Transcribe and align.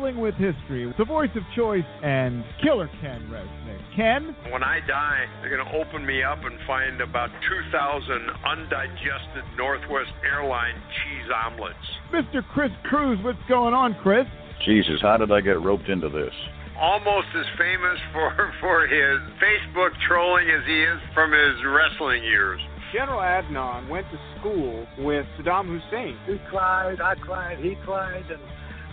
Wrestling 0.00 0.22
with 0.22 0.34
History, 0.36 0.92
the 0.96 1.04
voice 1.04 1.28
of 1.36 1.42
choice, 1.54 1.84
and 2.02 2.42
Killer 2.62 2.88
Ken 3.02 3.20
Resnick. 3.30 3.80
Ken? 3.94 4.34
When 4.50 4.62
I 4.62 4.80
die, 4.88 5.26
they're 5.40 5.54
going 5.54 5.66
to 5.66 5.76
open 5.76 6.06
me 6.06 6.22
up 6.22 6.38
and 6.42 6.58
find 6.66 7.02
about 7.02 7.28
2,000 7.28 8.08
undigested 8.48 9.44
Northwest 9.58 10.08
Airline 10.24 10.76
cheese 10.88 11.28
omelets. 11.44 11.76
Mr. 12.14 12.40
Chris 12.54 12.70
Cruz, 12.84 13.18
what's 13.22 13.38
going 13.46 13.74
on, 13.74 13.94
Chris? 14.02 14.24
Jesus, 14.64 15.02
how 15.02 15.18
did 15.18 15.30
I 15.30 15.42
get 15.42 15.60
roped 15.60 15.90
into 15.90 16.08
this? 16.08 16.32
Almost 16.80 17.28
as 17.36 17.46
famous 17.58 17.98
for, 18.14 18.32
for 18.60 18.86
his 18.86 19.20
Facebook 19.36 19.90
trolling 20.08 20.48
as 20.48 20.64
he 20.66 20.82
is 20.82 20.98
from 21.12 21.32
his 21.32 21.60
wrestling 21.66 22.24
years. 22.24 22.60
General 22.94 23.20
Adnan 23.20 23.88
went 23.90 24.06
to 24.10 24.18
school 24.38 24.86
with 24.98 25.26
Saddam 25.38 25.68
Hussein. 25.68 26.16
He 26.26 26.38
cried, 26.48 27.00
I 27.02 27.14
cried, 27.16 27.58
he 27.58 27.76
cried, 27.84 28.24
and 28.30 28.40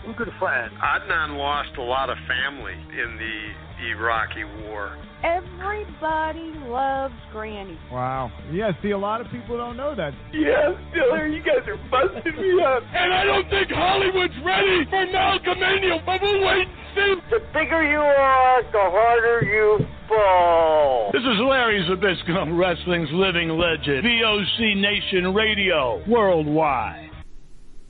we're 0.08 0.24
good 0.24 0.32
friends. 0.38 0.72
Adnan 0.80 1.36
lost 1.36 1.76
a 1.76 1.82
lot 1.82 2.08
of 2.08 2.16
family 2.26 2.72
in 2.72 3.18
the 3.20 3.92
Iraqi 3.92 4.42
war. 4.64 4.96
Everybody 5.22 6.52
loves 6.64 7.14
Granny. 7.30 7.78
Wow. 7.92 8.32
Yeah, 8.50 8.72
see, 8.80 8.90
a 8.90 8.98
lot 8.98 9.20
of 9.20 9.26
people 9.30 9.58
don't 9.58 9.76
know 9.76 9.94
that. 9.94 10.14
Yeah, 10.32 10.72
Diller, 10.94 11.26
you 11.26 11.42
guys 11.42 11.66
are 11.66 11.76
busting 11.90 12.40
me 12.40 12.62
up. 12.62 12.82
And 12.94 13.12
I 13.12 13.24
don't 13.24 13.50
think 13.50 13.68
Hollywood's 13.70 14.34
ready 14.44 14.86
for 14.88 15.04
Malcolmania, 15.12 16.04
but 16.06 16.22
we'll 16.22 16.40
wait 16.40 16.68
and 16.68 16.78
see. 16.94 17.14
The 17.30 17.40
bigger 17.52 17.84
you 17.84 17.98
are, 17.98 18.62
the 18.62 18.78
harder 18.78 19.44
you 19.44 19.84
fall. 20.08 21.10
This 21.12 21.22
is 21.22 21.38
Larry 21.44 21.84
Zbyszko, 21.84 22.56
wrestling's 22.58 23.10
living 23.12 23.50
legend. 23.50 24.04
VOC 24.04 24.80
Nation 24.80 25.34
Radio, 25.34 26.02
worldwide. 26.08 27.07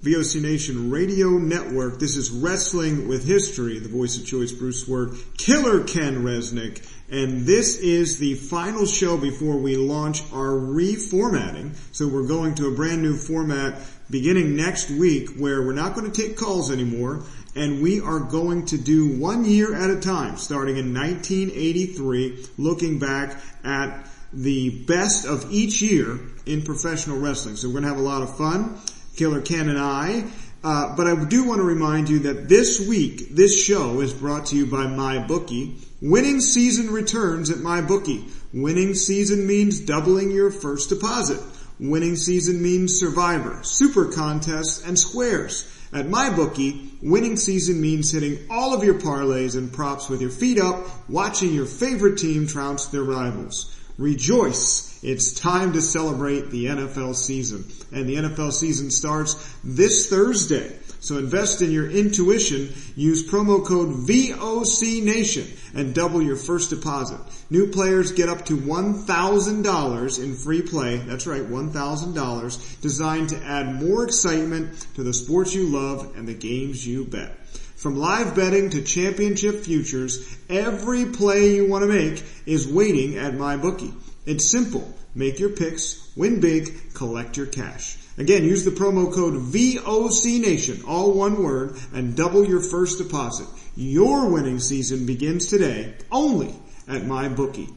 VOC 0.02 0.40
Nation 0.40 0.92
Radio 0.92 1.30
Network. 1.30 1.98
This 1.98 2.16
is 2.16 2.30
Wrestling 2.30 3.08
with 3.08 3.26
History. 3.26 3.80
The 3.80 3.88
voice 3.88 4.16
of 4.16 4.24
choice, 4.24 4.52
Bruce 4.52 4.86
Wirt, 4.86 5.10
Killer 5.36 5.82
Ken 5.82 6.22
Resnick. 6.22 6.88
And 7.10 7.44
this 7.44 7.78
is 7.78 8.20
the 8.20 8.34
final 8.34 8.86
show 8.86 9.16
before 9.16 9.56
we 9.56 9.76
launch 9.76 10.22
our 10.32 10.52
reformatting. 10.52 11.74
So 11.90 12.06
we're 12.06 12.28
going 12.28 12.54
to 12.56 12.68
a 12.68 12.76
brand 12.76 13.02
new 13.02 13.16
format 13.16 13.80
beginning 14.08 14.54
next 14.54 14.88
week 14.88 15.30
where 15.36 15.62
we're 15.62 15.72
not 15.72 15.96
going 15.96 16.08
to 16.08 16.22
take 16.22 16.36
calls 16.36 16.70
anymore 16.70 17.24
and 17.56 17.82
we 17.82 18.00
are 18.00 18.20
going 18.20 18.66
to 18.66 18.78
do 18.78 19.18
one 19.18 19.44
year 19.44 19.74
at 19.74 19.90
a 19.90 19.98
time 19.98 20.36
starting 20.36 20.76
in 20.76 20.94
1983 20.94 22.46
looking 22.56 23.00
back 23.00 23.36
at 23.64 24.08
the 24.32 24.84
best 24.84 25.26
of 25.26 25.50
each 25.50 25.82
year 25.82 26.20
in 26.46 26.62
professional 26.62 27.18
wrestling. 27.18 27.56
So 27.56 27.66
we're 27.66 27.80
going 27.80 27.82
to 27.82 27.88
have 27.88 27.98
a 27.98 28.02
lot 28.02 28.22
of 28.22 28.36
fun. 28.36 28.78
Killer 29.18 29.40
Ken 29.40 29.68
and 29.68 29.78
I. 29.78 30.24
Uh, 30.62 30.94
but 30.96 31.06
I 31.06 31.24
do 31.24 31.44
want 31.44 31.58
to 31.58 31.64
remind 31.64 32.08
you 32.08 32.20
that 32.20 32.48
this 32.48 32.80
week, 32.88 33.30
this 33.30 33.64
show 33.64 34.00
is 34.00 34.14
brought 34.14 34.46
to 34.46 34.56
you 34.56 34.66
by 34.66 34.86
MyBookie. 34.86 35.84
Winning 36.00 36.40
season 36.40 36.90
returns 36.92 37.50
at 37.50 37.58
MyBookie. 37.58 38.30
Winning 38.52 38.94
season 38.94 39.46
means 39.46 39.80
doubling 39.80 40.30
your 40.30 40.50
first 40.50 40.88
deposit. 40.88 41.40
Winning 41.80 42.16
season 42.16 42.62
means 42.62 42.98
Survivor, 42.98 43.60
Super 43.62 44.06
Contests, 44.06 44.84
and 44.86 44.98
Squares. 44.98 45.68
At 45.92 46.06
MyBookie, 46.06 47.02
winning 47.02 47.36
season 47.36 47.80
means 47.80 48.12
hitting 48.12 48.38
all 48.50 48.74
of 48.74 48.84
your 48.84 49.00
parlays 49.00 49.56
and 49.56 49.72
props 49.72 50.08
with 50.08 50.20
your 50.20 50.30
feet 50.30 50.60
up, 50.60 51.08
watching 51.08 51.54
your 51.54 51.66
favorite 51.66 52.18
team 52.18 52.46
trounce 52.46 52.86
their 52.86 53.04
rivals. 53.04 53.74
Rejoice! 53.98 55.02
It's 55.02 55.32
time 55.32 55.72
to 55.72 55.80
celebrate 55.80 56.50
the 56.50 56.66
NFL 56.66 57.16
season. 57.16 57.64
And 57.92 58.08
the 58.08 58.16
NFL 58.16 58.52
season 58.52 58.92
starts 58.92 59.34
this 59.64 60.08
Thursday. 60.08 60.78
So 61.00 61.18
invest 61.18 61.62
in 61.62 61.70
your 61.72 61.90
intuition. 61.90 62.72
Use 62.96 63.28
promo 63.28 63.64
code 63.64 63.88
VOC 63.88 65.02
Nation 65.02 65.46
and 65.74 65.94
double 65.94 66.22
your 66.22 66.36
first 66.36 66.70
deposit. 66.70 67.18
New 67.50 67.68
players 67.68 68.12
get 68.12 68.28
up 68.28 68.44
to 68.46 68.56
$1,000 68.56 70.22
in 70.22 70.34
free 70.34 70.62
play. 70.62 70.96
That's 70.98 71.26
right, 71.26 71.42
$1,000 71.42 72.80
designed 72.80 73.28
to 73.30 73.44
add 73.44 73.74
more 73.74 74.04
excitement 74.04 74.86
to 74.94 75.02
the 75.02 75.12
sports 75.12 75.54
you 75.54 75.68
love 75.68 76.16
and 76.16 76.26
the 76.26 76.34
games 76.34 76.86
you 76.86 77.04
bet. 77.04 77.37
From 77.78 77.94
live 77.94 78.34
betting 78.34 78.70
to 78.70 78.82
championship 78.82 79.60
futures, 79.60 80.36
every 80.50 81.04
play 81.04 81.54
you 81.54 81.68
want 81.68 81.82
to 81.82 81.88
make 81.88 82.24
is 82.44 82.66
waiting 82.66 83.16
at 83.16 83.34
MyBookie. 83.34 83.94
It's 84.26 84.50
simple. 84.50 84.92
Make 85.14 85.38
your 85.38 85.50
picks, 85.50 86.10
win 86.16 86.40
big, 86.40 86.92
collect 86.94 87.36
your 87.36 87.46
cash. 87.46 87.96
Again, 88.16 88.42
use 88.42 88.64
the 88.64 88.72
promo 88.72 89.14
code 89.14 89.34
VOC 89.34 90.40
Nation, 90.40 90.82
all 90.88 91.12
one 91.12 91.40
word, 91.40 91.78
and 91.94 92.16
double 92.16 92.44
your 92.44 92.62
first 92.62 92.98
deposit. 92.98 93.46
Your 93.76 94.28
winning 94.28 94.58
season 94.58 95.06
begins 95.06 95.46
today, 95.46 95.94
only 96.10 96.52
at 96.88 97.02
MyBookie. 97.02 97.72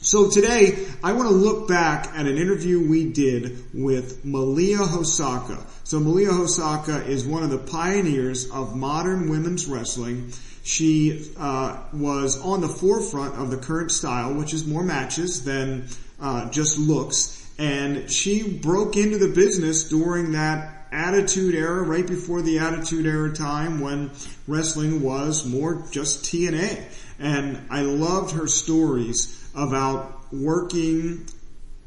So 0.00 0.30
today, 0.30 0.84
I 1.04 1.12
want 1.12 1.28
to 1.28 1.34
look 1.34 1.68
back 1.68 2.08
at 2.08 2.26
an 2.26 2.38
interview 2.38 2.88
we 2.88 3.12
did 3.12 3.66
with 3.72 4.24
Malia 4.24 4.78
Hosaka. 4.78 5.64
So 5.88 5.98
Malia 5.98 6.28
Hosaka 6.28 7.08
is 7.08 7.24
one 7.24 7.42
of 7.42 7.48
the 7.48 7.56
pioneers 7.56 8.50
of 8.50 8.76
modern 8.76 9.30
women's 9.30 9.66
wrestling. 9.66 10.34
She 10.62 11.32
uh, 11.38 11.82
was 11.94 12.38
on 12.42 12.60
the 12.60 12.68
forefront 12.68 13.36
of 13.36 13.50
the 13.50 13.56
current 13.56 13.90
style, 13.90 14.34
which 14.34 14.52
is 14.52 14.66
more 14.66 14.82
matches 14.82 15.44
than 15.44 15.86
uh, 16.20 16.50
just 16.50 16.78
looks. 16.78 17.42
And 17.58 18.10
she 18.10 18.46
broke 18.46 18.98
into 18.98 19.16
the 19.16 19.28
business 19.28 19.88
during 19.88 20.32
that 20.32 20.88
attitude 20.92 21.54
era, 21.54 21.82
right 21.82 22.06
before 22.06 22.42
the 22.42 22.58
attitude 22.58 23.06
era 23.06 23.32
time 23.32 23.80
when 23.80 24.10
wrestling 24.46 25.00
was 25.00 25.46
more 25.46 25.86
just 25.90 26.26
T&A. 26.26 26.86
And 27.18 27.62
I 27.70 27.80
loved 27.80 28.32
her 28.32 28.46
stories 28.46 29.42
about 29.54 30.30
working 30.34 31.24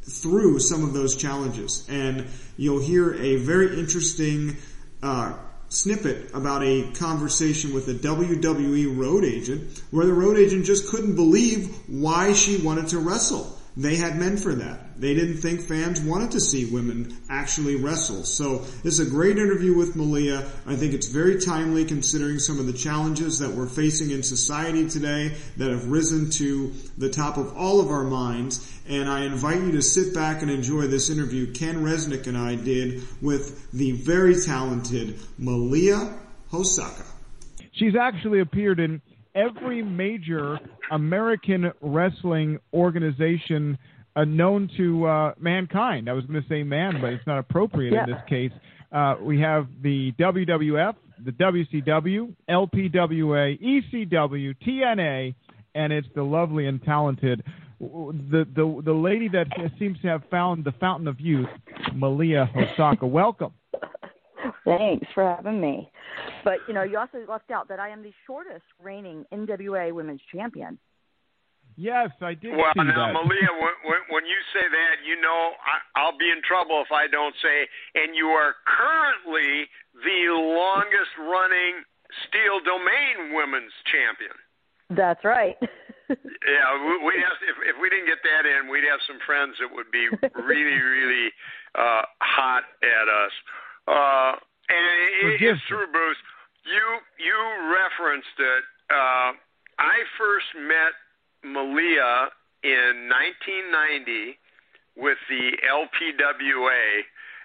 through 0.04 0.60
some 0.60 0.84
of 0.84 0.94
those 0.94 1.16
challenges. 1.16 1.86
And 1.90 2.26
you'll 2.58 2.82
hear 2.82 3.14
a 3.16 3.38
very 3.38 3.80
interesting 3.80 4.58
uh, 5.02 5.34
snippet 5.70 6.32
about 6.34 6.64
a 6.64 6.92
conversation 6.94 7.74
with 7.74 7.88
a 7.88 7.94
WWE 7.94 8.98
road 8.98 9.24
agent 9.24 9.82
where 9.92 10.06
the 10.06 10.14
road 10.14 10.38
agent 10.38 10.66
just 10.66 10.90
couldn't 10.90 11.16
believe 11.16 11.76
why 11.88 12.34
she 12.34 12.58
wanted 12.58 12.90
to 12.90 13.00
wrestle. 13.00 13.58
They 13.78 13.96
had 13.96 14.20
men 14.20 14.36
for 14.36 14.54
that. 14.54 15.00
They 15.00 15.14
didn't 15.14 15.38
think 15.38 15.62
fans 15.62 16.02
wanted 16.02 16.32
to 16.32 16.42
see 16.42 16.66
women 16.66 17.18
actually 17.30 17.78
wrestle. 17.78 18.26
So 18.26 18.60
this 18.84 19.00
is 19.00 19.08
a 19.08 19.10
great 19.10 19.38
interview 19.38 19.74
with 19.76 19.96
Malia. 19.96 20.46
I 20.68 20.76
think 20.76 20.94
it's 20.94 21.08
very 21.08 21.40
timely 21.40 21.86
considering 21.86 22.40
some 22.40 22.60
of 22.60 22.68
the 22.68 22.74
challenges 22.74 23.40
that 23.40 23.52
we're 23.52 23.68
facing 23.68 24.12
in 24.12 24.24
society 24.24 24.90
today 24.90 25.36
that 25.56 25.72
have 25.72 25.88
risen 25.88 26.30
to 26.32 26.74
the 26.98 27.10
top 27.10 27.38
of 27.38 27.56
all 27.56 27.80
of 27.80 27.90
our 27.90 28.04
minds. 28.04 28.71
And 28.88 29.10
I 29.10 29.26
invite 29.26 29.62
you 29.62 29.72
to 29.74 29.82
sit 29.82 30.14
back 30.14 30.42
and 30.42 30.50
enjoy 30.52 30.88
this 30.88 31.10
interview 31.10 31.52
Ken 31.54 31.84
Resnick 31.84 32.28
and 32.28 32.38
I 32.38 32.56
did 32.56 33.02
with 33.22 33.72
the 33.72 33.92
very 33.94 34.36
talented 34.42 35.20
Malia 35.38 36.18
Hosaka. 36.52 37.06
She's 37.74 37.96
actually 38.00 38.40
appeared 38.42 38.80
in 38.80 39.02
every 39.34 39.82
major 39.82 40.60
American 40.92 41.72
wrestling 41.82 42.60
organization 42.74 43.78
uh, 44.16 44.26
known 44.26 44.70
to 44.76 45.06
uh, 45.08 45.34
mankind. 45.40 46.10
I 46.10 46.14
was 46.14 46.26
going 46.26 46.42
to 46.42 46.50
say 46.50 46.64
man, 46.64 47.00
but 47.00 47.14
it's 47.14 47.26
not 47.26 47.40
appropriate 47.40 47.94
Yeah. 47.94 48.04
in 48.04 48.10
this 48.10 48.22
case. 48.28 48.52
Uh, 48.92 49.16
we 49.22 49.40
have 49.40 49.68
the 49.82 50.12
WWF, 50.20 50.96
the 51.24 51.32
WCW, 51.32 52.34
LPWA, 52.50 53.58
ECW, 53.62 54.54
TNA, 54.68 55.34
and 55.76 55.94
it's 55.94 56.08
the 56.14 56.24
lovely 56.24 56.68
and 56.68 56.84
talented, 56.84 57.42
the 57.82 58.46
the 58.56 58.82
the 58.86 58.94
lady 58.94 59.28
that 59.30 59.48
seems 59.80 60.00
to 60.02 60.08
have 60.08 60.22
found 60.30 60.64
the 60.64 60.72
fountain 60.74 61.08
of 61.08 61.20
youth, 61.20 61.50
Malia 61.94 62.50
Hosaka. 62.56 63.10
Welcome. 63.10 63.54
Thanks 64.66 65.08
for 65.14 65.24
having 65.24 65.60
me. 65.60 65.90
But 66.44 66.60
you 66.68 66.74
know, 66.74 66.84
you 66.84 67.00
also 67.00 67.26
left 67.28 67.50
out 67.50 67.68
that 67.70 67.80
I 67.80 67.90
am 67.90 68.04
the 68.04 68.14
shortest 68.28 68.66
reigning 68.82 69.26
NWA 69.34 69.92
Women's 69.94 70.22
Champion. 70.32 70.78
Yes, 71.78 72.10
I 72.22 72.34
did 72.36 72.52
Well, 72.52 72.70
see 72.76 72.84
now, 72.84 73.08
that. 73.08 73.14
Malia, 73.14 73.50
when, 73.58 73.74
when, 73.86 74.02
when 74.10 74.26
you 74.26 74.38
say 74.54 74.62
that, 74.70 75.08
you 75.08 75.20
know 75.20 75.52
I, 75.66 76.00
I'll 76.00 76.18
be 76.18 76.30
in 76.30 76.42
trouble 76.46 76.84
if 76.86 76.92
I 76.92 77.08
don't 77.08 77.34
say, 77.42 77.66
and 77.96 78.16
you 78.16 78.28
are 78.28 78.54
currently 78.68 79.66
the 79.96 80.30
longest 80.30 81.16
running 81.18 81.82
Steel 82.28 82.60
Domain 82.64 83.34
Women's 83.34 83.72
Champion. 83.90 84.36
That's 84.90 85.24
right. 85.24 85.58
Yeah, 86.18 86.68
we, 86.84 86.94
we'd 87.06 87.24
have 87.24 87.38
if 87.46 87.76
if 87.76 87.76
we 87.82 87.90
didn't 87.90 88.08
get 88.08 88.20
that 88.24 88.44
in, 88.46 88.68
we'd 88.68 88.88
have 88.90 89.00
some 89.08 89.20
friends 89.26 89.56
that 89.60 89.70
would 89.72 89.92
be 89.92 90.10
really, 90.36 90.80
really 90.98 91.28
uh, 91.76 92.04
hot 92.20 92.64
at 92.84 93.08
us. 93.08 93.34
Uh, 93.88 94.34
and 94.70 94.84
it, 95.32 95.42
it's 95.42 95.62
true, 95.68 95.88
Bruce. 95.92 96.20
You 96.66 96.84
you 97.18 97.36
referenced 97.72 98.38
it. 98.40 98.64
Uh, 98.90 99.32
I 99.80 99.98
first 100.18 100.52
met 100.56 100.94
Malia 101.44 102.30
in 102.64 103.10
1990 103.10 104.38
with 104.98 105.18
the 105.30 105.58
LPWA. 105.66 106.84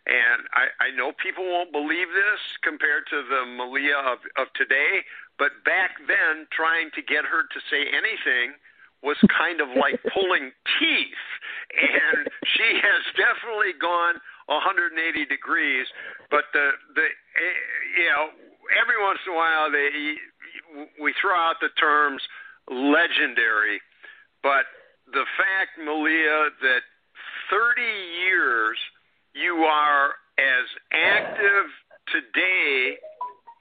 And 0.06 0.46
I, 0.54 0.70
I 0.86 0.88
know 0.94 1.10
people 1.18 1.42
won't 1.42 1.72
believe 1.72 2.06
this 2.14 2.42
compared 2.62 3.10
to 3.10 3.26
the 3.26 3.42
Malia 3.42 3.98
of, 4.06 4.22
of 4.38 4.46
today, 4.54 5.02
but 5.38 5.53
back 5.65 6.00
then, 6.06 6.47
trying 6.53 6.91
to 6.94 7.03
get 7.03 7.25
her 7.25 7.44
to 7.44 7.59
say 7.71 7.85
anything 7.93 8.56
was 9.03 9.17
kind 9.29 9.61
of 9.61 9.69
like 9.77 10.00
pulling 10.15 10.50
teeth. 10.79 11.25
And 11.77 12.29
she 12.56 12.81
has 12.81 13.03
definitely 13.15 13.77
gone 13.77 14.17
180 14.49 14.97
degrees. 15.27 15.87
But 16.31 16.49
the 16.53 16.71
the 16.94 17.06
eh, 17.06 17.59
you 18.00 18.09
know 18.11 18.33
every 18.81 18.99
once 19.03 19.21
in 19.27 19.33
a 19.33 19.37
while 19.37 19.71
they 19.71 20.17
we 21.00 21.15
throw 21.21 21.37
out 21.37 21.56
the 21.61 21.71
terms 21.79 22.23
legendary, 22.69 23.81
but 24.43 24.67
the 25.12 25.25
fact, 25.38 25.79
Malia, 25.79 26.50
that 26.62 26.83
30 27.50 27.81
years 28.27 28.77
you 29.35 29.62
are 29.62 30.15
as 30.38 30.67
active 30.93 31.71
today 32.11 32.99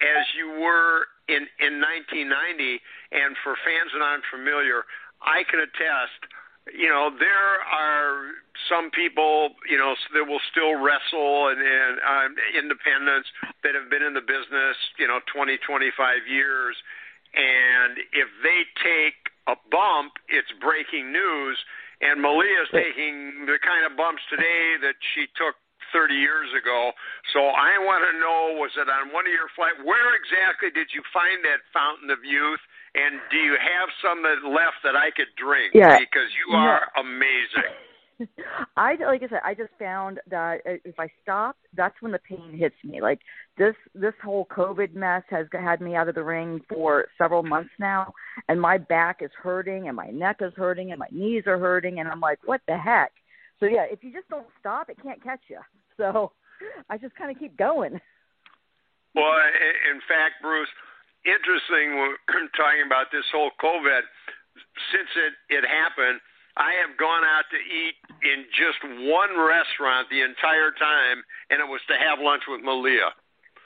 as 0.01 0.25
you 0.37 0.59
were 0.61 1.05
in 1.27 1.47
in 1.59 1.81
1990, 1.81 2.81
and 3.11 3.35
for 3.43 3.57
fans 3.65 3.91
that 3.93 4.01
aren't 4.01 4.25
familiar, 4.29 4.85
I 5.21 5.43
can 5.49 5.59
attest. 5.59 6.19
You 6.73 6.89
know, 6.89 7.13
there 7.13 7.61
are 7.61 8.33
some 8.65 8.89
people, 8.89 9.53
you 9.69 9.77
know, 9.77 9.93
that 10.17 10.25
will 10.25 10.41
still 10.49 10.73
wrestle 10.81 11.53
and, 11.53 11.61
and 11.61 11.93
um, 12.01 12.29
independents 12.57 13.29
that 13.61 13.77
have 13.77 13.85
been 13.93 14.01
in 14.01 14.17
the 14.17 14.25
business, 14.25 14.73
you 14.97 15.05
know, 15.05 15.21
20, 15.29 15.61
25 15.61 16.25
years, 16.25 16.73
and 17.35 17.99
if 18.15 18.29
they 18.41 18.65
take 18.81 19.29
a 19.45 19.55
bump, 19.69 20.17
it's 20.31 20.49
breaking 20.57 21.11
news. 21.11 21.57
And 22.01 22.21
Malia's 22.21 22.71
taking 22.71 23.45
the 23.45 23.59
kind 23.59 23.85
of 23.87 23.95
bumps 23.95 24.23
today 24.29 24.79
that 24.83 24.95
she 25.13 25.27
took 25.35 25.55
30 25.95 26.11
years 26.19 26.51
ago. 26.51 26.91
So 27.31 27.39
I 27.55 27.79
want 27.79 28.03
to 28.03 28.13
know 28.19 28.59
was 28.59 28.75
it 28.75 28.91
on 28.91 29.15
one 29.15 29.23
of 29.23 29.31
your 29.31 29.47
flights? 29.55 29.79
Where 29.87 30.11
exactly 30.19 30.75
did 30.75 30.91
you 30.91 30.99
find 31.15 31.39
that 31.47 31.63
fountain 31.71 32.11
of 32.11 32.19
youth? 32.27 32.59
And 32.99 33.23
do 33.31 33.39
you 33.39 33.55
have 33.55 33.87
some 34.03 34.19
that 34.27 34.43
left 34.43 34.83
that 34.83 34.99
I 34.99 35.15
could 35.15 35.31
drink? 35.39 35.71
Yeah. 35.71 35.95
Because 35.95 36.27
you 36.35 36.51
are 36.51 36.91
amazing. 36.99 37.71
I 38.77 38.95
like 38.95 39.23
I 39.23 39.27
said, 39.27 39.41
I 39.43 39.53
just 39.53 39.71
found 39.77 40.19
that 40.29 40.61
if 40.65 40.99
I 40.99 41.09
stop, 41.21 41.57
that's 41.75 41.95
when 42.01 42.11
the 42.11 42.19
pain 42.19 42.55
hits 42.57 42.75
me. 42.83 43.01
Like 43.01 43.19
this, 43.57 43.75
this 43.93 44.13
whole 44.23 44.45
COVID 44.45 44.93
mess 44.93 45.23
has 45.29 45.47
had 45.51 45.81
me 45.81 45.95
out 45.95 46.07
of 46.07 46.15
the 46.15 46.23
ring 46.23 46.61
for 46.69 47.07
several 47.17 47.43
months 47.43 47.71
now, 47.77 48.13
and 48.47 48.59
my 48.59 48.77
back 48.77 49.17
is 49.21 49.31
hurting, 49.41 49.87
and 49.87 49.97
my 49.97 50.07
neck 50.07 50.37
is 50.39 50.53
hurting, 50.55 50.91
and 50.91 50.99
my 50.99 51.09
knees 51.11 51.43
are 51.45 51.59
hurting, 51.59 51.99
and 51.99 52.07
I'm 52.07 52.21
like, 52.21 52.39
what 52.45 52.61
the 52.67 52.77
heck? 52.77 53.11
So 53.59 53.65
yeah, 53.65 53.85
if 53.89 54.03
you 54.03 54.11
just 54.11 54.29
don't 54.29 54.47
stop, 54.59 54.89
it 54.89 55.01
can't 55.01 55.23
catch 55.23 55.41
you. 55.49 55.59
So 56.03 56.31
I 56.89 56.97
just 56.97 57.15
kind 57.15 57.31
of 57.31 57.39
keep 57.39 57.55
going. 57.57 57.99
Well, 59.15 59.37
in 59.87 60.03
fact, 60.11 60.43
Bruce, 60.43 60.67
interesting 61.23 61.95
we're 61.95 62.19
talking 62.59 62.83
about 62.85 63.15
this 63.15 63.23
whole 63.31 63.51
COVID. 63.63 64.03
Since 64.91 65.09
it 65.15 65.33
it 65.51 65.63
happened, 65.63 66.19
I 66.55 66.75
have 66.83 66.95
gone 66.95 67.23
out 67.23 67.47
to 67.51 67.59
eat 67.59 67.95
in 68.23 68.47
just 68.55 68.79
one 69.07 69.35
restaurant 69.35 70.07
the 70.07 70.23
entire 70.23 70.71
time, 70.75 71.23
and 71.51 71.59
it 71.59 71.67
was 71.67 71.83
to 71.91 71.95
have 71.99 72.19
lunch 72.19 72.43
with 72.47 72.63
Malia. 72.63 73.11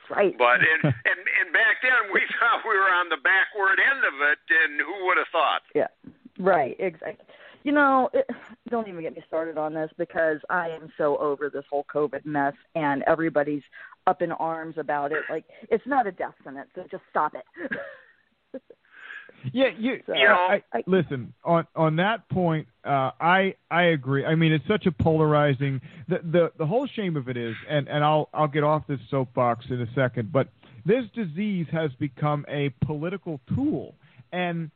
Right. 0.10 0.34
But 0.38 0.66
and 0.66 0.82
and 1.10 1.20
and 1.22 1.48
back 1.54 1.82
then 1.86 2.10
we 2.14 2.22
thought 2.38 2.66
we 2.66 2.74
were 2.74 2.90
on 2.90 3.10
the 3.10 3.22
backward 3.22 3.78
end 3.78 4.02
of 4.06 4.18
it, 4.26 4.42
and 4.50 4.82
who 4.82 5.06
would 5.06 5.18
have 5.22 5.30
thought? 5.34 5.62
Yeah. 5.78 5.94
Right. 6.38 6.78
Exactly. 6.78 7.26
You 7.64 7.72
know, 7.72 8.10
it, 8.14 8.28
don't 8.70 8.88
even 8.88 9.02
get 9.02 9.16
me 9.16 9.24
started 9.28 9.58
on 9.58 9.74
this 9.74 9.90
because 9.98 10.38
I 10.50 10.70
am 10.70 10.92
so 10.98 11.18
over 11.18 11.50
this 11.50 11.66
whole 11.70 11.86
COVID 11.94 12.26
mess, 12.26 12.54
and 12.76 13.04
everybody's 13.08 13.64
up 14.08 14.22
in 14.22 14.32
arms 14.32 14.76
about 14.78 15.12
it. 15.12 15.24
Like 15.30 15.46
it's 15.70 15.86
not 15.86 16.08
a 16.08 16.12
death 16.12 16.36
sentence, 16.44 16.70
so 16.76 16.84
just 16.90 17.04
stop 17.10 17.34
it. 17.36 18.62
Yeah, 19.54 19.70
you, 19.78 20.02
So, 20.08 20.14
I, 20.14 20.64
I, 20.74 20.84
listen 20.86 21.34
on 21.44 21.66
on 21.76 21.96
that 21.98 22.28
point. 22.30 22.68
Uh, 22.84 23.12
I 23.20 23.56
I 23.72 23.84
agree. 23.84 24.26
I 24.26 24.36
mean, 24.36 24.52
it's 24.52 24.68
such 24.68 24.86
a 24.86 24.92
polarizing. 24.92 25.82
The 26.08 26.20
the 26.24 26.52
the 26.58 26.66
whole 26.66 26.88
shame 26.88 27.16
of 27.16 27.30
it 27.30 27.38
is, 27.38 27.56
and 27.70 27.88
and 27.88 28.04
I'll 28.04 28.30
I'll 28.34 28.48
get 28.48 28.64
off 28.64 28.84
this 28.88 29.00
soapbox 29.10 29.66
in 29.70 29.82
a 29.82 29.88
second, 29.96 30.32
but 30.32 30.50
this 30.86 31.04
disease 31.14 31.68
has 31.72 31.92
become 32.00 32.46
a 32.50 32.70
political 32.86 33.40
tool. 33.56 33.96
And 34.32 34.72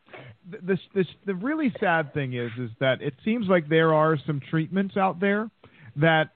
the, 0.50 0.57
the 0.57 0.79
the 0.95 1.05
the 1.27 1.36
really 1.36 1.74
sad 1.79 2.13
thing 2.13 2.33
is 2.33 2.51
is 2.57 2.69
that 2.79 3.01
it 3.01 3.13
seems 3.24 3.48
like 3.48 3.69
there 3.69 3.93
are 3.93 4.17
some 4.25 4.41
treatments 4.50 4.98
out 4.98 5.19
there 5.19 5.50
that 5.95 6.31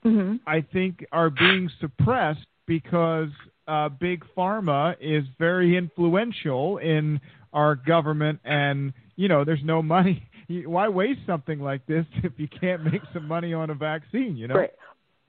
I 0.45 0.61
think 0.61 1.05
are 1.11 1.29
being 1.29 1.69
suppressed 1.81 2.45
because 2.67 3.29
uh, 3.67 3.89
big 3.89 4.23
pharma 4.35 4.95
is 5.01 5.23
very 5.39 5.75
influential 5.75 6.77
in 6.77 7.19
our 7.53 7.75
government, 7.75 8.39
and 8.43 8.93
you 9.15 9.27
know, 9.27 9.43
there's 9.43 9.63
no 9.63 9.81
money. 9.81 10.23
Why 10.47 10.87
waste 10.87 11.21
something 11.25 11.59
like 11.59 11.85
this 11.85 12.05
if 12.23 12.33
you 12.37 12.47
can't 12.47 12.83
make 12.83 13.01
some 13.13 13.27
money 13.27 13.53
on 13.53 13.69
a 13.69 13.75
vaccine? 13.75 14.37
You 14.37 14.47
know. 14.47 14.55
Right. 14.55 14.71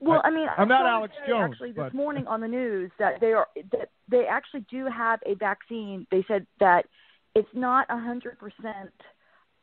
Well, 0.01 0.21
I 0.23 0.29
mean, 0.29 0.47
I'm 0.57 0.71
I 0.71 0.77
not 0.77 0.85
Alex 0.85 1.13
Jones, 1.27 1.51
Actually, 1.51 1.73
but 1.73 1.85
this 1.85 1.93
morning 1.93 2.25
on 2.25 2.39
the 2.39 2.47
news 2.47 2.89
that 2.99 3.19
they 3.19 3.33
are 3.33 3.47
that 3.73 3.89
they 4.09 4.25
actually 4.29 4.65
do 4.71 4.85
have 4.85 5.19
a 5.25 5.33
vaccine. 5.35 6.07
They 6.09 6.23
said 6.25 6.47
that 6.61 6.85
it's 7.35 7.49
not 7.53 7.85
a 7.89 7.97
hundred 7.97 8.37
percent 8.39 8.91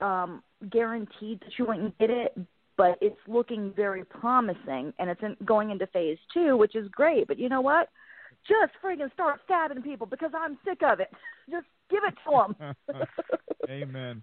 um 0.01 0.43
guaranteed 0.71 1.41
that 1.41 1.59
you 1.59 1.65
won't 1.67 1.97
get 1.99 2.11
it, 2.11 2.37
but 2.77 2.99
it's 3.01 3.17
looking 3.27 3.73
very 3.75 4.05
promising, 4.05 4.93
and 4.99 5.11
it's 5.11 5.23
in, 5.23 5.37
going 5.45 5.71
into 5.71 5.87
phase 5.89 6.19
two, 6.33 6.57
which 6.57 6.75
is 6.75 6.89
great. 6.89 7.27
But 7.27 7.39
you 7.39 7.49
know 7.49 7.61
what? 7.61 7.89
Just 8.47 8.73
friggin' 8.83 9.13
start 9.13 9.41
stabbing 9.45 9.83
people 9.83 10.07
because 10.07 10.31
I'm 10.37 10.59
sick 10.65 10.83
of 10.83 11.01
it. 11.01 11.11
Just 11.51 11.67
give 11.91 12.03
it 12.05 12.15
to 12.25 12.55
them. 12.55 13.07
Amen. 13.69 14.23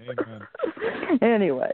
Amen. 0.00 1.20
anyway. 1.22 1.72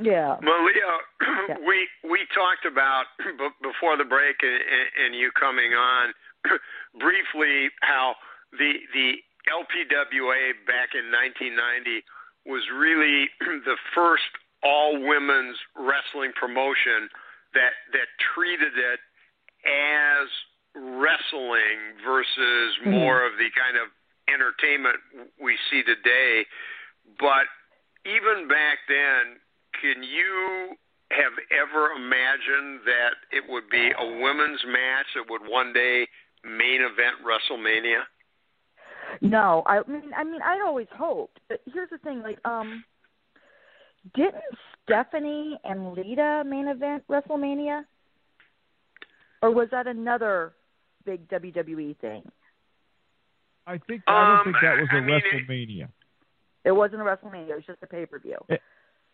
Yeah. 0.00 0.36
Malia, 0.42 1.58
we 1.66 1.86
we 2.08 2.26
talked 2.34 2.66
about 2.66 3.04
before 3.62 3.96
the 3.96 4.04
break 4.04 4.36
and, 4.42 5.04
and 5.04 5.14
you 5.14 5.30
coming 5.38 5.72
on 5.72 6.12
briefly 6.98 7.68
how 7.82 8.14
the 8.52 8.72
the 8.92 9.12
LPWA 9.48 10.52
back 10.66 10.94
in 10.94 11.10
1990 11.12 12.04
was 12.46 12.62
really 12.72 13.28
the 13.64 13.76
first 13.94 14.28
all 14.62 14.96
women's 15.00 15.56
wrestling 15.76 16.32
promotion 16.38 17.08
that 17.52 17.76
that 17.92 18.08
treated 18.34 18.72
it 18.76 19.00
as 19.68 20.28
wrestling 20.74 22.00
versus 22.04 22.76
Mm-hmm. 22.84 22.90
more 22.90 23.24
of 23.24 23.32
the 23.38 23.48
kind 23.54 23.76
of 23.78 23.88
entertainment 24.28 24.96
we 25.40 25.56
see 25.70 25.82
today. 25.82 26.44
But 27.20 27.46
even 28.04 28.48
back 28.48 28.78
then, 28.88 29.40
can 29.80 30.02
you 30.02 30.76
have 31.12 31.32
ever 31.52 31.92
imagined 31.96 32.80
that 32.84 33.14
it 33.30 33.44
would 33.48 33.68
be 33.70 33.92
a 33.92 34.06
women's 34.20 34.60
match 34.66 35.06
that 35.14 35.30
would 35.30 35.42
one 35.46 35.72
day 35.72 36.08
main 36.44 36.80
event 36.82 37.22
WrestleMania? 37.24 38.04
No, 39.20 39.62
I 39.66 39.80
mean, 39.88 40.10
I 40.16 40.24
mean, 40.24 40.40
I'd 40.42 40.62
always 40.64 40.86
hoped, 40.96 41.40
but 41.48 41.60
here's 41.72 41.90
the 41.90 41.98
thing: 41.98 42.22
like, 42.22 42.38
um, 42.46 42.84
didn't 44.14 44.42
Stephanie 44.84 45.58
and 45.64 45.92
Lita 45.94 46.42
main 46.46 46.68
event 46.68 47.04
WrestleMania, 47.08 47.84
or 49.42 49.50
was 49.50 49.68
that 49.70 49.86
another 49.86 50.52
big 51.04 51.28
WWE 51.28 51.96
thing? 51.98 52.22
I 53.66 53.78
think 53.78 54.02
I 54.06 54.24
don't 54.26 54.38
Um, 54.38 54.44
think 54.44 54.56
that 54.62 54.78
was 54.78 54.88
a 54.92 54.96
I 54.96 55.00
mean, 55.00 55.20
WrestleMania. 55.48 55.88
It 56.64 56.72
wasn't 56.72 57.00
a 57.02 57.04
WrestleMania; 57.04 57.50
it 57.50 57.54
was 57.56 57.64
just 57.66 57.82
a 57.82 57.86
pay 57.86 58.06
per 58.06 58.18
view. 58.18 58.38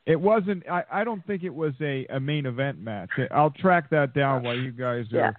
It 0.07 0.21
wasn't. 0.21 0.69
I, 0.69 0.83
I 0.90 1.04
don't 1.04 1.25
think 1.26 1.45
it 1.45 1.54
was 1.54 1.75
a, 1.80 2.07
a 2.07 2.19
main 2.19 2.47
event 2.47 2.80
match. 2.80 3.11
I'll 3.30 3.50
track 3.50 3.90
that 3.90 4.14
down 4.14 4.42
while 4.42 4.57
you 4.57 4.73
guys 4.73 5.04
are 5.12 5.16
Yeah. 5.16 5.30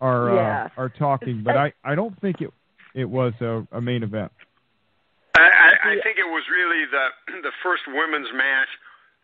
are 0.00 0.34
Yeah. 0.34 0.64
uh, 0.64 0.80
are 0.80 0.88
talking. 0.88 1.42
But 1.44 1.56
I, 1.56 1.72
I 1.84 1.94
don't 1.94 2.18
think 2.20 2.40
it 2.40 2.52
it 2.96 3.04
was 3.04 3.34
a, 3.40 3.62
a 3.76 3.80
main 3.80 4.02
event. 4.02 4.32
I, 5.36 5.44
I, 5.44 5.70
I 5.92 5.94
think 6.02 6.16
it 6.16 6.26
was 6.26 6.42
really 6.50 6.88
the 6.88 7.42
the 7.44 7.52
first 7.62 7.84
women's 7.86 8.32
match 8.32 8.72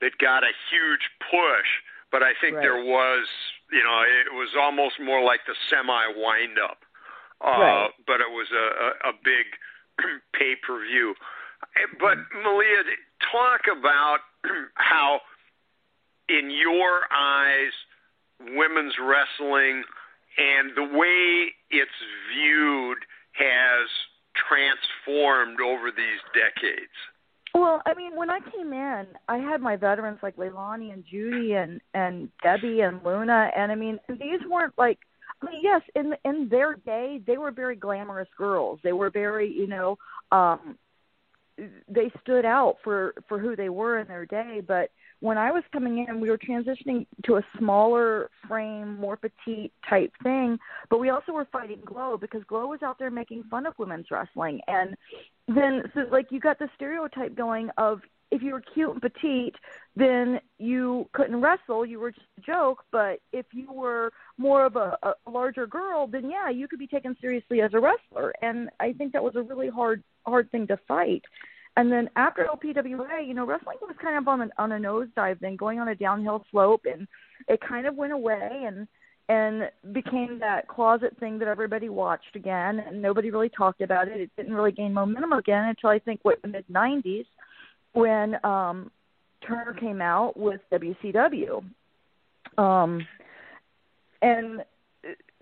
that 0.04 0.12
got 0.20 0.44
a 0.44 0.52
huge 0.70 1.02
push, 1.32 1.70
but 2.12 2.22
I 2.22 2.36
think 2.40 2.56
Right. 2.56 2.62
there 2.62 2.84
was, 2.84 3.26
you 3.72 3.82
know, 3.82 3.98
it 4.04 4.34
was 4.36 4.50
almost 4.60 5.00
more 5.00 5.24
like 5.24 5.40
the 5.46 5.56
semi 5.70 6.06
wind 6.14 6.60
up, 6.60 6.84
uh, 7.40 7.58
Right. 7.58 7.90
but 8.06 8.20
it 8.20 8.28
was 8.30 8.46
a, 8.52 9.08
a, 9.08 9.10
a 9.10 9.12
big 9.24 9.46
pay 10.36 10.54
per 10.60 10.78
view. 10.84 11.14
But 11.98 12.18
Malia, 12.44 12.84
talk 13.32 13.62
about 13.72 14.18
how, 14.74 15.20
in 16.28 16.50
your 16.50 17.08
eyes, 17.10 17.72
women's 18.52 18.94
wrestling 19.00 19.84
and 20.36 20.72
the 20.74 20.84
way 20.84 21.52
it's 21.70 22.00
viewed 22.34 22.98
has 23.32 23.88
transformed 24.48 25.60
over 25.60 25.90
these 25.90 26.22
decades. 26.34 26.92
Well, 27.54 27.82
I 27.84 27.94
mean, 27.94 28.16
when 28.16 28.30
I 28.30 28.38
came 28.54 28.72
in, 28.72 29.06
I 29.28 29.36
had 29.36 29.60
my 29.60 29.76
veterans 29.76 30.20
like 30.22 30.36
Leilani 30.36 30.92
and 30.92 31.04
Judy 31.04 31.54
and 31.54 31.80
and 31.92 32.30
Debbie 32.42 32.80
and 32.80 33.00
Luna, 33.04 33.50
and 33.54 33.70
I 33.70 33.74
mean, 33.74 33.98
these 34.08 34.40
weren't 34.48 34.74
like. 34.78 34.98
I 35.42 35.50
mean, 35.50 35.60
yes, 35.62 35.82
in 35.94 36.14
in 36.24 36.48
their 36.48 36.74
day, 36.74 37.20
they 37.26 37.36
were 37.36 37.50
very 37.50 37.76
glamorous 37.76 38.28
girls. 38.38 38.78
They 38.82 38.92
were 38.92 39.10
very, 39.10 39.52
you 39.52 39.66
know, 39.66 39.98
um, 40.30 40.78
they 41.88 42.10
stood 42.22 42.46
out 42.46 42.76
for 42.82 43.14
for 43.28 43.38
who 43.38 43.54
they 43.54 43.68
were 43.68 43.98
in 43.98 44.08
their 44.08 44.24
day. 44.24 44.62
But 44.66 44.90
when 45.22 45.38
I 45.38 45.52
was 45.52 45.62
coming 45.72 46.04
in, 46.08 46.20
we 46.20 46.28
were 46.30 46.36
transitioning 46.36 47.06
to 47.26 47.36
a 47.36 47.42
smaller 47.56 48.28
frame, 48.48 48.98
more 48.98 49.16
petite 49.16 49.72
type 49.88 50.12
thing. 50.20 50.58
But 50.90 50.98
we 50.98 51.10
also 51.10 51.30
were 51.30 51.46
fighting 51.52 51.80
Glow 51.84 52.18
because 52.20 52.42
Glow 52.48 52.66
was 52.66 52.82
out 52.82 52.98
there 52.98 53.08
making 53.08 53.44
fun 53.44 53.64
of 53.64 53.74
women's 53.78 54.10
wrestling, 54.10 54.60
and 54.66 54.96
then 55.46 55.84
so 55.94 56.00
like 56.10 56.26
you 56.30 56.40
got 56.40 56.58
the 56.58 56.68
stereotype 56.74 57.36
going 57.36 57.70
of 57.78 58.00
if 58.32 58.42
you 58.42 58.52
were 58.54 58.62
cute 58.74 58.90
and 58.90 59.00
petite, 59.00 59.54
then 59.94 60.40
you 60.58 61.08
couldn't 61.12 61.40
wrestle. 61.40 61.86
You 61.86 62.00
were 62.00 62.10
just 62.10 62.26
a 62.38 62.40
joke. 62.40 62.82
But 62.90 63.20
if 63.32 63.46
you 63.52 63.70
were 63.70 64.10
more 64.38 64.64
of 64.64 64.74
a, 64.74 64.96
a 65.04 65.30
larger 65.30 65.66
girl, 65.68 66.08
then 66.08 66.30
yeah, 66.30 66.48
you 66.48 66.66
could 66.66 66.78
be 66.80 66.86
taken 66.88 67.14
seriously 67.20 67.60
as 67.60 67.74
a 67.74 67.78
wrestler. 67.78 68.32
And 68.42 68.70
I 68.80 68.92
think 68.94 69.12
that 69.12 69.22
was 69.22 69.36
a 69.36 69.42
really 69.42 69.68
hard 69.68 70.02
hard 70.26 70.50
thing 70.50 70.66
to 70.68 70.78
fight. 70.88 71.22
And 71.76 71.90
then 71.90 72.10
after 72.16 72.46
LPWA, 72.46 73.26
you 73.26 73.34
know, 73.34 73.46
wrestling 73.46 73.78
was 73.80 73.96
kind 74.00 74.18
of 74.18 74.28
on 74.28 74.42
a, 74.42 74.48
on 74.58 74.72
a 74.72 74.78
nosedive, 74.78 75.40
then 75.40 75.56
going 75.56 75.80
on 75.80 75.88
a 75.88 75.94
downhill 75.94 76.44
slope, 76.50 76.82
and 76.84 77.08
it 77.48 77.60
kind 77.66 77.86
of 77.86 77.96
went 77.96 78.12
away 78.12 78.64
and 78.66 78.86
and 79.28 79.70
became 79.92 80.38
that 80.40 80.68
closet 80.68 81.16
thing 81.18 81.38
that 81.38 81.48
everybody 81.48 81.88
watched 81.88 82.34
again, 82.34 82.80
and 82.80 83.00
nobody 83.00 83.30
really 83.30 83.48
talked 83.48 83.80
about 83.80 84.08
it. 84.08 84.20
It 84.20 84.30
didn't 84.36 84.52
really 84.52 84.72
gain 84.72 84.92
momentum 84.92 85.32
again 85.32 85.68
until 85.68 85.90
I 85.90 85.98
think 85.98 86.20
what 86.22 86.42
the 86.42 86.48
mid 86.48 86.66
'90s, 86.68 87.24
when 87.92 88.36
um, 88.44 88.90
Turner 89.46 89.72
came 89.72 90.02
out 90.02 90.36
with 90.36 90.60
WCW, 90.72 91.64
um, 92.58 93.06
and 94.20 94.64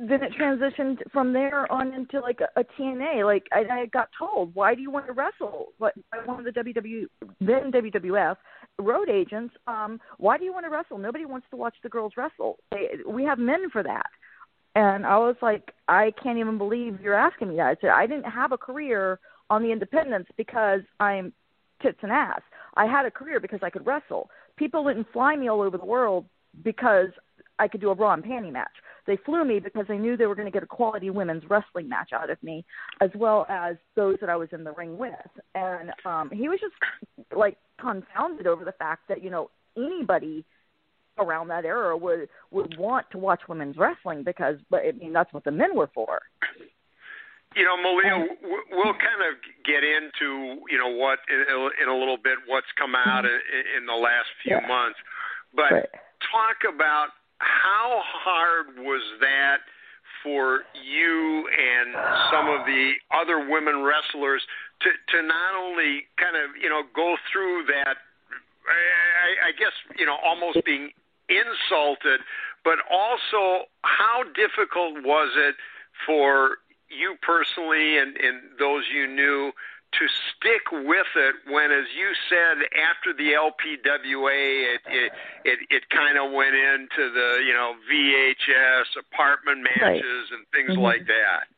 then 0.09 0.23
it 0.23 0.33
transitioned 0.33 0.99
from 1.13 1.35
there 1.35 1.71
on 1.71 1.93
into 1.93 2.21
like 2.21 2.41
a, 2.41 2.61
a 2.61 2.65
TNA. 2.65 3.25
Like 3.25 3.45
I, 3.53 3.83
I 3.83 3.87
got 3.87 4.09
told, 4.19 4.55
why 4.55 4.75
do 4.75 4.81
you 4.81 4.91
want 4.91 5.07
to 5.07 5.13
wrestle? 5.13 5.69
What 5.79 5.95
by 6.11 6.19
one 6.25 6.39
of 6.39 6.45
the 6.47 6.59
WW 6.59 7.05
then 7.41 7.71
WWF 7.71 8.37
road 8.79 9.11
agents? 9.11 9.55
Um, 9.67 10.01
why 10.17 10.39
do 10.39 10.45
you 10.45 10.53
want 10.53 10.65
to 10.65 10.71
wrestle? 10.71 10.97
Nobody 10.97 11.27
wants 11.27 11.47
to 11.51 11.57
watch 11.57 11.75
the 11.83 11.91
girls 11.91 12.15
wrestle. 12.17 12.59
They, 12.71 12.89
we 13.07 13.25
have 13.25 13.39
men 13.39 13.69
for 13.71 13.83
that. 13.83 14.07
And 14.75 15.05
I 15.05 15.19
was 15.19 15.37
like, 15.43 15.73
I 15.89 16.13
can't 16.23 16.39
even 16.39 16.57
believe 16.57 17.01
you're 17.03 17.15
asking 17.15 17.51
me 17.51 17.57
that. 17.57 17.67
I 17.67 17.77
said 17.81 17.91
I 17.91 18.07
didn't 18.07 18.31
have 18.31 18.53
a 18.53 18.59
career 18.59 19.19
on 19.51 19.63
the 19.63 19.73
independents 19.73 20.31
because 20.37 20.81
I'm 20.99 21.33
tits 21.83 21.99
and 22.03 22.13
ass. 22.13 22.41
I 22.75 22.87
had 22.87 23.05
a 23.05 23.11
career 23.11 23.41
because 23.41 23.61
I 23.63 23.71
could 23.71 23.87
wrestle. 23.87 24.31
People 24.57 24.85
didn't 24.85 25.09
fly 25.13 25.37
me 25.37 25.49
all 25.49 25.61
over 25.61 25.77
the 25.77 25.85
world 25.85 26.25
because 26.63 27.09
I 27.61 27.69
could 27.69 27.83
do 27.83 27.91
a 27.91 27.95
bra 27.95 28.15
and 28.15 28.25
panty 28.25 28.51
match. 28.51 28.73
They 29.07 29.17
flew 29.25 29.45
me 29.45 29.61
because 29.61 29.85
they 29.87 29.99
knew 29.99 30.17
they 30.17 30.27
were 30.27 30.35
going 30.35 30.47
to 30.47 30.53
get 30.53 30.63
a 30.63 30.67
quality 30.67 31.11
women's 31.11 31.45
wrestling 31.49 31.89
match 31.89 32.13
out 32.13 32.31
of 32.31 32.43
me, 32.43 32.65
as 33.01 33.11
well 33.15 33.47
as 33.49 33.77
those 33.95 34.17
that 34.21 34.31
I 34.31 34.37
was 34.37 34.49
in 34.53 34.65
the 34.65 34.73
ring 34.73 34.97
with. 34.97 35.13
And 35.55 35.93
um, 36.07 36.31
he 36.33 36.49
was 36.49 36.59
just 36.59 36.75
like 37.37 37.59
confounded 37.79 38.47
over 38.47 38.65
the 38.65 38.73
fact 38.73 39.03
that 39.09 39.23
you 39.23 39.31
know 39.31 39.51
anybody 39.77 40.45
around 41.19 41.49
that 41.49 41.65
era 41.67 41.97
would 41.97 42.29
would 42.51 42.79
want 42.79 43.11
to 43.11 43.19
watch 43.19 43.43
women's 43.49 43.77
wrestling 43.77 44.23
because, 44.25 44.57
but 44.71 44.81
I 44.89 44.93
mean 44.93 45.13
that's 45.13 45.33
what 45.33 45.45
the 45.45 45.51
men 45.51 45.77
were 45.77 45.91
for. 45.95 46.21
You 47.57 47.65
know, 47.65 47.77
Malia, 47.77 48.29
we'll 48.71 48.95
kind 48.95 49.23
of 49.29 49.35
get 49.67 49.83
into 49.85 50.63
you 50.71 50.79
know 50.79 50.89
what 50.89 51.19
in, 51.29 51.89
a 51.89 51.97
little 51.97 52.17
bit 52.17 52.39
what's 52.47 52.73
come 52.79 52.95
out 52.95 53.25
in, 53.25 53.41
in 53.77 53.87
the 53.87 53.95
last 53.95 54.29
few 54.43 54.57
Yeah. 54.57 54.67
months, 54.67 54.99
but 55.53 55.73
Right. 55.73 55.91
talk 56.31 56.63
about 56.73 57.09
how 57.41 58.01
hard 58.05 58.79
was 58.79 59.03
that 59.21 59.59
for 60.23 60.61
you 60.77 61.49
and 61.49 61.95
some 62.31 62.49
of 62.49 62.67
the 62.67 62.93
other 63.11 63.49
women 63.49 63.83
wrestlers 63.83 64.43
to 64.81 64.91
to 65.09 65.23
not 65.27 65.57
only 65.57 66.05
kind 66.17 66.37
of 66.37 66.51
you 66.61 66.69
know 66.69 66.83
go 66.95 67.17
through 67.33 67.65
that 67.67 67.97
I, 68.69 69.49
I 69.49 69.53
guess 69.53 69.73
you 69.99 70.07
know 70.07 70.17
almost 70.23 70.65
being 70.65 70.91
insulted, 71.29 72.21
but 72.65 72.79
also 72.91 73.67
how 73.83 74.25
difficult 74.35 75.05
was 75.05 75.33
it 75.37 75.55
for 76.07 76.59
you 76.91 77.15
personally 77.23 77.99
and, 77.99 78.17
and 78.17 78.59
those 78.59 78.85
you 78.93 79.07
knew 79.07 79.53
to 79.93 80.07
stick 80.37 80.71
with 80.71 81.07
it 81.17 81.35
when, 81.51 81.73
as 81.73 81.85
you 81.97 82.13
said, 82.29 82.59
after 82.79 83.13
the 83.13 83.33
LPWA, 83.33 84.75
it 84.75 84.81
it 84.87 85.13
it, 85.45 85.59
it 85.71 85.83
kind 85.91 86.17
of 86.19 86.33
went 86.33 86.55
into 86.55 87.11
the 87.13 87.43
you 87.47 87.53
know 87.53 87.75
VHS 87.91 88.97
apartment 88.99 89.63
matches 89.63 90.31
Right. 90.31 90.39
and 90.39 90.47
things 90.53 90.77
Mhm. 90.79 90.83
like 90.83 91.07
that. 91.07 91.49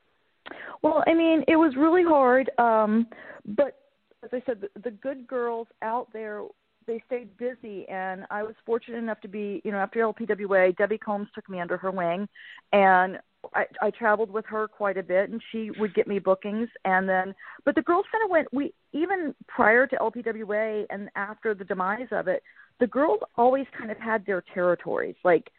Well, 0.83 1.05
I 1.07 1.15
mean, 1.15 1.45
it 1.47 1.57
was 1.57 1.77
really 1.77 2.03
hard, 2.03 2.51
um, 2.59 3.07
but 3.45 3.79
as 4.25 4.31
I 4.33 4.43
said, 4.47 4.61
the, 4.61 4.71
the 4.81 4.91
good 4.91 5.27
girls 5.27 5.69
out 5.83 6.13
there 6.13 6.43
they 6.87 7.03
stayed 7.07 7.37
busy, 7.37 7.89
and 7.89 8.25
I 8.31 8.43
was 8.43 8.55
fortunate 8.65 8.99
enough 8.99 9.21
to 9.23 9.29
be, 9.29 9.61
you 9.65 9.73
know, 9.73 9.79
after 9.79 10.01
LPWA, 10.01 10.77
Debbie 10.77 10.99
Combs 10.99 11.29
took 11.35 11.49
me 11.49 11.61
under 11.61 11.77
her 11.77 11.91
wing, 11.91 12.29
and 12.73 13.19
I, 13.55 13.65
I 13.81 13.91
traveled 13.91 14.31
with 14.31 14.45
her 14.47 14.69
quite 14.69 14.97
a 14.97 15.03
bit, 15.03 15.31
and 15.31 15.41
she 15.51 15.71
would 15.79 15.95
get 15.95 16.07
me 16.07 16.19
bookings, 16.19 16.69
and 16.85 17.09
then, 17.09 17.35
but 17.65 17.75
the 17.75 17.83
girls 17.83 18.05
kind 18.13 18.25
of 18.25 18.31
went. 18.31 18.49
We 18.53 18.73
even 18.93 19.35
prior 19.49 19.87
to 19.87 19.97
LPWA 19.97 20.87
and 20.91 21.09
after 21.17 21.55
the 21.55 21.65
demise 21.65 22.09
of 22.13 22.29
it, 22.29 22.43
the 22.81 22.87
girls 22.87 23.21
always 23.37 23.67
kind 23.77 23.91
of 23.91 23.99
had 23.99 24.25
their 24.27 24.45
territories. 24.55 25.17
Like, 25.25 25.51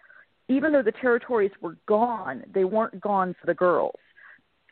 even 0.48 0.72
though 0.72 0.82
the 0.82 0.94
territories 0.94 1.52
were 1.62 1.78
gone, 1.88 2.44
they 2.54 2.64
weren't 2.64 3.00
gone 3.02 3.36
for 3.40 3.48
the 3.48 3.54
girls 3.54 3.96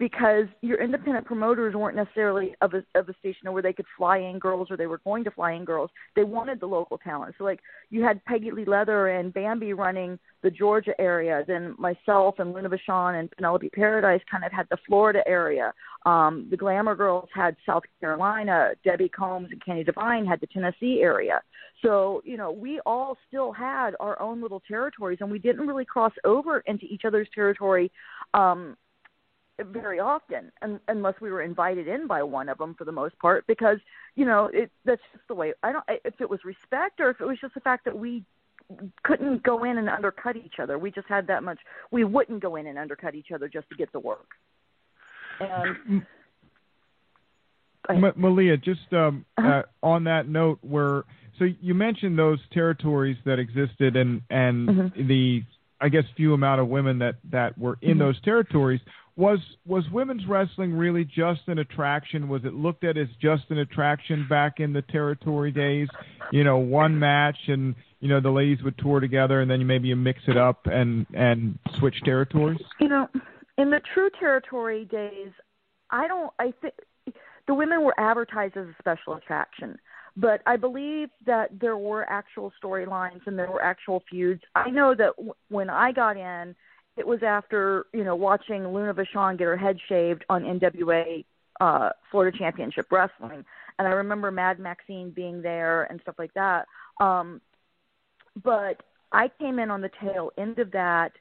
because 0.02 0.46
your 0.62 0.82
independent 0.82 1.28
promoters 1.28 1.76
weren't 1.76 1.96
necessarily 1.96 2.56
of 2.62 2.74
a 2.74 2.84
of 2.96 3.08
a 3.08 3.14
station 3.20 3.54
where 3.54 3.62
they 3.62 3.72
could 3.72 3.86
fly 3.96 4.18
in 4.18 4.40
girls 4.40 4.72
or 4.72 4.76
they 4.76 4.88
were 4.88 4.98
going 4.98 5.24
to 5.24 5.30
fly 5.30 5.52
in 5.52 5.64
girls. 5.64 5.92
They 6.16 6.24
wanted 6.24 6.60
the 6.60 6.66
local 6.66 6.98
talent. 6.98 7.36
So 7.38 7.44
like 7.44 7.60
you 7.92 8.02
had 8.02 8.26
Peggy 8.26 8.50
Lee 8.50 8.66
Leather 8.66 9.10
and 9.10 9.32
Bambi 9.32 9.74
running 9.74 10.18
the 10.42 10.50
Georgia 10.50 11.00
area, 11.00 11.44
then 11.46 11.76
myself 11.78 12.40
and 12.40 12.52
Luna 12.52 12.70
Vachon 12.70 13.20
and 13.20 13.30
Penelope 13.30 13.70
Paradise 13.76 14.22
kind 14.30 14.44
of 14.44 14.52
had 14.52 14.66
the 14.72 14.78
Florida 14.88 15.22
area. 15.28 15.72
Um, 16.08 16.48
the 16.50 16.58
Glamour 16.58 16.96
Girls 16.96 17.30
had 17.32 17.56
South 17.64 17.84
Carolina. 18.00 18.72
Debbie 18.84 19.08
Combs 19.08 19.50
and 19.52 19.64
Candi 19.64 19.86
Devine 19.86 20.26
had 20.26 20.42
the 20.42 20.48
Tennessee 20.48 21.02
area. 21.04 21.42
So 21.84 22.24
you 22.26 22.38
know 22.38 22.52
we 22.52 22.80
all 22.88 23.18
still 23.28 23.52
had 23.52 23.92
our 24.00 24.20
own 24.20 24.42
little 24.42 24.64
territories, 24.68 25.20
and 25.22 25.30
we 25.30 25.38
didn't 25.38 25.68
really 25.68 25.86
cross 25.86 26.14
over 26.26 26.62
into 26.62 26.86
each 26.86 27.06
other's 27.06 27.28
territory. 27.36 27.92
Um, 28.34 28.78
very 29.68 30.00
often 30.00 30.52
un- 30.62 30.80
unless 30.88 31.16
we 31.22 31.32
were 31.32 31.42
invited 31.42 31.88
in 31.88 32.08
by 32.08 32.22
one 32.24 32.50
of 32.50 32.58
them 32.58 32.74
for 32.76 32.86
the 32.86 32.92
most 32.92 33.18
part 33.20 33.46
because 33.48 33.78
you 34.16 34.26
know 34.26 34.46
it 34.54 34.72
that's 34.86 35.02
just 35.14 35.28
the 35.28 35.36
way 35.36 35.54
i 35.64 35.72
don't 35.72 35.84
if 36.06 36.20
it 36.20 36.30
was 36.30 36.44
respect 36.46 37.00
or 37.00 37.10
if 37.10 37.20
it 37.22 37.26
was 37.26 37.38
just 37.40 37.54
the 37.54 37.60
fact 37.62 37.86
that 37.86 37.98
we 37.98 38.24
couldn't 39.04 39.44
go 39.44 39.64
in 39.64 39.78
and 39.78 39.90
undercut 39.90 40.36
each 40.36 40.60
other 40.60 40.78
we 40.80 40.90
just 40.92 41.08
had 41.08 41.28
that 41.28 41.44
much 41.44 41.60
we 41.92 42.04
wouldn't 42.04 42.42
go 42.42 42.56
in 42.56 42.68
and 42.68 42.78
undercut 42.80 43.16
each 43.16 43.32
other 43.34 43.48
just 43.50 43.70
to 43.70 43.76
get 43.76 43.92
the 43.92 44.00
work 44.00 44.28
and 45.40 46.04
M- 47.90 48.14
Malia, 48.16 48.58
just 48.58 48.94
um, 48.94 49.26
Uh-huh. 49.38 49.50
uh, 49.50 49.64
on 49.82 50.04
that 50.06 50.28
note, 50.28 50.60
where 50.62 51.04
so 51.40 51.46
you 51.60 51.74
mentioned 51.74 52.18
those 52.18 52.40
territories 52.52 53.18
that 53.26 53.40
existed, 53.40 53.96
and 53.96 54.22
and 54.30 54.70
Mm-hmm. 54.70 55.08
the 55.08 55.44
I 55.82 55.90
guess 55.90 56.04
few 56.16 56.34
amount 56.36 56.62
of 56.62 56.68
women 56.68 57.00
that 57.00 57.16
that 57.32 57.58
were 57.58 57.78
in 57.82 57.96
Mhm. 57.98 58.00
those 58.00 58.22
territories. 58.22 58.82
Was 59.18 59.40
was 59.66 59.84
women's 59.92 60.26
wrestling 60.28 60.74
really 60.74 61.04
just 61.04 61.42
an 61.48 61.60
attraction? 61.60 62.30
Was 62.30 62.44
it 62.46 62.54
looked 62.54 62.84
at 62.84 62.98
as 62.98 63.08
just 63.22 63.44
an 63.50 63.60
attraction 63.60 64.26
back 64.30 64.60
in 64.60 64.74
the 64.74 64.82
territory 64.84 65.52
days? 65.52 65.88
You 66.32 66.44
know, 66.44 66.58
one 66.58 66.98
match, 66.98 67.38
and 67.48 67.76
you 68.00 68.08
know 68.08 68.22
the 68.22 68.30
ladies 68.30 68.64
would 68.64 68.78
tour 68.78 69.00
together, 69.00 69.42
and 69.42 69.52
then 69.52 69.60
you 69.60 69.66
maybe 69.66 69.90
you 69.90 69.96
mix 69.96 70.20
it 70.28 70.38
up 70.38 70.62
and 70.66 71.06
and 71.14 71.60
switch 71.80 71.96
territories. 72.06 72.60
you 72.80 72.88
know 72.88 73.08
in 73.58 73.70
the 73.70 73.82
true 73.94 74.10
territory 74.20 74.86
days 74.86 75.30
i 75.92 76.08
don't 76.08 76.32
i 76.40 76.52
think 76.62 76.74
the 77.48 77.54
women 77.54 77.84
were 77.84 77.94
advertised 78.00 78.56
as 78.58 78.66
a 78.66 78.76
special 78.80 79.14
attraction 79.16 79.78
but 80.18 80.42
i 80.46 80.56
believe 80.56 81.10
that 81.26 81.50
there 81.60 81.78
were 81.78 82.10
actual 82.10 82.52
storylines 82.64 83.22
and 83.26 83.38
there 83.38 83.52
were 83.52 83.62
actual 83.62 84.04
feuds 84.10 84.42
i 84.56 84.70
know 84.70 84.96
that 84.96 85.16
w- 85.18 85.34
when 85.50 85.70
i 85.70 85.92
got 85.92 86.18
in 86.18 86.56
it 86.98 87.06
was 87.06 87.24
after 87.24 87.86
you 87.94 88.04
know 88.04 88.16
watching 88.16 88.68
luna 88.74 88.94
vachon 88.94 89.38
get 89.38 89.46
her 89.46 89.58
head 89.58 89.78
shaved 89.88 90.24
on 90.30 90.44
nwa 90.44 91.26
uh 91.60 91.90
florida 92.10 92.38
championship 92.38 92.92
wrestling 92.92 93.44
and 93.80 93.88
i 93.88 93.92
remember 93.92 94.32
mad 94.32 94.60
maxine 94.60 95.12
being 95.12 95.42
there 95.42 95.84
and 95.84 96.00
stuff 96.02 96.16
like 96.18 96.34
that 96.34 96.66
um 97.00 97.42
but 98.44 98.84
i 99.12 99.30
came 99.40 99.60
in 99.60 99.72
on 99.72 99.82
the 99.82 99.92
tail 100.02 100.32
end 100.38 100.60
of 100.60 100.72
that 100.72 101.12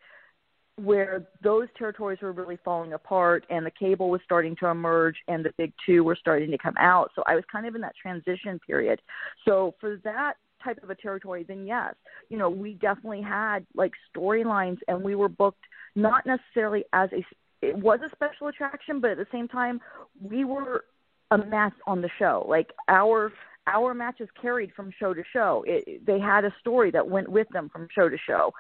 where 0.85 1.27
those 1.43 1.69
territories 1.77 2.19
were 2.23 2.33
really 2.33 2.59
falling 2.65 2.95
apart 2.95 3.45
and 3.51 3.67
the 3.67 3.71
cable 3.71 4.09
was 4.09 4.21
starting 4.25 4.57
to 4.57 4.67
emerge 4.67 5.17
and 5.29 5.45
the 5.45 5.53
big 5.59 5.73
two 5.85 6.03
were 6.03 6.17
starting 6.17 6.51
to 6.51 6.59
come 6.59 6.75
out. 6.79 7.11
So 7.15 7.23
I 7.27 7.35
was 7.35 7.45
kind 7.53 7.67
of 7.67 7.75
in 7.75 7.81
that 7.83 7.95
transition 8.01 8.59
period. 8.67 9.01
So 9.47 9.75
for 9.81 9.99
that 10.05 10.35
type 10.63 10.83
of 10.83 10.91
a 10.91 10.95
territory, 10.95 11.45
then 11.45 11.67
yes, 11.67 11.95
you 12.29 12.39
know, 12.39 12.51
we 12.51 12.75
definitely 12.75 13.23
had 13.23 13.67
like 13.75 13.93
storylines 14.15 14.79
and 14.89 15.03
we 15.03 15.15
were 15.15 15.29
booked 15.29 15.65
not 15.95 16.27
necessarily 16.27 16.85
as 16.93 17.11
a, 17.13 17.25
it 17.63 17.77
was 17.77 18.01
a 18.05 18.09
special 18.11 18.49
attraction, 18.49 19.01
but 19.01 19.11
at 19.11 19.17
the 19.17 19.27
same 19.33 19.49
time, 19.49 19.81
we 20.21 20.45
were 20.45 20.85
a 21.31 21.39
match 21.39 21.75
on 21.87 22.01
the 22.01 22.11
show. 22.19 22.45
Like 22.49 22.73
our, 22.89 23.33
our 23.67 23.95
matches 23.95 24.29
carried 24.41 24.73
from 24.75 24.93
show 24.99 25.15
to 25.15 25.23
show. 25.33 25.65
It, 25.67 26.07
they 26.07 26.19
had 26.19 26.45
a 26.45 26.55
story 26.61 26.91
that 26.93 27.09
went 27.09 27.29
with 27.29 27.49
them 27.51 27.69
from 27.69 27.89
show 27.95 28.09
to 28.09 28.19
show 28.19 28.53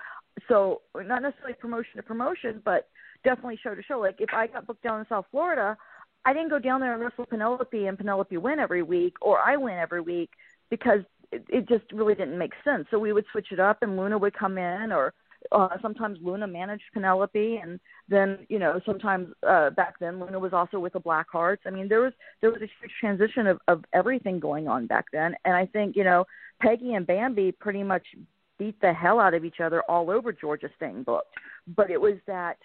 so 0.48 0.82
not 0.94 1.22
necessarily 1.22 1.54
promotion 1.54 1.96
to 1.96 2.02
promotion, 2.02 2.62
but 2.64 2.88
definitely 3.24 3.58
show 3.62 3.74
to 3.74 3.82
show. 3.82 3.98
Like 4.00 4.20
if 4.20 4.32
I 4.32 4.46
got 4.46 4.66
booked 4.66 4.82
down 4.82 5.00
in 5.00 5.06
South 5.08 5.26
Florida, 5.30 5.76
I 6.24 6.32
didn't 6.32 6.50
go 6.50 6.58
down 6.58 6.80
there 6.80 6.92
and 6.92 7.02
wrestle 7.02 7.26
Penelope 7.26 7.86
and 7.86 7.96
Penelope 7.96 8.36
win 8.36 8.58
every 8.58 8.82
week, 8.82 9.16
or 9.20 9.38
I 9.38 9.56
win 9.56 9.78
every 9.78 10.00
week 10.00 10.30
because 10.68 11.00
it, 11.32 11.44
it 11.48 11.68
just 11.68 11.84
really 11.92 12.14
didn't 12.14 12.38
make 12.38 12.52
sense. 12.64 12.86
So 12.90 12.98
we 12.98 13.12
would 13.12 13.24
switch 13.32 13.52
it 13.52 13.60
up, 13.60 13.82
and 13.82 13.96
Luna 13.96 14.18
would 14.18 14.34
come 14.34 14.58
in, 14.58 14.92
or 14.92 15.14
uh, 15.52 15.68
sometimes 15.80 16.18
Luna 16.22 16.46
managed 16.46 16.84
Penelope, 16.92 17.60
and 17.62 17.80
then 18.08 18.46
you 18.48 18.58
know 18.58 18.80
sometimes 18.84 19.28
uh, 19.46 19.70
back 19.70 19.98
then 19.98 20.20
Luna 20.20 20.38
was 20.38 20.52
also 20.52 20.78
with 20.78 20.92
the 20.92 21.00
Blackhearts. 21.00 21.60
I 21.66 21.70
mean 21.70 21.88
there 21.88 22.00
was 22.00 22.12
there 22.40 22.50
was 22.50 22.62
a 22.62 22.70
huge 22.80 22.92
transition 22.98 23.46
of, 23.46 23.58
of 23.68 23.84
everything 23.92 24.38
going 24.38 24.68
on 24.68 24.86
back 24.86 25.06
then, 25.12 25.34
and 25.44 25.54
I 25.54 25.66
think 25.66 25.96
you 25.96 26.04
know 26.04 26.24
Peggy 26.60 26.94
and 26.94 27.06
Bambi 27.06 27.52
pretty 27.52 27.82
much 27.82 28.06
beat 28.58 28.80
the 28.80 28.92
hell 28.92 29.18
out 29.18 29.34
of 29.34 29.44
each 29.44 29.60
other 29.60 29.82
all 29.88 30.10
over 30.10 30.32
Georgia 30.32 30.68
staying 30.76 31.04
booked. 31.04 31.34
But 31.66 31.90
it 31.90 32.00
was 32.00 32.16
that 32.26 32.58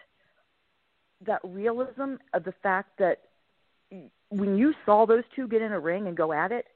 that 1.26 1.40
realism 1.44 2.16
of 2.34 2.44
the 2.44 2.54
fact 2.62 2.98
that 3.00 3.22
when 4.30 4.58
you 4.58 4.74
saw 4.86 5.06
those 5.06 5.24
two 5.36 5.48
get 5.48 5.62
in 5.62 5.72
a 5.72 5.80
ring 5.80 6.08
and 6.08 6.18
go 6.18 6.34
at 6.34 6.52
it, 6.52 6.68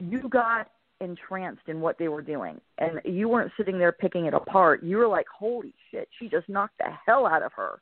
you 0.00 0.28
got 0.28 0.70
entranced 1.00 1.62
in 1.68 1.80
what 1.80 1.98
they 1.98 2.08
were 2.08 2.22
doing. 2.22 2.60
And 2.78 3.00
you 3.04 3.28
weren't 3.28 3.52
sitting 3.56 3.78
there 3.78 3.92
picking 3.92 4.26
it 4.26 4.34
apart. 4.34 4.82
You 4.82 4.96
were 4.98 5.08
like, 5.08 5.26
Holy 5.28 5.72
shit, 5.90 6.08
she 6.18 6.28
just 6.28 6.48
knocked 6.48 6.78
the 6.78 6.86
hell 7.06 7.26
out 7.26 7.42
of 7.42 7.52
her. 7.54 7.80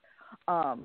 Um 0.49 0.85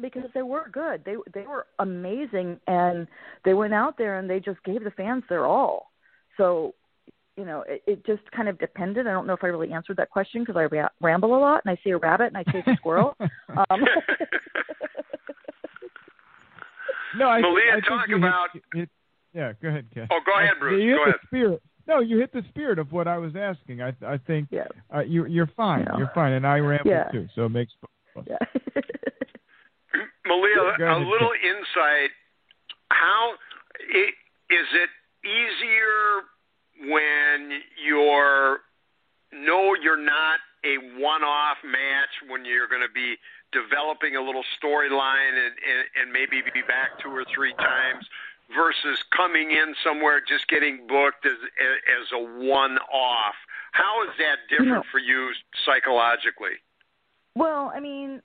because 0.00 0.30
they 0.32 0.42
were 0.42 0.68
good. 0.72 1.04
They 1.04 1.16
they 1.34 1.42
were 1.46 1.66
amazing 1.80 2.60
and 2.68 3.08
they 3.44 3.54
went 3.54 3.74
out 3.74 3.98
there 3.98 4.18
and 4.18 4.30
they 4.30 4.38
just 4.38 4.62
gave 4.62 4.84
the 4.84 4.92
fans 4.92 5.24
their 5.28 5.44
all. 5.46 5.90
So 6.36 6.74
you 7.36 7.44
know, 7.44 7.62
it, 7.68 7.82
it 7.86 8.04
just 8.06 8.28
kind 8.32 8.48
of 8.48 8.58
depended. 8.58 9.06
I 9.06 9.12
don't 9.12 9.26
know 9.26 9.32
if 9.32 9.44
I 9.44 9.46
really 9.48 9.72
answered 9.72 9.96
that 9.98 10.10
question 10.10 10.42
because 10.42 10.56
I 10.56 10.64
ra- 10.64 10.88
ramble 11.00 11.36
a 11.36 11.38
lot 11.38 11.62
and 11.64 11.70
I 11.70 11.80
see 11.84 11.90
a 11.90 11.96
rabbit 11.96 12.32
and 12.32 12.36
I 12.36 12.42
chase 12.44 12.64
a 12.66 12.76
squirrel. 12.76 13.16
Um, 13.70 13.80
No, 17.16 17.26
I, 17.26 17.40
Malia, 17.40 17.62
I 17.70 17.74
think 17.76 17.86
talk 17.86 18.08
you 18.08 18.16
hit- 18.16 18.24
about- 18.24 18.48
it, 18.74 18.88
yeah, 19.34 19.52
go 19.62 19.68
ahead, 19.68 19.86
Ken. 19.94 20.08
Oh, 20.10 20.20
go 20.24 20.38
ahead, 20.38 20.54
Bruce. 20.60 20.82
You 20.82 20.90
hit 20.90 20.96
Go 20.96 21.04
the 21.04 21.08
ahead. 21.10 21.20
spirit. 21.26 21.62
No, 21.86 22.00
you 22.00 22.18
hit 22.18 22.32
the 22.32 22.42
spirit 22.50 22.78
of 22.78 22.92
what 22.92 23.08
I 23.08 23.16
was 23.18 23.32
asking. 23.36 23.80
I 23.82 23.94
I 24.06 24.18
think 24.26 24.48
Yeah. 24.50 24.66
uh, 24.94 25.00
you 25.00 25.26
you're 25.26 25.50
fine. 25.56 25.86
Yeah. 25.90 25.98
You're 25.98 26.12
fine, 26.14 26.32
and 26.34 26.46
I 26.46 26.58
ramble 26.58 26.90
Yeah. 26.90 27.04
too, 27.10 27.28
so 27.34 27.46
it 27.46 27.50
makes. 27.50 27.72
yeah. 28.26 28.36
Malia, 30.26 30.76
Go 30.78 30.84
a 30.84 30.96
ahead, 30.96 31.06
little 31.06 31.32
insight. 31.42 32.10
How 32.90 33.34
i- 33.94 34.14
is 34.50 34.66
it 34.74 34.90
easier 35.24 36.24
when 36.92 37.60
you're 37.84 38.60
no, 39.32 39.74
you're 39.74 39.96
not 40.00 40.40
a 40.64 40.78
one-off 40.98 41.58
match 41.64 42.08
when 42.28 42.44
you're 42.44 42.66
going 42.66 42.80
to 42.82 42.92
be 42.94 43.14
developing 43.52 44.16
a 44.16 44.20
little 44.22 44.44
storyline 44.60 45.32
and, 45.36 45.54
and 45.56 45.80
and 46.00 46.12
maybe 46.12 46.42
be 46.52 46.60
back 46.62 46.98
two 47.02 47.10
or 47.10 47.24
three 47.34 47.54
times 47.54 48.04
versus 48.54 48.98
coming 49.14 49.50
in 49.50 49.74
somewhere 49.84 50.20
just 50.26 50.48
getting 50.48 50.86
booked 50.86 51.26
as 51.26 51.32
as 51.32 52.06
a 52.12 52.18
one-off. 52.18 53.34
How 53.72 54.02
is 54.04 54.10
that 54.18 54.36
different 54.48 54.84
for 54.90 54.98
you 54.98 55.30
psychologically? 55.64 56.56
Well, 57.34 57.70
I 57.74 57.80
mean, 57.80 58.22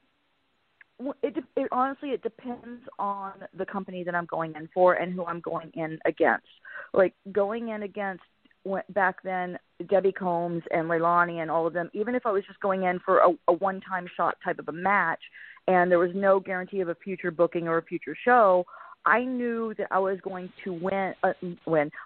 it, 1.21 1.43
it 1.55 1.67
honestly 1.71 2.09
it 2.09 2.23
depends 2.23 2.81
on 2.97 3.33
the 3.55 3.65
company 3.65 4.03
that 4.03 4.15
I'm 4.15 4.25
going 4.25 4.55
in 4.55 4.69
for 4.73 4.93
and 4.93 5.13
who 5.13 5.25
I'm 5.25 5.41
going 5.41 5.71
in 5.73 5.99
against. 6.05 6.47
Like 6.93 7.13
going 7.31 7.69
in 7.69 7.83
against 7.83 8.23
went 8.65 8.91
back 8.93 9.21
then 9.23 9.59
Debbie 9.89 10.13
Combs 10.13 10.63
and 10.71 10.87
Leilani 10.87 11.41
and 11.41 11.51
all 11.51 11.67
of 11.67 11.73
them. 11.73 11.89
Even 11.93 12.15
if 12.15 12.25
I 12.25 12.31
was 12.31 12.45
just 12.45 12.59
going 12.61 12.83
in 12.83 12.99
for 12.99 13.19
a, 13.19 13.29
a 13.49 13.53
one-time 13.53 14.07
shot 14.15 14.37
type 14.43 14.59
of 14.59 14.69
a 14.69 14.71
match, 14.71 15.21
and 15.67 15.91
there 15.91 15.99
was 15.99 16.11
no 16.13 16.39
guarantee 16.39 16.79
of 16.81 16.89
a 16.89 16.95
future 16.95 17.31
booking 17.31 17.67
or 17.67 17.77
a 17.77 17.83
future 17.83 18.15
show. 18.23 18.65
I 19.05 19.23
knew 19.23 19.73
that 19.77 19.87
I 19.91 19.99
was 19.99 20.19
going 20.21 20.51
to 20.63 20.73
win. 20.73 21.13
Uh. 21.23 21.33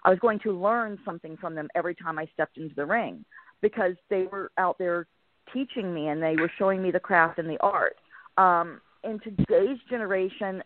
I 0.04 0.10
was 0.10 0.18
going 0.20 0.40
to 0.40 0.52
learn 0.52 0.98
something 1.04 1.36
from 1.36 1.54
them 1.54 1.68
every 1.74 1.94
time 1.94 2.18
I 2.18 2.28
stepped 2.34 2.56
into 2.56 2.74
the 2.74 2.86
ring, 2.86 3.24
because 3.60 3.94
they 4.10 4.24
were 4.24 4.50
out 4.58 4.78
there 4.78 5.06
teaching 5.52 5.94
me 5.94 6.08
and 6.08 6.22
they 6.22 6.36
were 6.36 6.50
showing 6.58 6.82
me 6.82 6.90
the 6.90 7.00
craft 7.00 7.38
and 7.38 7.48
the 7.48 7.58
art. 7.60 7.96
Um, 8.36 8.80
in 9.04 9.20
today's 9.20 9.78
generation, 9.88 10.62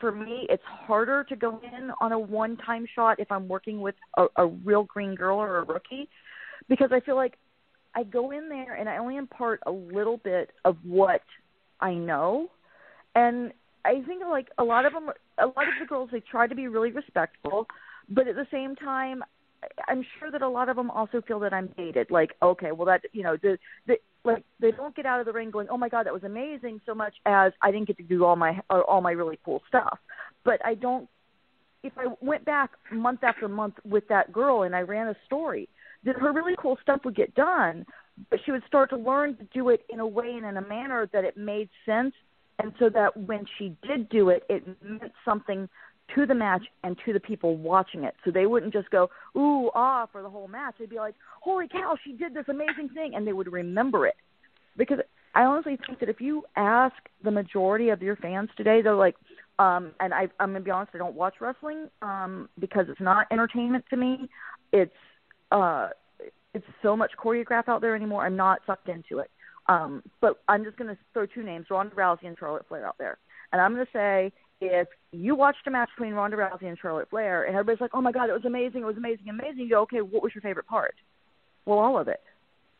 for 0.00 0.12
me, 0.12 0.46
it's 0.50 0.62
harder 0.64 1.24
to 1.24 1.36
go 1.36 1.60
in 1.62 1.90
on 2.00 2.12
a 2.12 2.18
one-time 2.18 2.86
shot 2.94 3.20
if 3.20 3.30
I'm 3.30 3.46
working 3.48 3.80
with 3.80 3.94
a, 4.16 4.26
a 4.36 4.46
real 4.46 4.84
green 4.84 5.14
girl 5.14 5.38
or 5.38 5.58
a 5.58 5.64
rookie, 5.64 6.08
because 6.68 6.90
I 6.92 7.00
feel 7.00 7.16
like 7.16 7.38
I 7.94 8.02
go 8.02 8.30
in 8.30 8.48
there 8.48 8.74
and 8.74 8.88
I 8.88 8.98
only 8.98 9.16
impart 9.16 9.60
a 9.66 9.70
little 9.70 10.18
bit 10.18 10.50
of 10.64 10.76
what 10.84 11.22
I 11.80 11.94
know, 11.94 12.50
and 13.14 13.52
I 13.86 14.02
think 14.06 14.22
like 14.28 14.48
a 14.58 14.64
lot 14.64 14.84
of 14.84 14.92
them, 14.92 15.10
a 15.38 15.46
lot 15.46 15.68
of 15.68 15.74
the 15.80 15.86
girls, 15.86 16.10
they 16.12 16.20
try 16.20 16.46
to 16.46 16.54
be 16.54 16.68
really 16.68 16.90
respectful, 16.90 17.66
but 18.08 18.26
at 18.26 18.34
the 18.34 18.46
same 18.50 18.74
time, 18.74 19.22
I'm 19.88 20.04
sure 20.18 20.30
that 20.30 20.42
a 20.42 20.48
lot 20.48 20.68
of 20.68 20.76
them 20.76 20.90
also 20.90 21.22
feel 21.26 21.40
that 21.40 21.52
I'm 21.52 21.68
dated. 21.76 22.10
Like, 22.10 22.32
okay, 22.42 22.72
well 22.72 22.86
that 22.86 23.02
you 23.12 23.22
know 23.22 23.36
the 23.40 23.58
the 23.86 23.96
like 24.24 24.44
they 24.60 24.72
don't 24.72 24.94
get 24.94 25.06
out 25.06 25.20
of 25.20 25.26
the 25.26 25.32
ring 25.32 25.50
going, 25.50 25.68
oh 25.70 25.78
my 25.78 25.88
god, 25.88 26.06
that 26.06 26.12
was 26.12 26.24
amazing, 26.24 26.80
so 26.84 26.94
much 26.94 27.14
as 27.24 27.52
I 27.62 27.70
didn't 27.70 27.86
get 27.86 27.96
to 27.98 28.02
do 28.02 28.24
all 28.24 28.36
my 28.36 28.60
uh, 28.70 28.80
all 28.80 29.00
my 29.00 29.12
really 29.12 29.38
cool 29.44 29.62
stuff. 29.68 29.98
But 30.44 30.64
I 30.64 30.74
don't. 30.74 31.08
If 31.82 31.92
I 31.96 32.06
went 32.20 32.44
back 32.44 32.70
month 32.90 33.22
after 33.22 33.48
month 33.48 33.74
with 33.84 34.08
that 34.08 34.32
girl 34.32 34.62
and 34.62 34.74
I 34.74 34.80
ran 34.80 35.06
a 35.06 35.16
story, 35.24 35.68
that 36.04 36.16
her 36.16 36.32
really 36.32 36.54
cool 36.58 36.78
stuff 36.82 37.00
would 37.04 37.14
get 37.14 37.34
done, 37.34 37.86
but 38.30 38.40
she 38.44 38.50
would 38.50 38.64
start 38.66 38.90
to 38.90 38.96
learn 38.96 39.36
to 39.36 39.44
do 39.54 39.68
it 39.68 39.84
in 39.88 40.00
a 40.00 40.06
way 40.06 40.32
and 40.32 40.44
in 40.44 40.56
a 40.56 40.66
manner 40.66 41.08
that 41.12 41.24
it 41.24 41.36
made 41.36 41.68
sense, 41.84 42.14
and 42.58 42.72
so 42.78 42.88
that 42.88 43.16
when 43.16 43.44
she 43.58 43.76
did 43.86 44.08
do 44.08 44.30
it, 44.30 44.44
it 44.48 44.66
meant 44.82 45.12
something 45.24 45.68
to 46.14 46.26
the 46.26 46.34
match 46.34 46.62
and 46.84 46.96
to 47.04 47.12
the 47.12 47.20
people 47.20 47.56
watching 47.56 48.04
it. 48.04 48.14
So 48.24 48.30
they 48.30 48.46
wouldn't 48.46 48.72
just 48.72 48.90
go, 48.90 49.10
ooh, 49.36 49.70
ah, 49.74 50.06
for 50.10 50.22
the 50.22 50.30
whole 50.30 50.48
match. 50.48 50.76
They'd 50.78 50.88
be 50.88 50.96
like, 50.96 51.14
holy 51.40 51.68
cow, 51.68 51.96
she 52.04 52.12
did 52.12 52.32
this 52.32 52.44
amazing 52.48 52.90
thing. 52.94 53.14
And 53.14 53.26
they 53.26 53.32
would 53.32 53.52
remember 53.52 54.06
it. 54.06 54.14
Because 54.76 54.98
I 55.34 55.42
honestly 55.42 55.78
think 55.86 56.00
that 56.00 56.08
if 56.08 56.20
you 56.20 56.44
ask 56.54 56.94
the 57.24 57.30
majority 57.30 57.88
of 57.90 58.02
your 58.02 58.16
fans 58.16 58.50
today, 58.56 58.82
they're 58.82 58.94
like, 58.94 59.16
um, 59.58 59.92
and 60.00 60.14
I, 60.14 60.28
I'm 60.38 60.54
to 60.54 60.60
be 60.60 60.70
honest, 60.70 60.92
I 60.94 60.98
don't 60.98 61.14
watch 61.14 61.34
wrestling 61.40 61.88
um, 62.02 62.48
because 62.58 62.86
it's 62.88 63.00
not 63.00 63.26
entertainment 63.32 63.84
to 63.90 63.96
me. 63.96 64.28
It's, 64.72 64.92
uh, 65.50 65.88
it's 66.54 66.66
so 66.82 66.96
much 66.96 67.10
choreograph 67.22 67.68
out 67.68 67.80
there 67.80 67.96
anymore. 67.96 68.24
I'm 68.24 68.36
not 68.36 68.60
sucked 68.66 68.88
into 68.88 69.18
it. 69.18 69.30
Um, 69.68 70.02
but 70.20 70.40
I'm 70.48 70.64
just 70.64 70.76
going 70.76 70.94
to 70.94 70.98
throw 71.12 71.26
two 71.26 71.42
names, 71.42 71.66
Ronda 71.70 71.94
Rousey 71.94 72.26
and 72.26 72.38
Charlotte 72.38 72.66
Flair 72.68 72.86
out 72.86 72.98
there. 72.98 73.18
And 73.52 73.60
I'm 73.60 73.74
going 73.74 73.86
to 73.86 73.92
say 73.92 74.32
if 74.60 74.88
you 75.12 75.34
watched 75.34 75.66
a 75.66 75.70
match 75.70 75.90
between 75.96 76.14
Ronda 76.14 76.36
Rousey 76.36 76.66
and 76.66 76.78
Charlotte 76.80 77.10
Flair, 77.10 77.44
and 77.44 77.54
everybody's 77.54 77.80
like, 77.80 77.90
"Oh 77.94 78.00
my 78.00 78.12
God, 78.12 78.30
it 78.30 78.32
was 78.32 78.44
amazing! 78.44 78.82
It 78.82 78.86
was 78.86 78.96
amazing, 78.96 79.28
amazing!" 79.28 79.60
You 79.60 79.70
go, 79.70 79.80
"Okay, 79.82 80.00
what 80.00 80.22
was 80.22 80.34
your 80.34 80.42
favorite 80.42 80.66
part?" 80.66 80.94
Well, 81.64 81.78
all 81.78 81.98
of 81.98 82.08
it. 82.08 82.20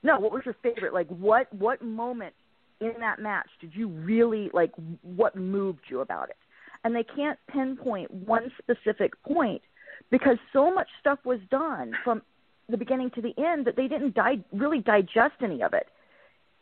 No, 0.03 0.19
what 0.19 0.33
was 0.33 0.43
your 0.45 0.57
favorite? 0.63 0.95
Like, 0.95 1.09
what 1.09 1.53
what 1.53 1.83
moment 1.83 2.35
in 2.81 2.93
that 3.01 3.19
match 3.21 3.49
did 3.61 3.75
you 3.75 3.89
really 3.89 4.51
like? 4.53 4.73
What 5.03 5.37
moved 5.37 5.81
you 5.89 6.01
about 6.01 6.31
it? 6.31 6.37
And 6.85 6.95
they 6.95 7.05
can't 7.05 7.39
pinpoint 7.51 8.11
one 8.11 8.51
specific 8.59 9.21
point 9.23 9.63
because 10.11 10.39
so 10.53 10.73
much 10.73 10.89
stuff 11.01 11.19
was 11.25 11.41
done 11.51 11.93
from 12.05 12.23
the 12.69 12.77
beginning 12.77 13.11
to 13.11 13.23
the 13.23 13.35
end 13.39 13.67
that 13.67 13.77
they 13.77 13.89
didn't 13.89 14.15
di- 14.15 14.45
really 14.53 14.81
digest 14.81 15.35
any 15.43 15.63
of 15.63 15.73
it. 15.75 15.89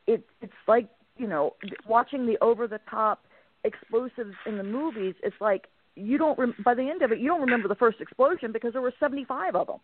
It 0.07 0.25
it's 0.41 0.53
like 0.67 0.89
you 1.17 1.27
know 1.27 1.55
watching 1.87 2.27
the 2.27 2.37
over 2.43 2.67
the 2.67 2.81
top 2.91 3.25
explosives 3.65 4.35
in 4.47 4.59
the 4.59 4.65
movies, 4.65 5.15
it's 5.23 5.37
like 5.41 5.69
you 5.97 6.19
don't 6.19 6.39
rem- 6.39 6.55
by 6.65 6.75
the 6.75 6.83
end 6.83 7.03
of 7.03 7.13
it 7.13 7.19
you 7.19 7.29
don't 7.29 7.41
remember 7.41 7.69
the 7.69 7.75
first 7.75 8.01
explosion 8.01 8.53
because 8.53 8.73
there 8.73 8.83
were 8.83 8.93
75 8.99 9.55
of 9.55 9.67
them 9.69 9.79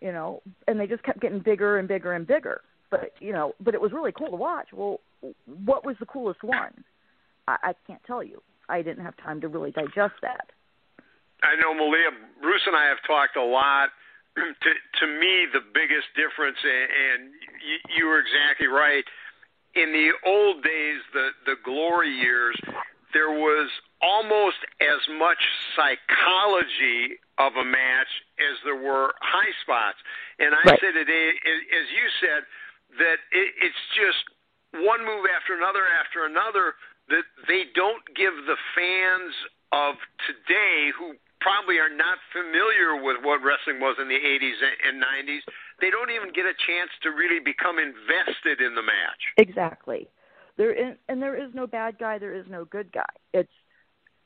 you 0.00 0.12
know 0.12 0.42
and 0.66 0.78
they 0.78 0.86
just 0.86 1.02
kept 1.02 1.20
getting 1.20 1.38
bigger 1.38 1.78
and 1.78 1.88
bigger 1.88 2.12
and 2.12 2.26
bigger. 2.26 2.60
But 2.90 3.12
you 3.20 3.32
know 3.32 3.54
but 3.60 3.74
it 3.74 3.80
was 3.80 3.92
really 3.92 4.12
cool 4.12 4.30
to 4.30 4.36
watch. 4.36 4.68
Well 4.72 5.00
what 5.64 5.86
was 5.86 5.96
the 6.00 6.06
coolest 6.06 6.42
one? 6.42 6.84
I, 7.48 7.56
I 7.62 7.72
can't 7.86 8.02
tell 8.04 8.22
you. 8.22 8.42
I 8.68 8.82
didn't 8.82 9.04
have 9.04 9.16
time 9.16 9.40
to 9.40 9.48
really 9.48 9.70
digest 9.70 10.14
that. 10.22 10.50
I 11.42 11.60
know 11.60 11.72
malia 11.74 12.10
bruce 12.40 12.62
and 12.66 12.76
i 12.76 12.84
have 12.86 12.98
talked 13.06 13.36
a 13.36 13.44
lot. 13.44 13.88
To 14.34 14.70
to 15.00 15.06
me 15.06 15.44
the 15.52 15.60
biggest 15.74 16.08
difference 16.16 16.56
and, 16.64 16.88
and 16.88 17.20
you, 17.60 17.76
you 17.98 18.04
were 18.06 18.18
exactly 18.18 18.66
right 18.66 19.04
in 19.74 19.92
the 19.92 20.12
old 20.26 20.62
days 20.62 21.00
the 21.12 21.30
the 21.46 21.56
glory 21.64 22.10
years 22.10 22.56
there 23.12 23.30
was 23.30 23.68
almost 24.00 24.58
as 24.80 25.00
much 25.18 25.38
psychology 25.76 27.20
of 27.38 27.52
a 27.56 27.64
match 27.64 28.08
as 28.40 28.56
there 28.64 28.76
were 28.76 29.14
high 29.20 29.52
spots. 29.62 29.98
And 30.38 30.54
I 30.54 30.64
right. 30.64 30.80
said 30.80 30.96
today, 30.96 31.28
as 31.28 31.86
you 31.92 32.06
said, 32.20 32.42
that 32.98 33.20
it, 33.30 33.48
it's 33.60 33.84
just 33.94 34.24
one 34.72 35.04
move 35.04 35.28
after 35.28 35.54
another 35.54 35.84
after 35.86 36.24
another 36.24 36.74
that 37.08 37.24
they 37.46 37.68
don't 37.76 38.02
give 38.16 38.32
the 38.48 38.56
fans 38.74 39.32
of 39.72 39.96
today 40.24 40.92
who 40.96 41.16
probably 41.42 41.78
are 41.78 41.90
not 41.90 42.18
familiar 42.30 43.02
with 43.02 43.18
what 43.22 43.42
wrestling 43.42 43.80
was 43.80 43.96
in 44.00 44.08
the 44.08 44.16
80s 44.16 44.58
and 44.86 45.02
90s, 45.02 45.42
they 45.80 45.90
don't 45.90 46.10
even 46.10 46.32
get 46.32 46.46
a 46.46 46.54
chance 46.66 46.90
to 47.02 47.10
really 47.10 47.40
become 47.42 47.78
invested 47.78 48.64
in 48.64 48.74
the 48.74 48.82
match. 48.82 49.22
Exactly. 49.36 50.08
There 50.56 50.72
is, 50.72 50.96
and 51.08 51.20
there 51.20 51.36
is 51.36 51.50
no 51.54 51.66
bad 51.66 51.98
guy. 51.98 52.18
There 52.18 52.34
is 52.34 52.46
no 52.48 52.64
good 52.64 52.92
guy. 52.92 53.12
It's 53.34 53.52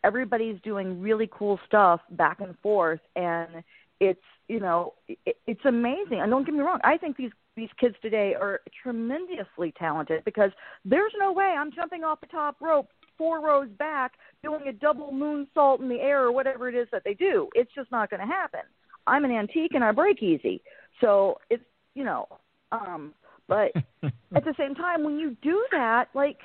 everybody's 0.05 0.61
doing 0.63 1.01
really 1.01 1.29
cool 1.33 1.59
stuff 1.67 2.01
back 2.11 2.41
and 2.41 2.59
forth, 2.63 3.01
and 3.15 3.63
it's 4.01 4.21
you 4.49 4.61
know 4.61 4.95
it, 5.09 5.37
it's 5.47 5.65
amazing. 5.65 6.21
And 6.21 6.31
don't 6.31 6.45
get 6.45 6.55
me 6.55 6.61
wrong, 6.61 6.81
I 6.85 6.97
think 6.97 7.17
these 7.17 7.31
these 7.57 7.71
kids 7.79 7.95
today 8.03 8.35
are 8.35 8.61
tremendously 8.83 9.73
talented 9.79 10.25
because 10.25 10.51
there's 10.85 11.13
no 11.19 11.33
way 11.33 11.55
I'm 11.59 11.73
jumping 11.73 12.05
off 12.05 12.21
the 12.21 12.27
top 12.27 12.57
rope 12.61 12.91
four 13.19 13.41
rows 13.41 13.69
back 13.79 14.13
doing 14.43 14.69
a 14.69 14.73
double 14.73 15.13
moonsault 15.13 15.81
in 15.81 15.89
the 15.89 16.01
air 16.01 16.25
or 16.25 16.33
whatever 16.33 16.69
it 16.69 16.75
is 16.75 16.89
that 16.93 17.03
they 17.05 17.15
do. 17.15 17.49
It's 17.55 17.73
just 17.75 17.91
not 17.91 18.11
going 18.11 18.21
to 18.21 18.27
happen. 18.27 18.61
I'm 19.07 19.25
an 19.25 19.31
antique 19.31 19.73
and 19.75 19.85
I 19.85 19.93
break 19.93 20.23
easy, 20.23 20.63
so 21.01 21.39
it's 21.51 21.63
you 21.95 22.05
know 22.05 22.27
um 22.73 23.15
but 23.49 23.73
at 24.35 24.45
the 24.45 24.55
same 24.59 24.75
time, 24.75 25.05
when 25.05 25.19
you 25.19 25.37
do 25.43 25.65
that, 25.71 26.09
like 26.15 26.39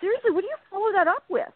seriously, 0.00 0.30
what 0.30 0.40
do 0.40 0.46
you 0.46 0.56
follow 0.70 0.92
that 0.92 1.08
up 1.08 1.24
with? 1.28 1.48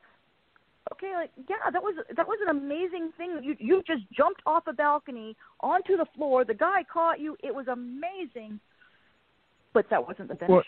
Okay, 0.92 1.12
like 1.14 1.30
yeah, 1.48 1.70
that 1.72 1.82
was 1.82 1.94
that 2.16 2.26
was 2.26 2.38
an 2.46 2.56
amazing 2.56 3.10
thing. 3.16 3.40
You 3.42 3.56
you 3.58 3.82
just 3.86 4.02
jumped 4.16 4.42
off 4.46 4.64
a 4.66 4.72
balcony 4.72 5.36
onto 5.60 5.96
the 5.96 6.06
floor. 6.16 6.44
The 6.44 6.54
guy 6.54 6.84
caught 6.92 7.20
you. 7.20 7.36
It 7.42 7.54
was 7.54 7.66
amazing, 7.68 8.60
but 9.72 9.86
that 9.90 10.06
wasn't 10.06 10.28
the 10.28 10.34
finish. 10.34 10.50
Well, 10.50 10.62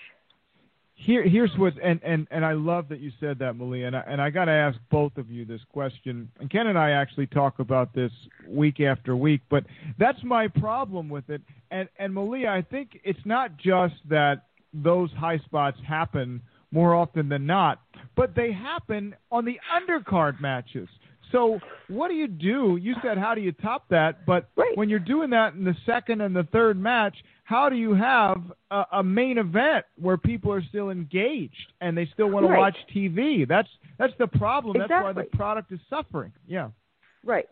here 0.94 1.22
here's 1.28 1.50
what 1.56 1.74
and 1.82 2.00
and 2.04 2.26
and 2.30 2.44
I 2.44 2.52
love 2.52 2.88
that 2.88 3.00
you 3.00 3.10
said 3.18 3.38
that, 3.40 3.56
Malia. 3.56 3.88
And 3.88 3.96
I, 3.96 4.04
and 4.06 4.22
I 4.22 4.30
got 4.30 4.44
to 4.46 4.52
ask 4.52 4.78
both 4.90 5.16
of 5.16 5.30
you 5.30 5.44
this 5.44 5.60
question. 5.72 6.30
And 6.38 6.50
Ken 6.50 6.68
and 6.68 6.78
I 6.78 6.90
actually 6.90 7.26
talk 7.26 7.58
about 7.58 7.92
this 7.94 8.12
week 8.48 8.80
after 8.80 9.16
week, 9.16 9.40
but 9.50 9.64
that's 9.98 10.22
my 10.22 10.48
problem 10.48 11.08
with 11.08 11.28
it. 11.30 11.42
And 11.70 11.88
and 11.98 12.14
Malia, 12.14 12.48
I 12.48 12.62
think 12.62 13.00
it's 13.04 13.24
not 13.24 13.56
just 13.56 13.94
that 14.08 14.46
those 14.72 15.10
high 15.12 15.38
spots 15.38 15.78
happen 15.86 16.40
more 16.70 16.94
often 16.94 17.28
than 17.28 17.46
not, 17.46 17.80
but 18.16 18.34
they 18.34 18.52
happen 18.52 19.14
on 19.30 19.44
the 19.44 19.58
undercard 19.72 20.40
matches. 20.40 20.88
So 21.34 21.58
what 21.88 22.08
do 22.08 22.14
you 22.14 22.28
do? 22.28 22.78
You 22.80 22.94
said 23.02 23.18
how 23.18 23.34
do 23.34 23.40
you 23.40 23.50
top 23.50 23.88
that, 23.90 24.24
but 24.24 24.48
right. 24.56 24.76
when 24.76 24.88
you're 24.88 25.00
doing 25.00 25.30
that 25.30 25.54
in 25.54 25.64
the 25.64 25.74
second 25.84 26.20
and 26.20 26.34
the 26.34 26.44
third 26.52 26.80
match, 26.80 27.16
how 27.42 27.68
do 27.68 27.74
you 27.74 27.92
have 27.92 28.40
a, 28.70 28.84
a 28.92 29.02
main 29.02 29.38
event 29.38 29.84
where 30.00 30.16
people 30.16 30.52
are 30.52 30.62
still 30.68 30.90
engaged 30.90 31.72
and 31.80 31.98
they 31.98 32.08
still 32.14 32.30
want 32.30 32.46
right. 32.46 32.54
to 32.54 32.60
watch 32.60 32.76
TV? 32.94 33.48
That's 33.48 33.68
that's 33.98 34.12
the 34.20 34.28
problem. 34.28 34.76
Exactly. 34.76 34.94
That's 34.96 35.16
why 35.16 35.22
the 35.22 35.36
product 35.36 35.72
is 35.72 35.80
suffering. 35.90 36.32
Yeah. 36.46 36.68
Right. 37.24 37.48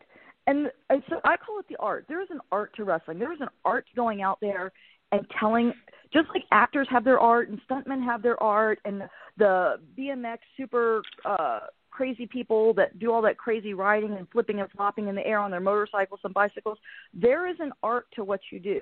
And, 0.46 0.70
and 0.88 1.02
so 1.08 1.16
I 1.24 1.36
call 1.36 1.58
it 1.58 1.66
the 1.68 1.76
art. 1.78 2.06
There 2.08 2.22
is 2.22 2.28
an 2.30 2.40
art 2.50 2.74
to 2.76 2.84
wrestling. 2.84 3.18
There 3.18 3.32
is 3.32 3.40
an 3.40 3.48
art 3.64 3.86
to 3.88 3.96
going 3.96 4.22
out 4.22 4.38
there 4.40 4.72
and 5.12 5.26
telling 5.38 5.72
just 6.12 6.28
like 6.28 6.42
actors 6.52 6.86
have 6.90 7.04
their 7.04 7.18
art 7.18 7.48
and 7.48 7.60
stuntmen 7.68 8.04
have 8.04 8.22
their 8.22 8.40
art 8.42 8.78
and 8.84 9.02
the 9.38 9.76
BMX 9.98 10.38
super 10.56 11.02
uh 11.24 11.60
crazy 11.92 12.26
people 12.26 12.74
that 12.74 12.98
do 12.98 13.12
all 13.12 13.22
that 13.22 13.38
crazy 13.38 13.74
riding 13.74 14.14
and 14.14 14.26
flipping 14.30 14.60
and 14.60 14.70
flopping 14.70 15.08
in 15.08 15.14
the 15.14 15.26
air 15.26 15.38
on 15.38 15.50
their 15.50 15.60
motorcycles 15.60 16.20
and 16.24 16.34
bicycles. 16.34 16.78
There 17.14 17.48
is 17.48 17.56
an 17.60 17.72
art 17.82 18.06
to 18.16 18.24
what 18.24 18.40
you 18.50 18.58
do. 18.58 18.80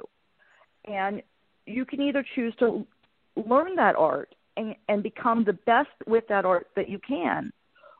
And 0.86 1.22
you 1.66 1.84
can 1.84 2.00
either 2.00 2.24
choose 2.34 2.54
to 2.60 2.86
learn 3.36 3.76
that 3.76 3.96
art 3.96 4.34
and, 4.56 4.74
and 4.88 5.02
become 5.02 5.44
the 5.44 5.52
best 5.52 5.90
with 6.06 6.24
that 6.28 6.44
art 6.44 6.68
that 6.76 6.88
you 6.88 6.98
can, 7.06 7.52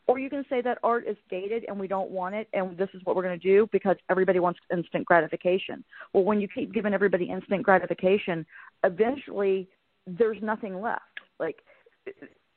or 0.07 0.18
you 0.18 0.31
can 0.31 0.44
say 0.49 0.61
that 0.62 0.79
art 0.83 1.07
is 1.07 1.16
dated 1.29 1.64
and 1.68 1.79
we 1.79 1.87
don't 1.87 2.11
want 2.11 2.35
it 2.35 2.49
and 2.53 2.77
this 2.77 2.88
is 2.94 3.01
what 3.05 3.14
we're 3.14 3.23
going 3.23 3.38
to 3.38 3.49
do 3.49 3.68
because 3.70 3.96
everybody 4.09 4.38
wants 4.40 4.59
instant 4.73 5.05
gratification. 5.05 5.85
Well, 6.12 6.25
when 6.25 6.40
you 6.40 6.49
keep 6.49 6.73
giving 6.73 6.94
everybody 6.94 7.31
instant 7.31 7.62
gratification, 7.62 8.46
eventually 8.85 9.68
there's 10.07 10.38
nothing 10.42 10.81
left. 10.81 11.03
Like 11.38 11.57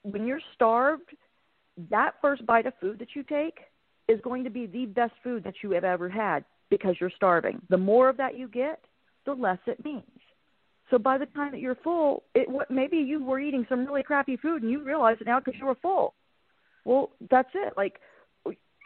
when 0.04 0.26
you're 0.26 0.42
starved, 0.56 1.10
that 1.90 2.14
first 2.22 2.46
bite 2.46 2.66
of 2.66 2.74
food 2.80 3.00
that 3.00 3.16
you 3.16 3.24
take 3.24 3.60
is 4.08 4.20
going 4.22 4.44
to 4.44 4.50
be 4.50 4.66
the 4.66 4.86
best 4.86 5.14
food 5.24 5.44
that 5.44 5.56
you 5.64 5.72
have 5.72 5.84
ever 5.84 6.10
had 6.10 6.44
because 6.70 6.96
you're 7.00 7.12
starving. 7.16 7.62
The 7.70 7.78
more 7.78 8.10
of 8.10 8.18
that 8.18 8.38
you 8.38 8.48
get, 8.48 8.80
the 9.26 9.34
less 9.34 9.60
it 9.66 9.84
means. 9.84 10.04
So 10.90 10.98
by 10.98 11.18
the 11.18 11.26
time 11.28 11.52
that 11.52 11.62
you're 11.62 11.76
full, 11.76 12.24
it 12.36 12.48
maybe 12.70 12.98
you 12.98 13.24
were 13.24 13.40
eating 13.40 13.66
some 13.70 13.86
really 13.86 14.04
crappy 14.04 14.38
food 14.38 14.62
and 14.62 14.72
you 14.72 14.84
realize 14.84 15.18
it 15.22 15.28
now 15.28 15.40
because 15.40 15.60
you 15.60 15.66
were 15.66 15.78
full. 15.82 16.14
Well, 16.86 17.12
that's 17.32 17.50
it. 17.56 17.74
Like 17.78 18.00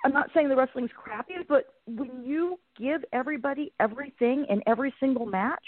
I'm 0.06 0.14
not 0.14 0.30
saying 0.34 0.50
the 0.50 0.56
wrestling's 0.56 0.92
crappy, 0.96 1.34
but 1.48 1.74
when 1.88 2.24
you 2.24 2.60
give 2.78 3.04
everybody 3.12 3.74
everything 3.80 4.46
in 4.50 4.62
every 4.68 4.94
single 5.00 5.26
match, 5.26 5.66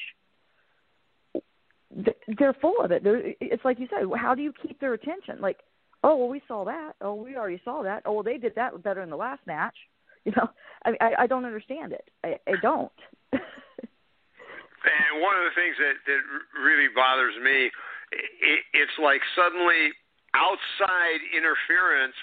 they're 2.37 2.55
full 2.61 2.75
of 2.81 2.91
it. 2.91 3.03
They're, 3.03 3.33
it's 3.41 3.65
like 3.65 3.79
you 3.79 3.87
said. 3.89 4.07
How 4.15 4.35
do 4.35 4.41
you 4.41 4.53
keep 4.61 4.79
their 4.79 4.93
attention? 4.93 5.41
Like 5.41 5.57
oh 6.03 6.15
well 6.15 6.29
we 6.29 6.41
saw 6.47 6.65
that. 6.65 6.93
Oh 7.01 7.13
we 7.15 7.35
already 7.35 7.61
saw 7.63 7.83
that. 7.83 8.03
Oh 8.05 8.13
well 8.13 8.23
they 8.23 8.37
did 8.37 8.55
that 8.55 8.81
better 8.83 9.01
in 9.01 9.09
the 9.09 9.17
last 9.17 9.41
match. 9.45 9.75
You 10.25 10.33
know 10.35 10.49
i 10.85 10.91
i, 10.99 11.23
I 11.23 11.27
don't 11.27 11.45
understand 11.45 11.93
it. 11.93 12.03
I 12.23 12.35
i 12.45 12.55
don't. 12.61 12.91
And 14.79 15.19
one 15.19 15.35
of 15.35 15.43
the 15.43 15.55
things 15.55 15.75
that 15.79 15.99
that 16.07 16.21
really 16.55 16.87
bothers 16.87 17.35
me, 17.43 17.67
it, 18.15 18.61
it's 18.71 18.97
like 19.01 19.19
suddenly 19.35 19.91
outside 20.35 21.19
interference. 21.35 22.15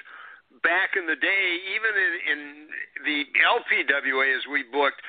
Back 0.63 0.97
in 0.97 1.05
the 1.05 1.19
day, 1.19 1.47
even 1.77 1.93
in, 1.93 2.13
in 2.33 2.41
the 3.05 3.19
LPWA, 3.45 4.33
as 4.33 4.47
we 4.49 4.65
booked, 4.65 5.03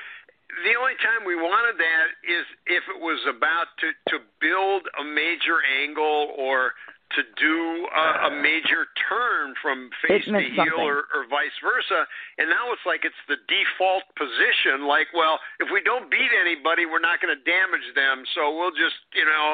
the 0.60 0.76
only 0.76 0.92
time 1.00 1.24
we 1.24 1.40
wanted 1.40 1.80
that 1.80 2.08
is 2.20 2.44
if 2.68 2.84
it 2.84 3.00
was 3.00 3.16
about 3.24 3.72
to 3.80 3.96
to 4.12 4.16
build 4.44 4.84
a 5.00 5.04
major 5.04 5.64
angle 5.64 6.36
or 6.36 6.76
to 7.16 7.22
do 7.40 7.88
a, 7.88 8.28
a 8.28 8.30
major 8.30 8.84
turn 9.08 9.54
from 9.62 9.88
face 10.04 10.24
to 10.26 10.40
heel 10.40 10.76
or, 10.76 11.08
or 11.08 11.24
vice 11.28 11.56
versa. 11.64 12.04
And 12.36 12.50
now 12.50 12.68
it's 12.72 12.84
like 12.84 13.04
it's 13.04 13.18
the 13.28 13.40
default 13.48 14.04
position. 14.12 14.84
Like, 14.84 15.08
well, 15.16 15.40
if 15.60 15.68
we 15.72 15.80
don't 15.80 16.10
beat 16.10 16.32
anybody, 16.36 16.84
we're 16.84 17.00
not 17.00 17.20
going 17.20 17.32
to 17.32 17.42
damage 17.48 17.88
them, 17.96 18.24
so 18.34 18.52
we'll 18.52 18.76
just, 18.76 19.00
you 19.16 19.24
know, 19.24 19.46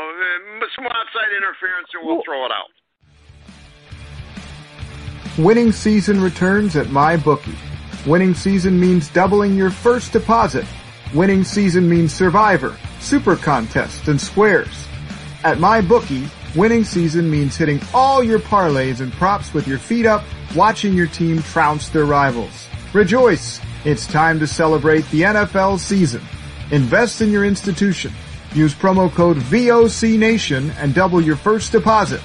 eh, 0.60 0.66
some 0.74 0.86
outside 0.86 1.30
interference 1.30 1.88
and 1.94 2.02
we'll 2.02 2.22
throw 2.26 2.44
it 2.44 2.52
out. 2.52 2.70
Winning 5.38 5.72
season 5.72 6.20
returns 6.20 6.76
at 6.76 6.86
MyBookie. 6.88 7.58
Winning 8.06 8.34
season 8.34 8.78
means 8.78 9.08
doubling 9.08 9.56
your 9.56 9.70
first 9.70 10.12
deposit. 10.12 10.64
Winning 11.14 11.44
season 11.44 11.88
means 11.88 12.12
Survivor, 12.12 12.76
Super 13.00 13.36
Contest, 13.36 14.08
and 14.08 14.20
Squares. 14.20 14.86
At 15.42 15.58
MyBookie, 15.58 16.28
winning 16.56 16.84
season 16.84 17.30
means 17.30 17.56
hitting 17.56 17.80
all 17.92 18.22
your 18.22 18.38
parlays 18.38 19.00
and 19.00 19.12
props 19.12 19.52
with 19.52 19.66
your 19.66 19.78
feet 19.78 20.06
up, 20.06 20.24
watching 20.54 20.94
your 20.94 21.06
team 21.06 21.42
trounce 21.42 21.88
their 21.88 22.04
rivals. 22.04 22.66
Rejoice! 22.92 23.60
It's 23.84 24.06
time 24.06 24.38
to 24.38 24.46
celebrate 24.46 25.04
the 25.10 25.22
NFL 25.22 25.78
season. 25.78 26.22
Invest 26.70 27.20
in 27.20 27.30
your 27.30 27.44
institution. 27.44 28.12
Use 28.54 28.74
promo 28.74 29.12
code 29.12 29.36
VOCNation 29.36 30.74
and 30.78 30.94
double 30.94 31.20
your 31.20 31.36
first 31.36 31.72
deposit. 31.72 32.22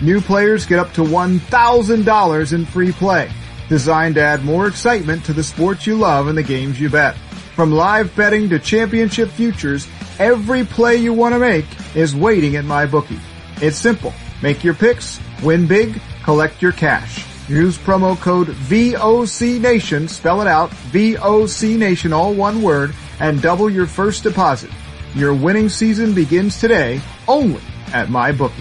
New 0.00 0.20
players 0.20 0.66
get 0.66 0.78
up 0.78 0.92
to 0.94 1.02
$1,000 1.02 2.52
in 2.52 2.64
free 2.64 2.92
play, 2.92 3.30
designed 3.68 4.14
to 4.14 4.22
add 4.22 4.44
more 4.44 4.66
excitement 4.66 5.24
to 5.24 5.32
the 5.32 5.42
sports 5.42 5.86
you 5.86 5.96
love 5.96 6.28
and 6.28 6.38
the 6.38 6.42
games 6.42 6.80
you 6.80 6.88
bet. 6.88 7.16
From 7.54 7.70
live 7.70 8.14
betting 8.16 8.48
to 8.48 8.58
championship 8.58 9.28
futures, 9.28 9.86
every 10.18 10.64
play 10.64 10.96
you 10.96 11.12
want 11.12 11.34
to 11.34 11.38
make 11.38 11.66
is 11.94 12.14
waiting 12.14 12.56
at 12.56 12.64
MyBookie. 12.64 13.20
It's 13.64 13.78
simple. 13.78 14.12
Make 14.42 14.62
your 14.62 14.74
picks, 14.74 15.18
win 15.42 15.66
big, 15.66 15.98
collect 16.22 16.60
your 16.60 16.72
cash. 16.72 17.24
Use 17.48 17.78
promo 17.78 18.14
code 18.20 18.48
VOCNation, 18.48 20.06
spell 20.06 20.42
it 20.42 20.46
out, 20.46 20.68
VOCNation, 20.92 22.12
all 22.12 22.34
one 22.34 22.60
word, 22.60 22.94
and 23.20 23.40
double 23.40 23.70
your 23.70 23.86
first 23.86 24.22
deposit. 24.22 24.68
Your 25.14 25.32
winning 25.32 25.70
season 25.70 26.12
begins 26.12 26.60
today, 26.60 27.00
only 27.26 27.62
at 27.94 28.08
MyBookie. 28.08 28.52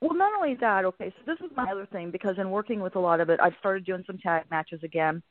Well, 0.00 0.14
not 0.14 0.32
only 0.34 0.54
that, 0.54 0.86
okay, 0.86 1.10
so 1.10 1.22
this 1.26 1.44
is 1.44 1.54
my 1.54 1.70
other 1.70 1.84
thing 1.84 2.10
because 2.10 2.38
in 2.38 2.50
working 2.50 2.80
with 2.80 2.96
a 2.96 3.00
lot 3.00 3.20
of 3.20 3.28
it, 3.28 3.38
I've 3.38 3.56
started 3.58 3.84
doing 3.84 4.02
some 4.06 4.16
tag 4.16 4.44
matches 4.50 4.82
again. 4.82 5.22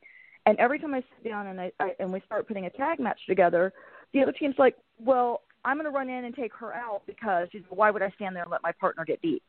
And 0.46 0.60
every 0.60 0.78
time 0.78 0.94
I 0.94 1.00
sit 1.00 1.28
down 1.28 1.48
and 1.48 1.60
I, 1.60 1.72
I 1.80 1.96
and 2.00 2.14
we 2.14 2.22
start 2.28 2.48
putting 2.48 2.68
a 2.68 2.70
tag 2.70 3.00
match 3.00 3.22
together, 3.28 3.74
the 4.14 4.22
other 4.22 4.34
team's 4.34 4.60
like, 4.60 4.76
"Well, 5.00 5.42
I'm 5.66 5.78
going 5.78 5.86
to 5.86 5.92
run 5.92 6.10
in 6.10 6.26
and 6.26 6.36
take 6.36 6.54
her 6.56 6.74
out 6.74 7.02
because 7.06 7.48
you 7.52 7.62
know, 7.62 7.68
why 7.70 7.92
would 7.92 8.02
I 8.02 8.12
stand 8.16 8.36
there 8.36 8.44
and 8.44 8.52
let 8.52 8.64
my 8.64 8.72
partner 8.74 9.06
get 9.06 9.22
beat?" 9.22 9.44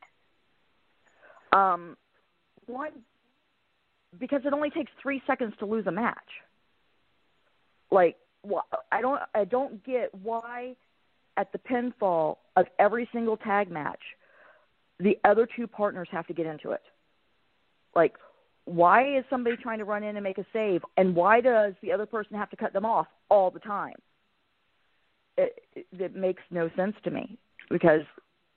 Um, 1.53 1.96
one, 2.66 2.92
because 4.18 4.42
it 4.44 4.53
only 4.53 4.70
takes 4.70 4.90
three 5.03 5.22
seconds 5.27 5.55
to 5.59 5.66
lose 5.66 5.87
a 5.87 5.92
match. 5.92 6.18
Like, 7.90 8.16
I 8.90 9.00
don't, 9.00 9.20
I 9.35 9.44
don't 9.44 9.85
get 9.85 10.14
why 10.22 10.77
at 11.37 11.50
the 11.53 11.59
pinfall 11.59 12.38
of 12.57 12.66
every 12.79 13.09
single 13.12 13.37
tag 13.37 13.70
match, 13.70 14.00
the 15.00 15.18
other 15.24 15.48
two 15.57 15.66
partners 15.66 16.09
have 16.11 16.27
to 16.27 16.35
get 16.35 16.46
into 16.46 16.70
it. 16.72 16.83
Like, 17.94 18.14
why 18.64 19.18
is 19.18 19.24
somebody 19.29 19.57
trying 19.57 19.79
to 19.79 19.85
run 19.85 20.03
in 20.03 20.16
and 20.16 20.24
make 20.24 20.38
a 20.38 20.46
save, 20.53 20.83
and 20.96 21.14
why 21.14 21.40
does 21.40 21.74
the 21.83 21.92
other 21.92 22.07
person 22.07 22.37
have 22.37 22.50
to 22.50 22.57
cut 22.57 22.72
them 22.72 22.85
off 22.85 23.07
all 23.29 23.50
the 23.50 23.61
time? 23.61 23.96
It, 25.37 25.62
it, 25.75 25.87
it 25.92 26.16
makes 26.16 26.42
no 26.51 26.70
sense 26.77 26.94
to 27.05 27.11
me 27.11 27.37
because 27.70 28.03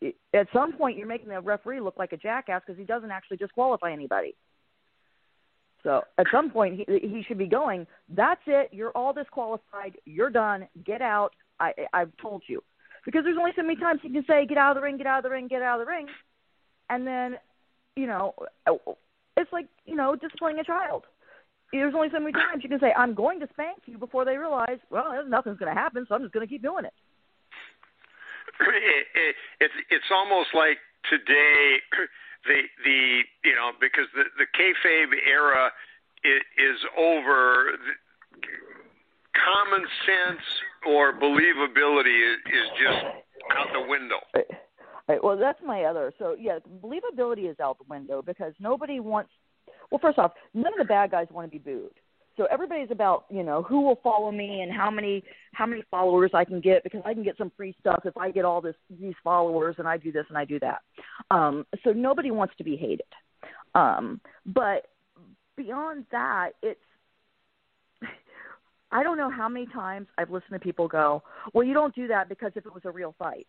it, 0.02 0.16
at 0.34 0.48
some 0.54 0.74
point 0.74 0.98
you're 0.98 1.08
making 1.08 1.30
the 1.30 1.40
referee 1.42 1.82
look 1.82 1.98
like 1.98 2.14
a 2.14 2.18
jackass 2.18 2.62
because 2.66 2.78
he 2.78 2.86
doesn't 2.86 3.12
actually 3.12 3.38
disqualify 3.38 3.92
anybody. 3.92 4.36
So 5.84 6.02
at 6.18 6.28
some 6.32 6.50
point 6.50 6.76
he 6.76 7.00
he 7.00 7.24
should 7.28 7.38
be 7.38 7.48
going. 7.48 7.88
That's 8.10 8.42
it. 8.46 8.70
You're 8.72 8.92
all 8.92 9.14
disqualified. 9.14 9.98
You're 10.06 10.30
done. 10.30 10.68
Get 10.86 11.02
out. 11.02 11.34
I 11.60 11.74
I've 11.94 12.12
told 12.22 12.44
you 12.48 12.62
because 13.06 13.24
there's 13.24 13.38
only 13.40 13.52
so 13.56 13.62
many 13.64 13.80
times 13.80 14.02
you 14.04 14.12
can 14.12 14.26
say 14.28 14.46
get 14.46 14.58
out 14.58 14.72
of 14.72 14.76
the 14.76 14.82
ring, 14.82 14.98
get 14.98 15.08
out 15.08 15.20
of 15.20 15.24
the 15.24 15.30
ring, 15.30 15.48
get 15.48 15.62
out 15.62 15.80
of 15.80 15.88
the 15.88 15.92
ring, 15.92 16.08
and 16.90 17.08
then 17.08 17.38
you 17.96 18.06
know 18.06 18.36
it's 19.38 19.54
like 19.54 19.68
you 19.86 19.96
know 19.96 20.16
disciplining 20.16 20.60
a 20.60 20.64
child. 20.64 21.06
There's 21.72 21.94
only 21.94 22.10
so 22.12 22.20
many 22.20 22.32
times 22.32 22.64
you 22.64 22.70
can 22.70 22.80
say 22.80 22.94
I'm 22.98 23.14
going 23.14 23.40
to 23.42 23.48
spank 23.52 23.80
you 23.86 23.98
before 23.98 24.26
they 24.26 24.38
realize 24.38 24.80
well 24.90 25.24
nothing's 25.28 25.58
going 25.58 25.74
to 25.74 25.80
happen, 25.80 26.06
so 26.08 26.16
I'm 26.16 26.22
just 26.22 26.34
going 26.34 26.46
to 26.46 26.52
keep 26.52 26.62
doing 26.62 26.86
it. 26.86 26.94
It, 28.60 29.06
it, 29.14 29.36
it's 29.60 29.74
it's 29.90 30.10
almost 30.12 30.50
like 30.54 30.78
today 31.10 31.78
the 32.48 32.62
the 32.84 33.22
you 33.44 33.56
know 33.56 33.72
because 33.80 34.08
the 34.16 34.24
the 34.38 34.48
kayfabe 34.58 35.14
era 35.28 35.72
is, 36.24 36.42
is 36.58 36.80
over. 36.98 37.78
Common 39.38 39.86
sense 40.04 40.42
or 40.88 41.14
believability 41.14 42.34
is, 42.34 42.38
is 42.48 42.68
just 42.82 43.06
out 43.56 43.68
the 43.72 43.88
window. 43.88 44.18
Right, 45.08 45.24
well, 45.24 45.38
that's 45.38 45.60
my 45.66 45.84
other. 45.84 46.12
So 46.20 46.36
yeah, 46.38 46.60
believability 46.84 47.50
is 47.50 47.60
out 47.62 47.78
the 47.78 47.86
window 47.90 48.22
because 48.22 48.54
nobody 48.60 49.00
wants. 49.00 49.30
Well, 49.92 50.00
first 50.00 50.20
off, 50.20 50.34
none 50.54 50.74
of 50.74 50.80
the 50.80 50.86
bad 50.86 51.12
guys 51.12 51.28
want 51.32 51.52
to 51.52 51.52
be 51.52 51.60
booed. 51.60 51.92
So 52.38 52.46
everybody's 52.52 52.92
about 52.92 53.26
you 53.32 53.42
know 53.44 53.64
who 53.64 53.82
will 53.82 54.00
follow 54.04 54.32
me 54.32 54.62
and 54.62 54.72
how 54.72 54.92
many 54.92 55.24
how 55.54 55.66
many 55.66 55.84
followers 55.90 56.32
I 56.36 56.46
can 56.46 56.62
get 56.62 56.84
because 56.84 57.02
I 57.04 57.16
can 57.16 57.24
get 57.24 57.36
some 57.38 57.52
free 57.58 57.76
stuff 57.80 58.02
if 58.06 58.16
I 58.16 58.30
get 58.30 58.46
all 58.46 58.62
this 58.62 58.76
these 59.02 59.16
followers 59.24 59.76
and 59.80 59.88
I 59.88 59.98
do 59.98 60.12
this 60.12 60.26
and 60.30 60.38
I 60.38 60.46
do 60.46 60.60
that. 60.60 60.82
Um, 61.32 61.66
so 61.84 61.92
nobody 61.92 62.30
wants 62.30 62.54
to 62.60 62.64
be 62.64 62.78
hated. 62.78 63.02
Um, 63.74 64.22
but 64.46 64.88
beyond 65.56 66.06
that, 66.12 66.52
it's 66.62 66.80
I 68.92 69.02
don't 69.02 69.18
know 69.18 69.32
how 69.32 69.50
many 69.50 69.66
times 69.66 70.08
I've 70.18 70.30
listened 70.30 70.54
to 70.54 70.60
people 70.60 70.88
go, 70.88 71.24
"Well, 71.54 71.66
you 71.66 71.74
don't 71.74 71.96
do 71.96 72.08
that 72.08 72.30
because 72.30 72.52
if 72.56 72.68
it 72.68 72.74
was 72.74 72.86
a 72.86 72.92
real 72.92 73.16
fight." 73.18 73.48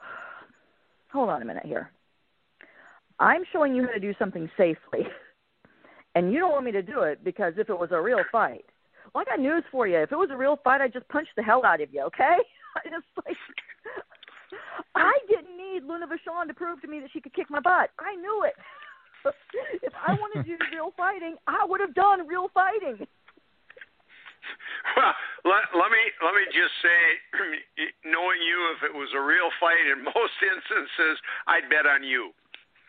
hold 1.12 1.28
on 1.28 1.42
a 1.42 1.44
minute 1.44 1.66
here. 1.66 1.92
I'm 3.22 3.44
showing 3.52 3.72
you 3.76 3.84
how 3.84 3.92
to 3.92 4.00
do 4.00 4.12
something 4.18 4.50
safely, 4.56 5.06
and 6.16 6.32
you 6.32 6.40
don't 6.40 6.50
want 6.50 6.64
me 6.64 6.72
to 6.72 6.82
do 6.82 7.02
it 7.02 7.22
because 7.22 7.54
if 7.56 7.70
it 7.70 7.78
was 7.78 7.90
a 7.92 8.00
real 8.00 8.18
fight, 8.32 8.64
well, 9.14 9.22
I 9.22 9.30
got 9.30 9.40
news 9.40 9.62
for 9.70 9.86
you. 9.86 9.98
If 9.98 10.10
it 10.10 10.16
was 10.16 10.30
a 10.32 10.36
real 10.36 10.58
fight, 10.64 10.80
I'd 10.80 10.92
just 10.92 11.08
punch 11.08 11.28
the 11.36 11.42
hell 11.42 11.64
out 11.64 11.80
of 11.80 11.92
you. 11.94 12.02
Okay? 12.02 12.36
It's 12.86 13.04
like 13.20 13.36
I 14.94 15.12
didn't 15.28 15.60
need 15.60 15.84
Luna 15.84 16.06
Vachon 16.08 16.48
to 16.48 16.54
prove 16.54 16.80
to 16.80 16.88
me 16.88 17.00
that 17.00 17.10
she 17.12 17.20
could 17.20 17.34
kick 17.34 17.50
my 17.50 17.60
butt. 17.60 17.92
I 18.00 18.16
knew 18.16 18.48
it. 18.48 18.56
if 19.84 19.92
I 19.92 20.16
wanted 20.16 20.48
to 20.48 20.56
do 20.56 20.64
real 20.72 20.90
fighting, 20.96 21.36
I 21.46 21.66
would 21.68 21.80
have 21.80 21.92
done 21.92 22.26
real 22.26 22.48
fighting. 22.54 22.96
Well, 24.96 25.14
let, 25.44 25.68
let 25.76 25.92
me 25.92 26.02
let 26.24 26.32
me 26.32 26.48
just 26.48 26.72
say, 26.80 27.00
knowing 28.08 28.40
you, 28.40 28.58
if 28.72 28.88
it 28.88 28.94
was 28.96 29.12
a 29.12 29.20
real 29.20 29.52
fight, 29.60 29.84
in 29.84 30.00
most 30.00 30.36
instances, 30.40 31.20
I'd 31.46 31.68
bet 31.68 31.84
on 31.84 32.02
you. 32.02 32.32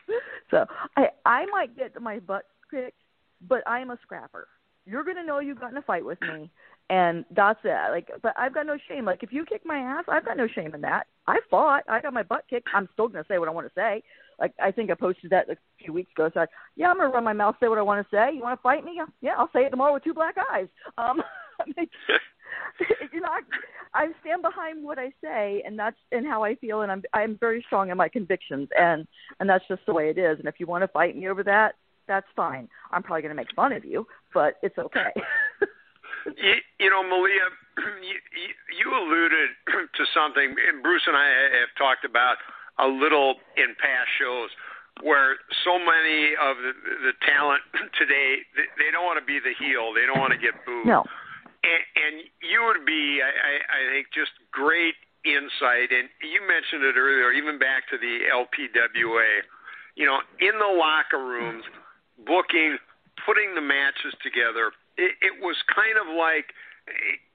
So 0.51 0.65
I 0.97 1.07
I 1.25 1.45
might 1.47 1.75
get 1.75 1.99
my 1.99 2.19
butt 2.19 2.43
kicked, 2.69 3.01
but 3.47 3.67
I'm 3.67 3.89
a 3.89 3.97
scrapper. 4.03 4.47
You're 4.85 5.03
gonna 5.03 5.23
know 5.23 5.39
you 5.39 5.55
got 5.55 5.71
in 5.71 5.77
a 5.77 5.81
fight 5.81 6.05
with 6.05 6.21
me, 6.21 6.51
and 6.89 7.25
that's 7.31 7.59
it. 7.63 7.91
Like, 7.91 8.11
but 8.21 8.33
I've 8.37 8.53
got 8.53 8.67
no 8.67 8.77
shame. 8.87 9.05
Like, 9.05 9.23
if 9.23 9.31
you 9.31 9.45
kick 9.45 9.61
my 9.65 9.77
ass, 9.77 10.03
I've 10.07 10.25
got 10.25 10.37
no 10.37 10.47
shame 10.47 10.75
in 10.75 10.81
that. 10.81 11.07
I 11.25 11.39
fought. 11.49 11.83
I 11.89 12.01
got 12.01 12.13
my 12.13 12.23
butt 12.23 12.43
kicked. 12.49 12.67
I'm 12.73 12.87
still 12.93 13.07
gonna 13.07 13.25
say 13.27 13.39
what 13.39 13.47
I 13.47 13.51
want 13.51 13.67
to 13.67 13.73
say. 13.73 14.03
Like, 14.39 14.53
I 14.61 14.71
think 14.71 14.91
I 14.91 14.95
posted 14.95 15.31
that 15.31 15.49
a 15.49 15.55
few 15.79 15.93
weeks 15.93 16.11
ago. 16.15 16.29
So, 16.33 16.41
I, 16.41 16.45
yeah, 16.75 16.89
I'm 16.89 16.97
gonna 16.97 17.09
run 17.09 17.23
my 17.23 17.33
mouth, 17.33 17.55
say 17.59 17.67
what 17.67 17.77
I 17.77 17.83
want 17.83 18.05
to 18.05 18.15
say. 18.15 18.35
You 18.35 18.41
want 18.41 18.59
to 18.59 18.61
fight 18.61 18.83
me? 18.83 19.01
Yeah, 19.21 19.35
I'll 19.37 19.49
say 19.53 19.61
it 19.61 19.69
tomorrow 19.69 19.93
with 19.93 20.03
two 20.03 20.13
black 20.13 20.35
eyes. 20.51 20.67
Um, 20.97 21.21
you 23.13 23.21
know, 23.21 23.29
I, 23.29 23.41
I 23.93 24.07
stand 24.21 24.41
behind 24.41 24.83
what 24.83 24.99
I 24.99 25.11
say, 25.23 25.63
and 25.65 25.77
that's 25.77 25.97
and 26.11 26.25
how 26.25 26.43
I 26.43 26.55
feel, 26.55 26.81
and 26.81 26.91
I'm 26.91 27.03
I'm 27.13 27.37
very 27.39 27.63
strong 27.65 27.89
in 27.89 27.97
my 27.97 28.09
convictions, 28.09 28.69
and 28.77 29.07
and 29.39 29.49
that's 29.49 29.67
just 29.67 29.85
the 29.85 29.93
way 29.93 30.09
it 30.09 30.17
is. 30.17 30.39
And 30.39 30.47
if 30.47 30.55
you 30.59 30.65
want 30.65 30.83
to 30.83 30.87
fight 30.87 31.15
me 31.15 31.27
over 31.27 31.43
that, 31.43 31.75
that's 32.07 32.27
fine. 32.35 32.67
I'm 32.91 33.03
probably 33.03 33.21
going 33.21 33.35
to 33.35 33.41
make 33.41 33.53
fun 33.55 33.71
of 33.71 33.85
you, 33.85 34.07
but 34.33 34.55
it's 34.61 34.77
okay. 34.77 35.13
you, 36.37 36.55
you 36.79 36.89
know, 36.89 37.03
Malia, 37.03 37.47
you, 38.07 38.17
you 38.79 38.87
alluded 38.91 39.49
to 39.97 40.03
something, 40.13 40.55
and 40.55 40.83
Bruce 40.83 41.03
and 41.07 41.15
I 41.15 41.27
have 41.59 41.71
talked 41.77 42.05
about 42.05 42.37
a 42.79 42.87
little 42.87 43.35
in 43.57 43.75
past 43.77 44.09
shows 44.17 44.49
where 45.01 45.37
so 45.65 45.77
many 45.81 46.37
of 46.37 46.57
the, 46.61 46.73
the 47.09 47.13
talent 47.25 47.61
today 47.99 48.45
they, 48.55 48.67
they 48.77 48.89
don't 48.93 49.05
want 49.05 49.17
to 49.17 49.25
be 49.25 49.39
the 49.41 49.53
heel, 49.57 49.93
they 49.93 50.05
don't 50.05 50.19
want 50.19 50.33
to 50.33 50.41
get 50.41 50.53
booed. 50.65 50.85
No. 50.85 51.03
And, 51.63 51.81
and 51.95 52.13
you 52.43 52.63
would 52.67 52.85
be, 52.85 53.23
I, 53.23 53.63
I, 53.63 53.79
think, 53.95 54.07
just 54.13 54.31
great 54.51 54.95
insight. 55.23 55.95
And 55.95 56.11
you 56.19 56.43
mentioned 56.43 56.83
it 56.83 56.99
earlier, 56.99 57.31
even 57.31 57.57
back 57.57 57.87
to 57.89 57.97
the 57.97 58.27
LPWA. 58.27 59.47
You 59.95 60.05
know, 60.05 60.19
in 60.39 60.59
the 60.59 60.71
locker 60.75 61.23
rooms, 61.23 61.63
booking, 62.25 62.77
putting 63.25 63.55
the 63.55 63.61
matches 63.61 64.13
together. 64.21 64.73
It, 64.97 65.15
it 65.21 65.41
was 65.41 65.55
kind 65.69 65.97
of 65.97 66.09
like 66.13 66.53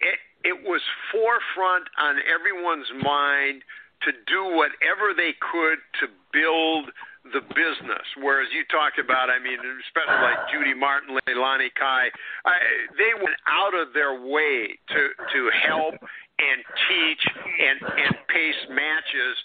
it, 0.02 0.18
it 0.44 0.58
was 0.62 0.82
forefront 1.10 1.88
on 1.98 2.18
everyone's 2.22 2.90
mind 3.02 3.62
to 4.02 4.12
do 4.26 4.44
whatever 4.54 5.10
they 5.16 5.34
could 5.38 5.78
to 5.98 6.06
build 6.32 6.90
the 7.32 7.42
business. 7.54 8.06
Whereas 8.16 8.48
you 8.52 8.64
talked 8.70 8.98
about, 8.98 9.30
I 9.30 9.38
mean, 9.38 9.58
especially 9.86 10.22
like 10.22 10.38
Judy 10.52 10.74
Martin, 10.74 11.16
Leilani 11.26 11.70
Kai, 11.74 12.10
I, 12.44 12.54
they 12.96 13.12
went 13.16 13.36
out 13.48 13.74
of 13.74 13.92
their 13.92 14.14
way 14.18 14.78
to 14.92 15.00
to 15.14 15.40
help 15.52 15.94
and 16.38 16.58
teach 16.88 17.22
and 17.26 17.78
and 17.82 18.12
pace 18.28 18.62
matches 18.70 19.36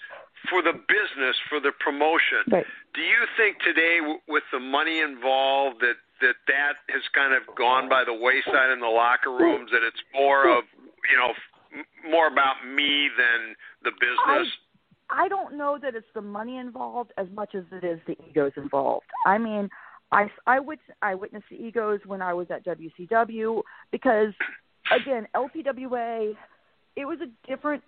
for 0.50 0.62
the 0.62 0.74
business, 0.74 1.36
for 1.50 1.60
the 1.60 1.72
promotion. 1.80 2.44
Right. 2.52 2.66
Do 2.94 3.02
you 3.02 3.24
think 3.38 3.60
today, 3.64 4.00
w- 4.00 4.20
with 4.28 4.44
the 4.52 4.60
money 4.60 5.00
involved, 5.00 5.80
that 5.82 5.98
that 6.22 6.36
that 6.48 6.74
has 6.90 7.04
kind 7.16 7.34
of 7.34 7.44
gone 7.56 7.90
by 7.90 8.04
the 8.04 8.14
wayside 8.14 8.72
in 8.72 8.80
the 8.80 8.92
locker 8.92 9.32
rooms? 9.32 9.72
That 9.72 9.84
it's 9.84 10.04
more 10.14 10.50
of 10.50 10.64
you 11.10 11.18
know 11.18 11.34
more 12.10 12.28
about 12.28 12.62
me 12.68 13.10
than 13.18 13.56
the 13.84 13.92
business. 14.00 14.48
I, 14.48 14.63
I 15.14 15.28
don't 15.28 15.58
know 15.58 15.78
that 15.82 15.96
it's 15.96 16.08
the 16.16 16.22
money 16.22 16.58
involved 16.58 17.14
as 17.18 17.28
much 17.34 17.54
as 17.56 17.64
it 17.72 17.84
is 17.84 18.00
the 18.08 18.18
egos 18.28 18.52
involved. 18.58 19.06
I 19.26 19.38
mean, 19.38 19.70
I 20.12 20.28
I 20.48 20.60
wit 20.60 20.80
I 21.02 21.16
witnessed 21.16 21.46
the 21.50 21.64
egos 21.64 22.00
when 22.06 22.22
I 22.22 22.34
was 22.34 22.48
at 22.50 22.66
WCW 22.66 23.62
because 23.92 24.34
again, 24.92 25.28
LPWA, 25.36 26.36
it 26.96 27.06
was 27.06 27.20
a 27.22 27.48
different. 27.48 27.84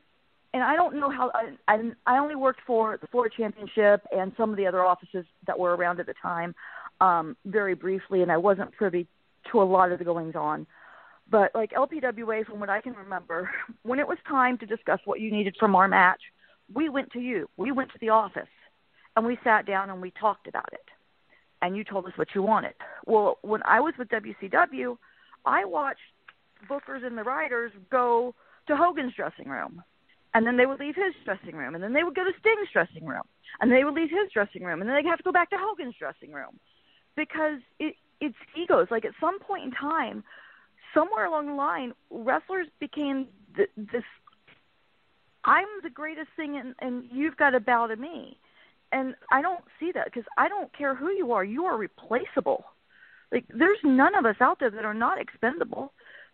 And 0.54 0.64
I 0.64 0.76
don't 0.78 0.96
know 1.00 1.10
how 1.10 1.32
I, 1.34 1.52
I 1.68 1.92
I 2.06 2.18
only 2.20 2.36
worked 2.36 2.62
for 2.66 2.98
the 3.02 3.08
Florida 3.08 3.36
Championship 3.36 4.06
and 4.16 4.32
some 4.38 4.52
of 4.52 4.58
the 4.58 4.68
other 4.68 4.86
offices 4.86 5.26
that 5.48 5.58
were 5.58 5.76
around 5.76 6.00
at 6.00 6.06
the 6.06 6.14
time, 6.22 6.56
um, 7.02 7.36
very 7.46 7.74
briefly, 7.74 8.22
and 8.22 8.32
I 8.32 8.38
wasn't 8.38 8.72
privy 8.74 9.08
to 9.52 9.62
a 9.62 9.64
lot 9.64 9.92
of 9.92 10.00
the 10.00 10.06
goings 10.06 10.36
on. 10.36 10.66
But 11.30 11.52
like 11.56 11.72
LPWA, 11.72 12.46
from 12.46 12.60
what 12.60 12.70
I 12.70 12.82
can 12.82 12.94
remember, 12.94 13.50
when 13.84 14.00
it 14.00 14.08
was 14.08 14.18
time 14.28 14.58
to 14.60 14.66
discuss 14.66 15.00
what 15.06 15.20
you 15.20 15.32
needed 15.32 15.56
from 15.60 15.76
our 15.76 15.88
match, 15.88 16.22
we 16.74 16.90
went 16.90 17.12
to 17.12 17.20
you. 17.20 17.50
We 17.58 17.72
went 17.72 17.92
to 17.92 17.98
the 18.00 18.10
office, 18.10 18.50
and 19.16 19.26
we 19.26 19.38
sat 19.44 19.66
down 19.66 19.90
and 19.90 20.02
we 20.02 20.12
talked 20.12 20.48
about 20.48 20.72
it. 20.72 20.86
And 21.62 21.76
you 21.76 21.84
told 21.84 22.06
us 22.06 22.12
what 22.16 22.30
you 22.36 22.44
wanted. 22.44 22.74
Well, 23.06 23.40
when 23.42 23.62
I 23.64 23.80
was 23.80 23.94
with 23.98 24.10
WCW, 24.10 24.98
I 25.46 25.66
watched 25.66 26.00
bookers 26.70 27.06
and 27.06 27.18
the 27.18 27.24
writers 27.24 27.72
go 27.90 28.36
to 28.68 28.76
Hogan's 28.76 29.14
dressing 29.16 29.48
room, 29.48 29.82
and 30.34 30.46
then 30.46 30.58
they 30.58 30.66
would 30.66 30.80
leave 30.80 30.96
his 30.96 31.14
dressing 31.24 31.56
room, 31.56 31.76
and 31.76 31.84
then 31.84 31.94
they 31.94 32.04
would 32.04 32.16
go 32.16 32.24
to 32.24 32.32
Sting's 32.40 32.70
dressing 32.74 33.06
room, 33.06 33.24
and 33.62 33.72
they 33.72 33.84
would 33.84 33.94
leave 33.94 34.10
his 34.10 34.32
dressing 34.34 34.64
room, 34.64 34.82
and 34.82 34.90
then 34.90 34.96
they'd 34.98 35.10
have 35.10 35.20
to 35.20 35.24
go 35.24 35.32
back 35.32 35.50
to 35.52 35.58
Hogan's 35.60 35.96
dressing 35.98 36.32
room, 36.32 36.60
because 37.16 37.60
it 37.80 37.96
it's 38.22 38.36
egos. 38.56 38.88
Like 38.92 39.06
at 39.06 39.12
some 39.20 39.40
point 39.40 39.66
in 39.66 39.72
time, 39.72 40.24
somewhere 40.94 41.26
along 41.26 41.48
the 41.48 41.54
line, 41.54 41.94
wrestlers 42.10 42.68
became 42.80 43.28
th- 43.56 43.70
this. 43.76 44.04
I'm 45.46 45.68
the 45.84 45.90
greatest 45.90 46.30
thing, 46.36 46.58
and, 46.58 46.76
and 46.80 47.06
you've 47.12 47.38
got 47.38 47.52
to 47.52 47.60
bow 47.60 47.88
to 47.88 47.96
me. 47.96 48.38
And 48.92 49.16
I 49.32 49.42
don't 49.42 49.64
see 49.80 49.92
that 49.94 50.06
because 50.06 50.24
I 50.38 50.48
don't 50.48 50.76
care 50.76 50.96
who 50.96 51.10
you 51.12 51.32
are. 51.32 51.44
You 51.44 51.66
are 51.66 51.78
replaceable. 51.78 52.66
Like 53.32 53.46
there's 53.50 53.80
none 53.84 54.16
of 54.16 54.26
us 54.26 54.36
out 54.40 54.60
there 54.60 54.72
that 54.72 54.86
are 54.86 54.94
not 54.94 55.20
expendable. 55.20 55.92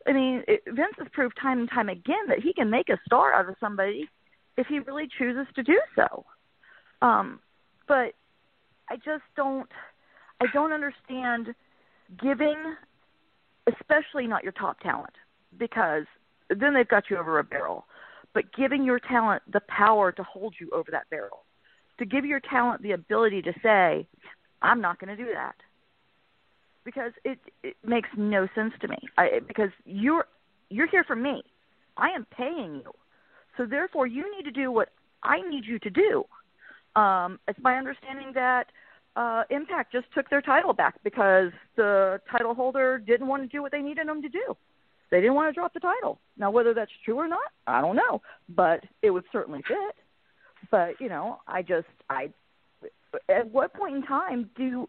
I 0.08 0.14
mean, 0.14 0.44
it, 0.48 0.62
Vince 0.66 0.96
has 1.00 1.08
proved 1.14 1.36
time 1.42 1.60
and 1.60 1.70
time 1.70 1.90
again 1.90 2.28
that 2.28 2.40
he 2.40 2.54
can 2.54 2.70
make 2.70 2.90
a 2.90 3.00
star 3.06 3.34
out 3.34 3.50
of 3.50 3.56
somebody 3.60 4.08
if 4.58 4.68
he 4.68 4.80
really 4.80 5.08
chooses 5.18 5.48
to 5.56 5.64
do 5.64 5.80
so. 5.96 6.26
Um, 7.02 7.40
but 7.88 8.14
I 8.90 8.96
just 8.98 9.24
don't. 9.36 9.70
I 10.42 10.46
don't 10.54 10.74
understand 10.74 11.54
giving, 12.22 12.58
especially 13.68 14.26
not 14.26 14.44
your 14.44 14.54
top 14.54 14.80
talent, 14.80 15.14
because 15.58 16.06
then 16.50 16.74
they've 16.74 16.88
got 16.88 17.04
you 17.10 17.18
over 17.18 17.40
a 17.40 17.44
barrel. 17.44 17.86
But 18.34 18.54
giving 18.54 18.84
your 18.84 19.00
talent 19.00 19.44
the 19.52 19.62
power 19.62 20.12
to 20.12 20.24
hold 20.24 20.56
you 20.60 20.70
over 20.72 20.90
that 20.92 21.10
barrel, 21.10 21.44
to 22.00 22.06
give 22.06 22.26
your 22.26 22.40
talent 22.40 22.82
the 22.82 22.92
ability 22.92 23.42
to 23.44 23.54
say, 23.62 24.08
"I'm 24.62 24.82
not 24.82 25.00
going 25.00 25.16
to 25.16 25.22
do 25.22 25.32
that," 25.34 25.56
because 26.84 27.12
it 27.24 27.40
it 27.64 27.76
makes 27.86 28.10
no 28.16 28.48
sense 28.56 28.74
to 28.82 28.88
me. 28.88 28.98
I, 29.18 29.40
because 29.48 29.70
you're 29.86 30.28
you're 30.70 30.88
here 30.88 31.04
for 31.04 31.16
me. 31.16 31.44
I 31.98 32.10
am 32.10 32.26
paying 32.32 32.76
you, 32.76 32.94
so 33.58 33.66
therefore 33.66 34.08
you 34.08 34.34
need 34.36 34.44
to 34.44 34.52
do 34.52 34.72
what 34.72 34.90
I 35.24 35.42
need 35.42 35.66
you 35.66 35.80
to 35.80 35.90
do. 35.90 36.26
Um, 36.96 37.40
it's 37.48 37.60
my 37.60 37.78
understanding 37.78 38.32
that 38.34 38.68
uh, 39.16 39.44
Impact 39.50 39.92
just 39.92 40.08
took 40.14 40.30
their 40.30 40.42
title 40.42 40.74
back 40.74 40.96
because 41.04 41.52
the 41.76 42.20
title 42.32 42.54
holder 42.54 42.98
didn't 42.98 43.28
want 43.28 43.44
to 43.44 43.48
do 43.48 43.62
what 43.62 43.72
they 43.72 43.82
needed 43.82 44.08
them 44.08 44.22
to 44.22 44.30
do. 44.30 44.56
They 45.12 45.18
didn't 45.20 45.36
want 45.36 45.54
to 45.54 45.60
drop 45.60 45.74
the 45.74 45.80
title. 45.80 46.20
Now, 46.38 46.52
whether 46.52 46.74
that's 46.74 46.92
true 47.04 47.18
or 47.18 47.28
not, 47.28 47.52
I 47.68 47.82
don't 47.82 47.98
know, 47.98 48.22
but 48.50 48.84
it 49.02 49.12
would 49.12 49.26
certainly 49.32 49.62
fit. 49.68 49.96
But 50.72 51.00
you 51.00 51.10
know, 51.10 51.40
I 51.48 51.62
just 51.62 51.88
I. 52.10 52.30
At 53.28 53.52
what 53.52 53.74
point 53.74 53.96
in 53.98 54.04
time 54.04 54.50
do 54.56 54.88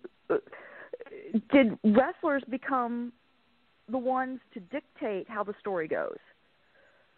did 1.53 1.77
wrestlers 1.85 2.45
become 2.49 3.13
the 3.91 3.99
ones 3.99 4.39
to 4.55 4.61
dictate 4.61 5.29
how 5.29 5.43
the 5.43 5.55
story 5.59 5.89
goes? 5.89 6.19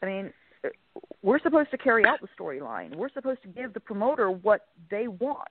I 0.02 0.06
mean, 0.06 0.32
we're 1.22 1.40
supposed 1.40 1.70
to 1.72 1.78
carry 1.78 2.04
out 2.06 2.20
the 2.22 2.28
storyline. 2.38 2.96
We're 2.96 3.12
supposed 3.12 3.42
to 3.42 3.48
give 3.48 3.74
the 3.74 3.80
promoter 3.80 4.30
what 4.30 4.68
they 4.90 5.08
want. 5.08 5.48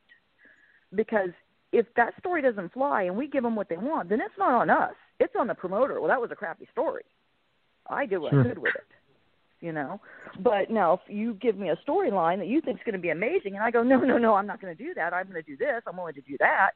Because 0.96 1.30
if 1.72 1.86
that 1.96 2.14
story 2.20 2.42
doesn't 2.42 2.74
fly 2.74 3.04
and 3.04 3.16
we 3.16 3.28
give 3.28 3.44
them 3.44 3.56
what 3.56 3.70
they 3.70 3.78
want, 3.78 4.10
then 4.10 4.22
it's 4.22 4.38
not 4.38 4.54
on 4.54 4.70
us. 4.70 4.94
It's 5.20 5.34
on 5.40 5.48
the 5.48 5.56
promoter. 5.56 6.00
Well, 6.00 6.10
that 6.10 6.22
was 6.22 6.32
a 6.32 6.36
crappy 6.36 6.68
story. 6.72 7.04
I 7.90 8.06
did 8.06 8.20
what 8.20 8.32
Sure. 8.32 8.42
I 8.42 8.50
could 8.50 8.60
with 8.60 8.76
it. 8.76 8.86
You 9.62 9.72
know, 9.72 10.02
but 10.40 10.70
now 10.70 10.96
if 10.96 11.00
you 11.08 11.36
give 11.36 11.58
me 11.58 11.70
a 11.70 11.78
storyline 11.88 12.40
that 12.40 12.48
you 12.48 12.60
think 12.60 12.80
is 12.80 12.84
going 12.84 12.96
to 12.96 13.02
be 13.02 13.12
amazing, 13.12 13.56
and 13.56 13.64
I 13.64 13.72
go, 13.72 13.82
no, 13.82 13.98
no, 14.00 14.18
no, 14.18 14.34
I'm 14.34 14.46
not 14.46 14.60
going 14.60 14.76
to 14.76 14.84
do 14.84 14.94
that. 14.96 15.14
I'm 15.14 15.24
going 15.30 15.42
to 15.42 15.50
do 15.50 15.56
this. 15.56 15.82
I'm 15.88 15.96
willing 15.96 16.16
to 16.16 16.22
do 16.22 16.36
that, 16.40 16.72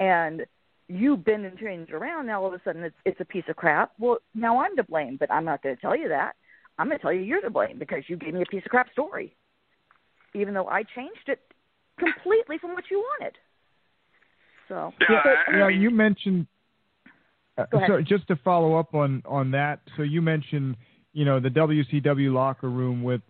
and 0.00 0.44
you 0.88 1.16
bend 1.16 1.46
and 1.46 1.58
change 1.58 1.88
it 1.88 1.94
around. 1.94 2.26
Now 2.26 2.42
all 2.42 2.48
of 2.48 2.52
a 2.52 2.60
sudden 2.62 2.84
it's 2.84 2.96
it's 3.06 3.20
a 3.20 3.24
piece 3.24 3.44
of 3.48 3.56
crap. 3.56 3.92
Well, 3.98 4.18
now 4.34 4.60
I'm 4.60 4.76
to 4.76 4.84
blame, 4.84 5.16
but 5.18 5.30
I'm 5.30 5.46
not 5.46 5.62
going 5.62 5.76
to 5.76 5.80
tell 5.80 5.96
you 5.96 6.08
that. 6.08 6.34
I'm 6.78 6.88
going 6.88 6.98
to 6.98 7.02
tell 7.02 7.12
you 7.12 7.22
you're 7.22 7.40
to 7.40 7.50
blame 7.50 7.78
because 7.78 8.02
you 8.06 8.16
gave 8.16 8.34
me 8.34 8.42
a 8.42 8.50
piece 8.50 8.62
of 8.66 8.70
crap 8.70 8.92
story, 8.92 9.34
even 10.34 10.52
though 10.52 10.68
I 10.68 10.82
changed 10.94 11.28
it 11.28 11.40
completely 11.98 12.58
from 12.58 12.74
what 12.74 12.84
you 12.90 12.98
wanted. 12.98 13.36
So, 14.68 14.92
Yeah, 15.08 15.22
but, 15.24 15.56
yeah, 15.56 15.68
you 15.68 15.90
mentioned. 15.90 16.36
Go 16.36 16.42
ahead. 16.42 16.48
So 17.86 18.00
just 18.02 18.26
to 18.28 18.36
follow 18.36 18.76
up 18.76 18.94
on 18.94 19.22
on 19.26 19.50
that, 19.52 19.80
so 19.96 20.02
you 20.02 20.20
mentioned 20.22 20.76
you 21.12 21.24
know 21.24 21.40
the 21.40 21.48
WCW 21.48 22.32
locker 22.32 22.68
room 22.70 23.02
with 23.02 23.20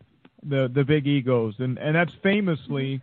the 0.48 0.70
the 0.74 0.84
big 0.84 1.06
egos, 1.06 1.54
and 1.58 1.78
and 1.78 1.94
that's 1.94 2.12
famously 2.22 3.00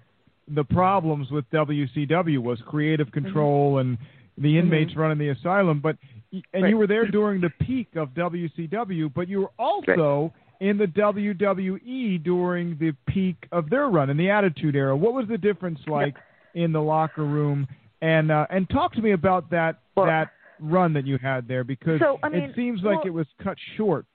the 0.50 0.64
problems 0.64 1.32
with 1.32 1.50
WCW 1.52 2.40
was 2.40 2.60
creative 2.68 3.08
Mm-hmm. 3.08 3.24
control 3.26 3.78
and 3.80 3.98
the 4.38 4.58
inmates 4.58 4.96
running 4.96 5.18
the 5.18 5.30
asylum. 5.30 5.80
But 5.80 5.98
and 6.32 6.64
Right. 6.64 6.70
you 6.70 6.78
were 6.78 6.88
there 6.88 7.06
during 7.08 7.40
the 7.42 7.52
peak 7.62 7.90
of 7.96 8.10
WCW, 8.10 9.14
but 9.14 9.28
you 9.30 9.42
were 9.42 9.52
also 9.60 10.34
in 10.60 10.78
the 10.78 10.88
WWE 10.88 12.24
during 12.24 12.78
the 12.80 12.92
peak 13.08 13.38
of 13.52 13.70
their 13.70 13.88
run 13.88 14.10
in 14.10 14.18
the 14.18 14.30
Attitude 14.30 14.76
Era. 14.76 14.96
What 14.98 15.14
was 15.14 15.28
the 15.28 15.38
difference 15.38 15.80
like 15.88 16.16
in 16.56 16.72
the 16.72 16.82
locker 16.82 17.24
room? 17.24 17.68
And 18.02 18.32
uh, 18.32 18.48
and 18.50 18.70
talk 18.70 18.94
to 18.94 19.02
me 19.02 19.12
about 19.12 19.50
that 19.52 19.80
that 19.96 20.32
run 20.60 20.94
that 20.94 21.06
you 21.06 21.18
had 21.18 21.48
there 21.48 21.64
because 21.64 22.00
So, 22.00 22.20
I 22.24 22.30
mean, 22.30 22.44
it 22.44 22.56
seems 22.56 22.82
like 22.84 23.06
it 23.06 23.10
was 23.12 23.28
cut 23.44 23.58
short. 23.78 24.06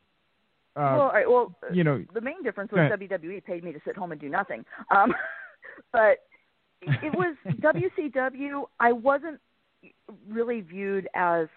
Uh, 0.76 0.94
well, 0.94 1.00
all 1.00 1.12
right, 1.12 1.28
well, 1.28 1.54
you 1.72 1.82
know, 1.82 2.04
the 2.14 2.20
main 2.20 2.42
difference 2.42 2.70
was. 2.70 2.78
WWE 2.78 3.44
paid 3.44 3.64
me 3.64 3.72
to 3.72 3.80
sit 3.84 3.96
home 3.96 4.12
and 4.12 4.20
do 4.20 4.28
nothing. 4.28 4.64
Um, 4.94 5.12
but 5.92 6.18
it 6.82 7.12
was 7.14 7.36
WCW. 7.46 8.64
I 8.78 8.92
wasn't 8.92 9.40
really 10.28 10.60
viewed 10.60 11.08
as 11.14 11.48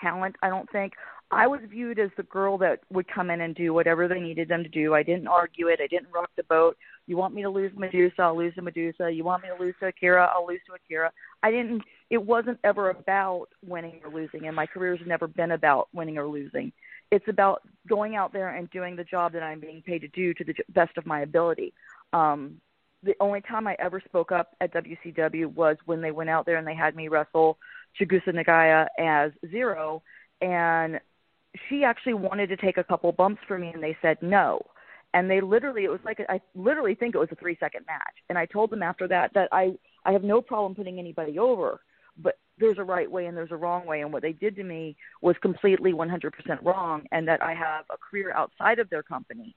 talent. 0.00 0.36
I 0.42 0.48
don't 0.48 0.70
think 0.70 0.92
I 1.30 1.46
was 1.46 1.60
viewed 1.68 1.98
as 1.98 2.10
the 2.16 2.22
girl 2.24 2.56
that 2.58 2.80
would 2.92 3.08
come 3.08 3.30
in 3.30 3.40
and 3.40 3.54
do 3.54 3.74
whatever 3.74 4.06
they 4.06 4.20
needed 4.20 4.48
them 4.48 4.62
to 4.62 4.68
do. 4.68 4.94
I 4.94 5.02
didn't 5.02 5.26
argue 5.26 5.68
it. 5.68 5.80
I 5.82 5.88
didn't 5.88 6.12
rock 6.14 6.30
the 6.36 6.44
boat. 6.44 6.76
You 7.06 7.16
want 7.16 7.34
me 7.34 7.42
to 7.42 7.50
lose 7.50 7.72
Medusa? 7.76 8.22
I'll 8.22 8.36
lose 8.36 8.54
to 8.54 8.62
Medusa. 8.62 9.10
You 9.10 9.24
want 9.24 9.42
me 9.42 9.48
to 9.48 9.62
lose 9.62 9.74
to 9.80 9.86
Akira? 9.86 10.30
I'll 10.32 10.46
lose 10.46 10.60
to 10.66 10.74
Akira. 10.74 11.10
I 11.42 11.50
didn't. 11.50 11.82
It 12.10 12.24
wasn't 12.24 12.58
ever 12.62 12.90
about 12.90 13.46
winning 13.66 14.00
or 14.04 14.12
losing, 14.12 14.46
and 14.46 14.54
my 14.54 14.66
career's 14.66 15.00
never 15.06 15.26
been 15.26 15.52
about 15.52 15.88
winning 15.92 16.18
or 16.18 16.26
losing. 16.26 16.72
It's 17.10 17.26
about 17.28 17.62
going 17.88 18.16
out 18.16 18.32
there 18.32 18.48
and 18.54 18.70
doing 18.70 18.96
the 18.96 19.04
job 19.04 19.32
that 19.32 19.42
I'm 19.42 19.60
being 19.60 19.82
paid 19.82 20.00
to 20.00 20.08
do 20.08 20.34
to 20.34 20.44
the 20.44 20.54
best 20.70 20.96
of 20.96 21.06
my 21.06 21.20
ability. 21.20 21.72
Um, 22.12 22.60
the 23.02 23.14
only 23.20 23.40
time 23.40 23.66
I 23.66 23.76
ever 23.78 24.00
spoke 24.04 24.32
up 24.32 24.54
at 24.60 24.72
WCW 24.74 25.52
was 25.54 25.76
when 25.84 26.00
they 26.00 26.10
went 26.10 26.30
out 26.30 26.46
there 26.46 26.56
and 26.56 26.66
they 26.66 26.74
had 26.74 26.96
me 26.96 27.08
wrestle 27.08 27.58
Chigusa 28.00 28.28
Nagayo 28.28 28.86
as 28.98 29.32
Zero, 29.50 30.02
and 30.40 31.00
she 31.68 31.84
actually 31.84 32.14
wanted 32.14 32.48
to 32.48 32.56
take 32.56 32.76
a 32.76 32.84
couple 32.84 33.10
bumps 33.12 33.40
for 33.48 33.58
me, 33.58 33.70
and 33.72 33.82
they 33.82 33.96
said 34.02 34.18
no. 34.20 34.60
And 35.14 35.30
they 35.30 35.40
literally, 35.40 35.84
it 35.84 35.90
was 35.90 36.00
like 36.04 36.20
I 36.28 36.40
literally 36.54 36.94
think 36.94 37.14
it 37.14 37.18
was 37.18 37.28
a 37.32 37.36
three 37.36 37.56
second 37.58 37.86
match. 37.86 38.14
And 38.28 38.36
I 38.36 38.44
told 38.46 38.70
them 38.70 38.82
after 38.82 39.08
that 39.08 39.32
that 39.34 39.48
I 39.50 39.74
I 40.04 40.12
have 40.12 40.24
no 40.24 40.42
problem 40.42 40.74
putting 40.74 40.98
anybody 40.98 41.38
over, 41.38 41.80
but 42.16 42.38
there's 42.58 42.78
a 42.78 42.84
right 42.84 43.10
way 43.10 43.26
and 43.26 43.36
there's 43.36 43.52
a 43.52 43.56
wrong 43.56 43.86
way. 43.86 44.00
And 44.00 44.12
what 44.12 44.22
they 44.22 44.32
did 44.32 44.56
to 44.56 44.64
me 44.64 44.96
was 45.20 45.36
completely 45.42 45.92
100% 45.92 46.32
wrong, 46.62 47.06
and 47.12 47.28
that 47.28 47.42
I 47.42 47.54
have 47.54 47.84
a 47.90 47.96
career 47.96 48.32
outside 48.32 48.78
of 48.78 48.88
their 48.90 49.02
company, 49.02 49.54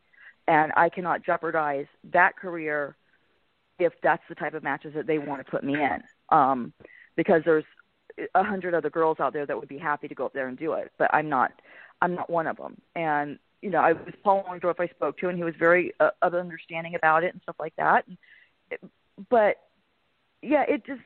and 0.48 0.72
I 0.76 0.90
cannot 0.90 1.24
jeopardize 1.26 1.88
that 2.12 2.36
career 2.36 2.96
if 3.80 3.94
that's 4.04 4.24
the 4.28 4.36
type 4.36 4.54
of 4.54 4.64
matches 4.64 4.94
that 4.96 5.08
they 5.08 5.18
want 5.18 5.44
to 5.46 5.50
put 5.50 5.64
me 5.64 5.76
in. 5.76 6.04
Um, 6.30 6.74
because 7.16 7.42
there's 7.46 7.64
a 8.36 8.44
hundred 8.44 8.74
other 8.74 8.90
girls 8.90 9.20
out 9.20 9.34
there 9.34 9.46
that 9.46 9.58
would 9.58 9.70
be 9.70 9.78
happy 9.78 10.08
to 10.08 10.16
go 10.16 10.26
up 10.26 10.34
there 10.34 10.48
and 10.48 10.58
do 10.58 10.74
it, 10.74 10.92
but 10.98 11.14
I'm 11.14 11.30
not. 11.30 11.52
I'm 12.02 12.16
not 12.16 12.30
one 12.30 12.48
of 12.48 12.58
them. 12.58 12.78
And 12.96 13.40
you 13.62 13.70
know, 13.70 13.80
I 13.80 13.94
was 13.94 14.14
Paul 14.24 14.46
Orndorff 14.50 14.80
I 14.80 14.88
spoke 14.88 15.18
to, 15.20 15.30
and 15.30 15.38
he 15.38 15.44
was 15.44 15.56
very 15.58 15.94
uh, 16.00 16.12
understanding 16.22 16.96
about 16.96 17.24
it 17.24 17.34
and 17.34 17.42
stuff 17.42 17.56
like 17.60 17.76
that. 17.78 18.06
And 18.08 18.90
but 19.30 19.58
yeah, 20.42 20.64
it 20.68 20.86
just 20.86 21.02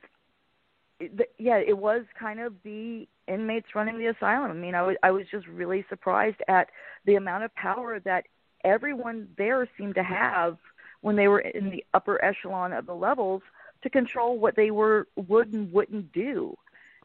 it, 1.00 1.34
yeah, 1.38 1.58
it 1.58 1.78
was 1.78 2.04
kind 2.18 2.39
of 2.39 2.54
the 2.64 3.08
inmates 3.28 3.76
running 3.76 3.98
the 3.98 4.08
asylum. 4.08 4.52
I 4.52 4.54
mean, 4.54 4.76
I 4.76 4.82
was 4.82 4.96
I 5.04 5.12
was 5.12 5.26
just 5.30 5.48
really 5.48 5.86
surprised 5.89 6.41
at 6.48 6.70
the 7.06 7.16
amount 7.16 7.44
of 7.44 7.56
power 7.56 8.00
that 8.02 8.26
everyone 8.64 9.28
there 9.38 9.68
seemed 9.78 9.96
to 9.96 10.04
have 10.04 10.58
when 11.02 11.16
they 11.16 11.28
were 11.28 11.39
in 11.39 11.70
the 11.70 11.84
upper 11.94 12.24
echelon 12.24 12.74
of 12.74 12.86
the 12.86 12.96
levels 12.96 13.41
to 13.82 13.89
control 13.89 14.38
what 14.38 14.56
they 14.56 14.72
were 14.72 15.08
would 15.16 15.54
and 15.54 15.72
wouldn't 15.72 16.12
do. 16.14 16.58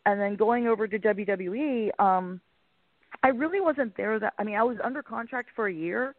And 0.07 0.21
then 0.21 0.37
going 0.37 0.69
over 0.69 0.87
to 0.87 0.99
WWE, 0.99 1.91
um, 2.01 2.41
I 3.23 3.29
really 3.29 3.61
wasn't 3.61 3.97
there. 3.97 4.19
That 4.19 4.35
I 4.39 4.45
mean, 4.45 4.57
I 4.57 4.63
was 4.63 4.79
under 4.83 5.03
contract 5.03 5.51
for 5.55 5.67
a 5.67 5.73
year, 5.73 6.15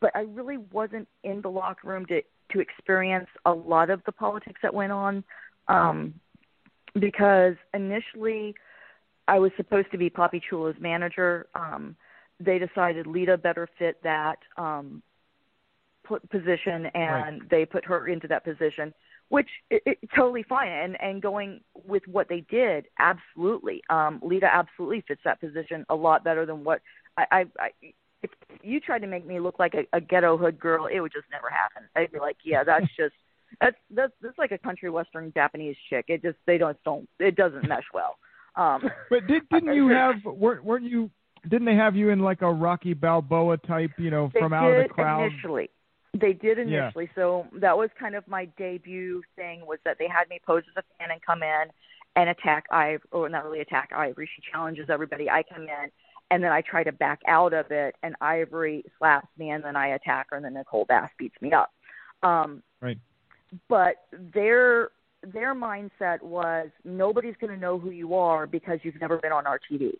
but 0.00 0.10
I 0.14 0.20
really 0.20 0.56
wasn't 0.58 1.08
in 1.22 1.40
the 1.40 1.50
locker 1.50 1.88
room 1.88 2.06
to 2.06 2.22
to 2.52 2.60
experience 2.60 3.28
a 3.44 3.52
lot 3.52 3.90
of 3.90 4.02
the 4.04 4.12
politics 4.12 4.60
that 4.62 4.74
went 4.74 4.92
on. 4.92 5.24
Um, 5.68 6.14
because 6.98 7.54
initially 7.74 8.54
I 9.28 9.38
was 9.38 9.52
supposed 9.56 9.90
to 9.92 9.98
be 9.98 10.10
Papi 10.10 10.40
Chulo's 10.48 10.74
manager. 10.80 11.46
Um, 11.54 11.96
they 12.40 12.58
decided 12.58 13.06
Lita 13.06 13.36
better 13.36 13.68
fit 13.78 14.02
that 14.02 14.38
um, 14.56 15.02
position, 16.30 16.86
and 16.94 17.40
right. 17.40 17.50
they 17.50 17.64
put 17.64 17.84
her 17.84 18.08
into 18.08 18.26
that 18.28 18.44
position, 18.44 18.92
which 19.28 19.48
it, 19.70 19.82
it, 19.86 19.98
totally 20.16 20.42
fine. 20.48 20.72
And 20.72 21.00
and 21.00 21.22
going 21.22 21.60
with 21.86 22.02
what 22.06 22.28
they 22.28 22.40
did, 22.50 22.86
absolutely, 22.98 23.82
um, 23.90 24.20
Lita 24.22 24.48
absolutely 24.52 25.04
fits 25.06 25.20
that 25.24 25.40
position 25.40 25.84
a 25.90 25.94
lot 25.94 26.24
better 26.24 26.44
than 26.46 26.64
what 26.64 26.80
I. 27.16 27.24
I, 27.30 27.44
I 27.58 27.70
if 28.22 28.30
you 28.62 28.80
tried 28.80 28.98
to 28.98 29.06
make 29.06 29.26
me 29.26 29.40
look 29.40 29.58
like 29.58 29.74
a, 29.74 29.86
a 29.96 30.00
ghetto 30.00 30.36
hood 30.36 30.58
girl, 30.58 30.86
it 30.86 31.00
would 31.00 31.12
just 31.12 31.24
never 31.32 31.48
happen. 31.48 31.88
I'd 31.96 32.12
be 32.12 32.18
like, 32.18 32.36
yeah, 32.44 32.64
that's 32.64 32.86
just 32.98 33.14
that's 33.60 33.76
that's 33.90 34.12
that's 34.22 34.38
like 34.38 34.52
a 34.52 34.58
country 34.58 34.90
western 34.90 35.32
Japanese 35.32 35.76
chick. 35.88 36.06
It 36.08 36.22
just 36.22 36.36
they 36.46 36.58
don't 36.58 36.76
don't 36.84 37.08
it 37.18 37.36
doesn't 37.36 37.68
mesh 37.68 37.84
well. 37.92 38.16
Um, 38.56 38.82
but 39.10 39.26
did 39.26 39.48
didn't 39.50 39.74
you 39.74 39.88
have 39.88 40.16
weren't 40.24 40.64
weren't 40.64 40.84
you 40.84 41.10
didn't 41.42 41.64
they 41.64 41.74
have 41.74 41.96
you 41.96 42.10
in 42.10 42.20
like 42.20 42.42
a 42.42 42.52
Rocky 42.52 42.94
Balboa 42.94 43.58
type 43.58 43.92
you 43.98 44.10
know 44.10 44.30
from 44.38 44.52
out 44.52 44.72
of 44.72 44.88
the 44.88 44.88
crowd 44.88 45.32
initially? 45.32 45.70
They 46.12 46.32
did 46.32 46.58
initially. 46.58 47.04
Yeah. 47.04 47.14
So 47.14 47.46
that 47.60 47.76
was 47.76 47.88
kind 47.98 48.14
of 48.14 48.26
my 48.26 48.46
debut 48.58 49.22
thing 49.36 49.64
was 49.66 49.78
that 49.84 49.96
they 49.98 50.08
had 50.08 50.28
me 50.28 50.40
pose 50.44 50.64
as 50.76 50.82
a 50.82 50.98
fan 50.98 51.12
and 51.12 51.20
come 51.22 51.42
in 51.42 51.64
and 52.16 52.28
attack 52.28 52.64
Ivory, 52.72 53.00
or 53.12 53.28
not 53.28 53.44
really 53.44 53.60
attack 53.60 53.90
Ivory. 53.94 54.28
She 54.34 54.42
challenges 54.50 54.86
everybody. 54.90 55.30
I 55.30 55.44
come 55.44 55.62
in 55.62 55.90
and 56.32 56.42
then 56.42 56.50
I 56.50 56.62
try 56.62 56.82
to 56.84 56.92
back 56.92 57.20
out 57.26 57.52
of 57.52 57.66
it, 57.70 57.96
and 58.02 58.14
Ivory 58.20 58.84
slaps 58.98 59.26
me, 59.36 59.50
and 59.50 59.64
then 59.64 59.76
I 59.76 59.88
attack 59.88 60.28
her, 60.30 60.36
and 60.36 60.44
then 60.44 60.54
Nicole 60.54 60.84
Bass 60.84 61.10
beats 61.18 61.34
me 61.40 61.52
up. 61.52 61.72
Um, 62.22 62.62
right 62.80 62.98
but 63.68 63.96
their 64.34 64.90
their 65.22 65.54
mindset 65.54 66.22
was 66.22 66.68
nobody's 66.84 67.34
going 67.40 67.52
to 67.52 67.60
know 67.60 67.78
who 67.78 67.90
you 67.90 68.14
are 68.14 68.46
because 68.46 68.78
you've 68.82 69.00
never 69.00 69.18
been 69.18 69.32
on 69.32 69.46
our 69.46 69.60
TV. 69.70 69.92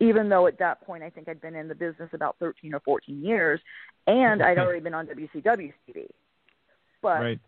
Even 0.00 0.28
though 0.28 0.46
at 0.46 0.58
that 0.58 0.84
point 0.84 1.02
I 1.02 1.10
think 1.10 1.28
I'd 1.28 1.40
been 1.40 1.54
in 1.54 1.68
the 1.68 1.74
business 1.74 2.10
about 2.12 2.36
13 2.40 2.74
or 2.74 2.80
14 2.80 3.22
years, 3.22 3.60
and 4.06 4.42
I'd 4.42 4.58
already 4.58 4.80
been 4.80 4.94
on 4.94 5.06
WCW's 5.06 5.74
TV. 5.88 6.06
But 7.02 7.20
right. 7.20 7.40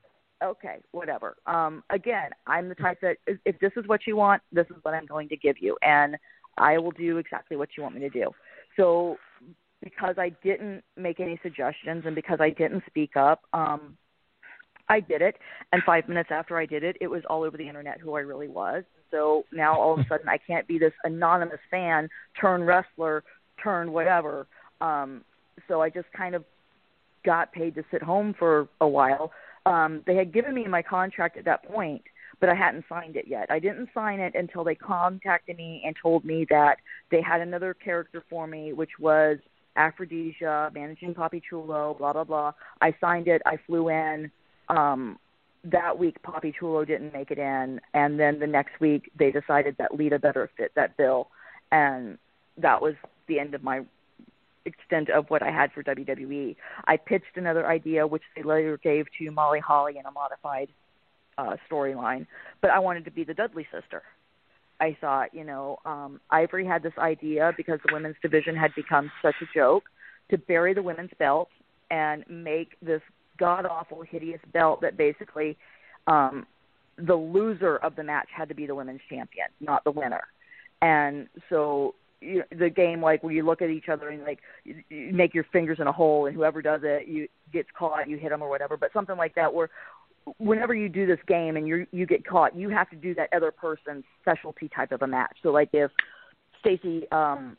okay, 0.42 0.76
whatever. 0.92 1.36
Um, 1.46 1.82
again, 1.90 2.30
I'm 2.46 2.68
the 2.68 2.74
type 2.74 3.00
that 3.02 3.16
if 3.26 3.58
this 3.58 3.72
is 3.76 3.86
what 3.86 4.06
you 4.06 4.16
want, 4.16 4.42
this 4.52 4.66
is 4.70 4.76
what 4.82 4.94
I'm 4.94 5.06
going 5.06 5.28
to 5.30 5.36
give 5.36 5.56
you, 5.60 5.76
and 5.82 6.16
I 6.56 6.78
will 6.78 6.92
do 6.92 7.18
exactly 7.18 7.56
what 7.56 7.70
you 7.76 7.82
want 7.82 7.96
me 7.96 8.00
to 8.02 8.10
do. 8.10 8.30
So 8.76 9.18
because 9.82 10.16
I 10.18 10.30
didn't 10.42 10.82
make 10.96 11.20
any 11.20 11.38
suggestions 11.42 12.04
and 12.06 12.14
because 12.14 12.38
I 12.40 12.50
didn't 12.50 12.82
speak 12.86 13.16
up, 13.16 13.42
um, 13.52 13.96
I 14.88 15.00
did 15.00 15.22
it, 15.22 15.36
and 15.72 15.82
five 15.84 16.08
minutes 16.08 16.30
after 16.32 16.56
I 16.56 16.66
did 16.66 16.82
it, 16.82 16.96
it 17.00 17.08
was 17.08 17.22
all 17.28 17.42
over 17.42 17.56
the 17.56 17.68
internet 17.68 18.00
who 18.00 18.14
I 18.14 18.20
really 18.20 18.48
was. 18.48 18.84
So 19.10 19.44
now 19.52 19.78
all 19.78 19.94
of 19.94 20.00
a 20.00 20.04
sudden, 20.08 20.28
I 20.28 20.38
can't 20.38 20.66
be 20.66 20.78
this 20.78 20.92
anonymous 21.04 21.60
fan, 21.70 22.08
turn 22.40 22.62
wrestler, 22.62 23.24
turn 23.62 23.92
whatever. 23.92 24.46
Um, 24.80 25.24
so 25.66 25.82
I 25.82 25.90
just 25.90 26.10
kind 26.16 26.34
of 26.34 26.44
got 27.24 27.52
paid 27.52 27.74
to 27.74 27.84
sit 27.90 28.02
home 28.02 28.34
for 28.38 28.68
a 28.80 28.88
while. 28.88 29.32
Um, 29.66 30.02
they 30.06 30.16
had 30.16 30.32
given 30.32 30.54
me 30.54 30.66
my 30.66 30.82
contract 30.82 31.36
at 31.36 31.44
that 31.44 31.64
point, 31.64 32.02
but 32.40 32.48
I 32.48 32.54
hadn't 32.54 32.84
signed 32.88 33.16
it 33.16 33.26
yet. 33.26 33.50
I 33.50 33.58
didn't 33.58 33.88
sign 33.92 34.20
it 34.20 34.34
until 34.34 34.64
they 34.64 34.74
contacted 34.74 35.56
me 35.56 35.82
and 35.84 35.94
told 36.00 36.24
me 36.24 36.46
that 36.50 36.78
they 37.10 37.20
had 37.20 37.40
another 37.40 37.74
character 37.74 38.24
for 38.30 38.46
me, 38.46 38.72
which 38.72 38.92
was 38.98 39.38
Aphrodisia, 39.76 40.70
managing 40.74 41.14
Papi 41.14 41.42
Chulo, 41.48 41.94
blah 41.98 42.12
blah 42.12 42.24
blah. 42.24 42.52
I 42.80 42.94
signed 43.00 43.28
it. 43.28 43.42
I 43.44 43.58
flew 43.66 43.90
in 43.90 44.30
um, 44.68 45.18
that 45.64 45.98
week 45.98 46.22
Papi 46.22 46.54
Chulo 46.54 46.84
didn't 46.84 47.12
make 47.12 47.30
it 47.30 47.38
in, 47.38 47.80
and 47.94 48.18
then 48.18 48.38
the 48.38 48.46
next 48.46 48.80
week 48.80 49.10
they 49.18 49.30
decided 49.30 49.76
that 49.78 49.94
Lita 49.94 50.18
better 50.18 50.50
fit 50.56 50.72
that 50.76 50.96
bill, 50.96 51.28
and 51.72 52.18
that 52.56 52.80
was 52.80 52.94
the 53.26 53.38
end 53.38 53.54
of 53.54 53.62
my 53.62 53.82
extent 54.64 55.10
of 55.10 55.28
what 55.28 55.42
I 55.42 55.50
had 55.50 55.72
for 55.72 55.82
WWE. 55.82 56.56
I 56.86 56.96
pitched 56.96 57.36
another 57.36 57.66
idea, 57.66 58.06
which 58.06 58.22
they 58.36 58.42
later 58.42 58.78
gave 58.78 59.06
to 59.18 59.30
Molly 59.30 59.60
Holly 59.60 59.96
in 59.98 60.06
a 60.06 60.10
modified 60.10 60.68
uh, 61.36 61.56
storyline, 61.70 62.26
but 62.60 62.70
I 62.70 62.78
wanted 62.78 63.04
to 63.06 63.10
be 63.10 63.24
the 63.24 63.34
Dudley 63.34 63.66
sister. 63.72 64.02
I 64.80 64.96
thought, 65.00 65.34
you 65.34 65.44
know, 65.44 65.78
um, 65.84 66.20
Ivory 66.30 66.64
had 66.64 66.82
this 66.82 66.92
idea 66.98 67.52
because 67.56 67.80
the 67.86 67.92
women's 67.92 68.16
division 68.22 68.54
had 68.54 68.74
become 68.76 69.10
such 69.22 69.34
a 69.42 69.46
joke 69.52 69.84
to 70.30 70.38
bury 70.38 70.72
the 70.72 70.82
women's 70.82 71.10
belt 71.18 71.48
and 71.90 72.24
make 72.28 72.76
this 72.80 73.02
god 73.38 73.66
awful, 73.66 74.02
hideous 74.02 74.40
belt 74.52 74.80
that 74.82 74.96
basically 74.96 75.56
um, 76.06 76.46
the 76.96 77.14
loser 77.14 77.76
of 77.78 77.96
the 77.96 78.02
match 78.02 78.28
had 78.34 78.48
to 78.48 78.54
be 78.54 78.66
the 78.66 78.74
women's 78.74 79.00
champion, 79.08 79.46
not 79.60 79.84
the 79.84 79.90
winner. 79.90 80.22
And 80.82 81.28
so 81.48 81.94
you, 82.20 82.42
the 82.56 82.70
game, 82.70 83.00
like 83.00 83.22
where 83.22 83.32
you 83.32 83.44
look 83.44 83.62
at 83.62 83.70
each 83.70 83.88
other 83.88 84.08
and 84.08 84.22
like 84.22 84.40
you, 84.64 84.82
you 84.88 85.12
make 85.12 85.34
your 85.34 85.44
fingers 85.52 85.78
in 85.80 85.86
a 85.86 85.92
hole, 85.92 86.26
and 86.26 86.34
whoever 86.34 86.62
does 86.62 86.80
it, 86.82 87.06
you 87.06 87.28
gets 87.52 87.68
caught, 87.76 88.08
you 88.08 88.16
hit 88.16 88.30
them 88.30 88.42
or 88.42 88.48
whatever. 88.48 88.76
But 88.76 88.92
something 88.92 89.16
like 89.16 89.34
that, 89.34 89.52
where 89.52 89.70
whenever 90.38 90.74
you 90.74 90.88
do 90.88 91.06
this 91.06 91.18
game 91.26 91.56
and 91.56 91.66
you 91.66 91.86
you 91.92 92.06
get 92.06 92.26
caught, 92.26 92.56
you 92.56 92.68
have 92.70 92.90
to 92.90 92.96
do 92.96 93.14
that 93.14 93.28
other 93.34 93.50
person's 93.50 94.04
specialty 94.20 94.68
type 94.68 94.92
of 94.92 95.02
a 95.02 95.06
match. 95.06 95.36
So 95.42 95.50
like 95.50 95.70
if 95.72 95.90
Stacy, 96.60 97.08
um, 97.12 97.56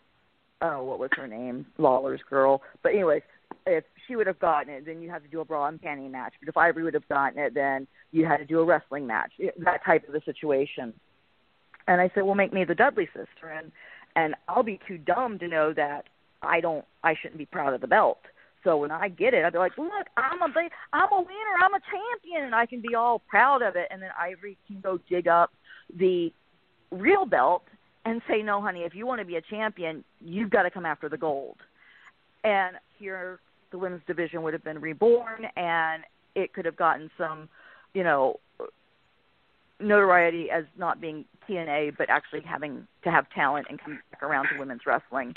oh, 0.62 0.84
what 0.84 1.00
was 1.00 1.10
her 1.16 1.28
name? 1.28 1.66
Lawler's 1.78 2.22
girl. 2.30 2.62
But 2.84 2.90
anyways, 2.90 3.22
if 3.66 3.84
she 4.08 4.16
would 4.16 4.28
have 4.28 4.40
gotten 4.40 4.74
it, 4.74 4.86
then 4.86 5.02
you 5.02 5.10
have 5.10 5.24
to 5.24 5.30
do 5.30 5.42
a 5.42 5.46
bra 5.46 5.68
and 5.68 5.82
panty 5.82 6.10
match. 6.10 6.34
But 6.40 6.50
if 6.50 6.58
Ivory 6.58 6.84
would 6.84 6.94
have 6.94 7.08
gotten 7.08 7.40
it, 7.40 7.54
then 7.54 7.88
you 8.12 8.26
had 8.26 8.38
to 8.38 8.46
do 8.46 8.60
a 8.60 8.66
wrestling 8.66 9.06
match. 9.08 9.34
That 9.58 9.84
type 9.86 10.08
of 10.08 10.16
a 10.16 10.24
situation. 10.24 10.94
And 11.88 12.02
I 12.02 12.12
said, 12.14 12.24
well, 12.24 12.36
make 12.36 12.54
me 12.54 12.64
the 12.64 12.76
Dudley 12.76 13.08
sister, 13.08 13.50
and 13.50 13.72
and 14.16 14.36
I'll 14.48 14.64
be 14.64 14.80
too 14.88 14.98
dumb 14.98 15.40
to 15.40 15.48
know 15.48 15.74
that 15.74 16.06
I 16.42 16.62
don't, 16.62 16.86
I 17.04 17.16
shouldn't 17.16 17.38
be 17.38 17.46
proud 17.46 17.74
of 17.74 17.82
the 17.82 17.88
belt. 17.88 18.20
So 18.64 18.78
when 18.78 18.92
I 18.92 19.08
get 19.08 19.34
it, 19.34 19.46
I'll 19.46 19.52
be 19.52 19.58
like, 19.58 19.78
look, 19.78 20.08
I'm 20.18 20.42
a, 20.42 20.46
I'm 20.94 21.12
a 21.12 21.20
winner, 21.20 21.56
I'm 21.64 21.74
a 21.74 21.80
champion, 21.80 22.44
and 22.44 22.56
I 22.56 22.66
can 22.66 22.82
be 22.82 22.96
all 22.96 23.20
proud 23.20 23.62
of 23.62 23.76
it. 23.76 23.88
And 23.90 24.02
then 24.02 24.10
Ivory 24.20 24.58
can 24.68 24.82
go 24.82 25.00
dig 25.10 25.28
up 25.28 25.52
the 25.96 26.34
real 26.92 27.26
belt 27.26 27.64
and 28.06 28.22
say, 28.28 28.42
no, 28.42 28.62
honey, 28.62 28.82
if 28.82 28.96
you 28.96 29.06
want 29.06 29.20
to 29.22 29.26
be 29.26 29.36
a 29.36 29.42
champion, 29.42 30.04
you've 30.20 30.50
got 30.50 30.64
to 30.64 30.72
come 30.72 30.86
after 30.86 31.08
the 31.08 31.18
gold. 31.18 31.58
And 32.44 32.78
here 32.98 33.40
the 33.72 33.78
women's 33.78 34.02
division 34.08 34.42
would 34.44 34.54
have 34.54 34.64
been 34.64 34.80
reborn 34.80 35.46
and 35.56 36.04
it 36.36 36.54
could 36.54 36.66
have 36.66 36.76
gotten 36.76 37.10
some, 37.18 37.50
you 37.94 38.04
know, 38.04 38.40
notoriety 39.80 40.52
as 40.52 40.66
not 40.78 41.00
being 41.00 41.26
T&A, 41.48 41.92
but 41.98 42.10
actually 42.10 42.42
having 42.42 42.88
to 43.04 43.12
have 43.12 43.30
talent 43.32 43.68
and 43.70 43.80
come 43.80 44.00
back 44.12 44.22
around 44.24 44.48
to 44.52 44.60
women's 44.60 44.82
wrestling. 44.86 45.34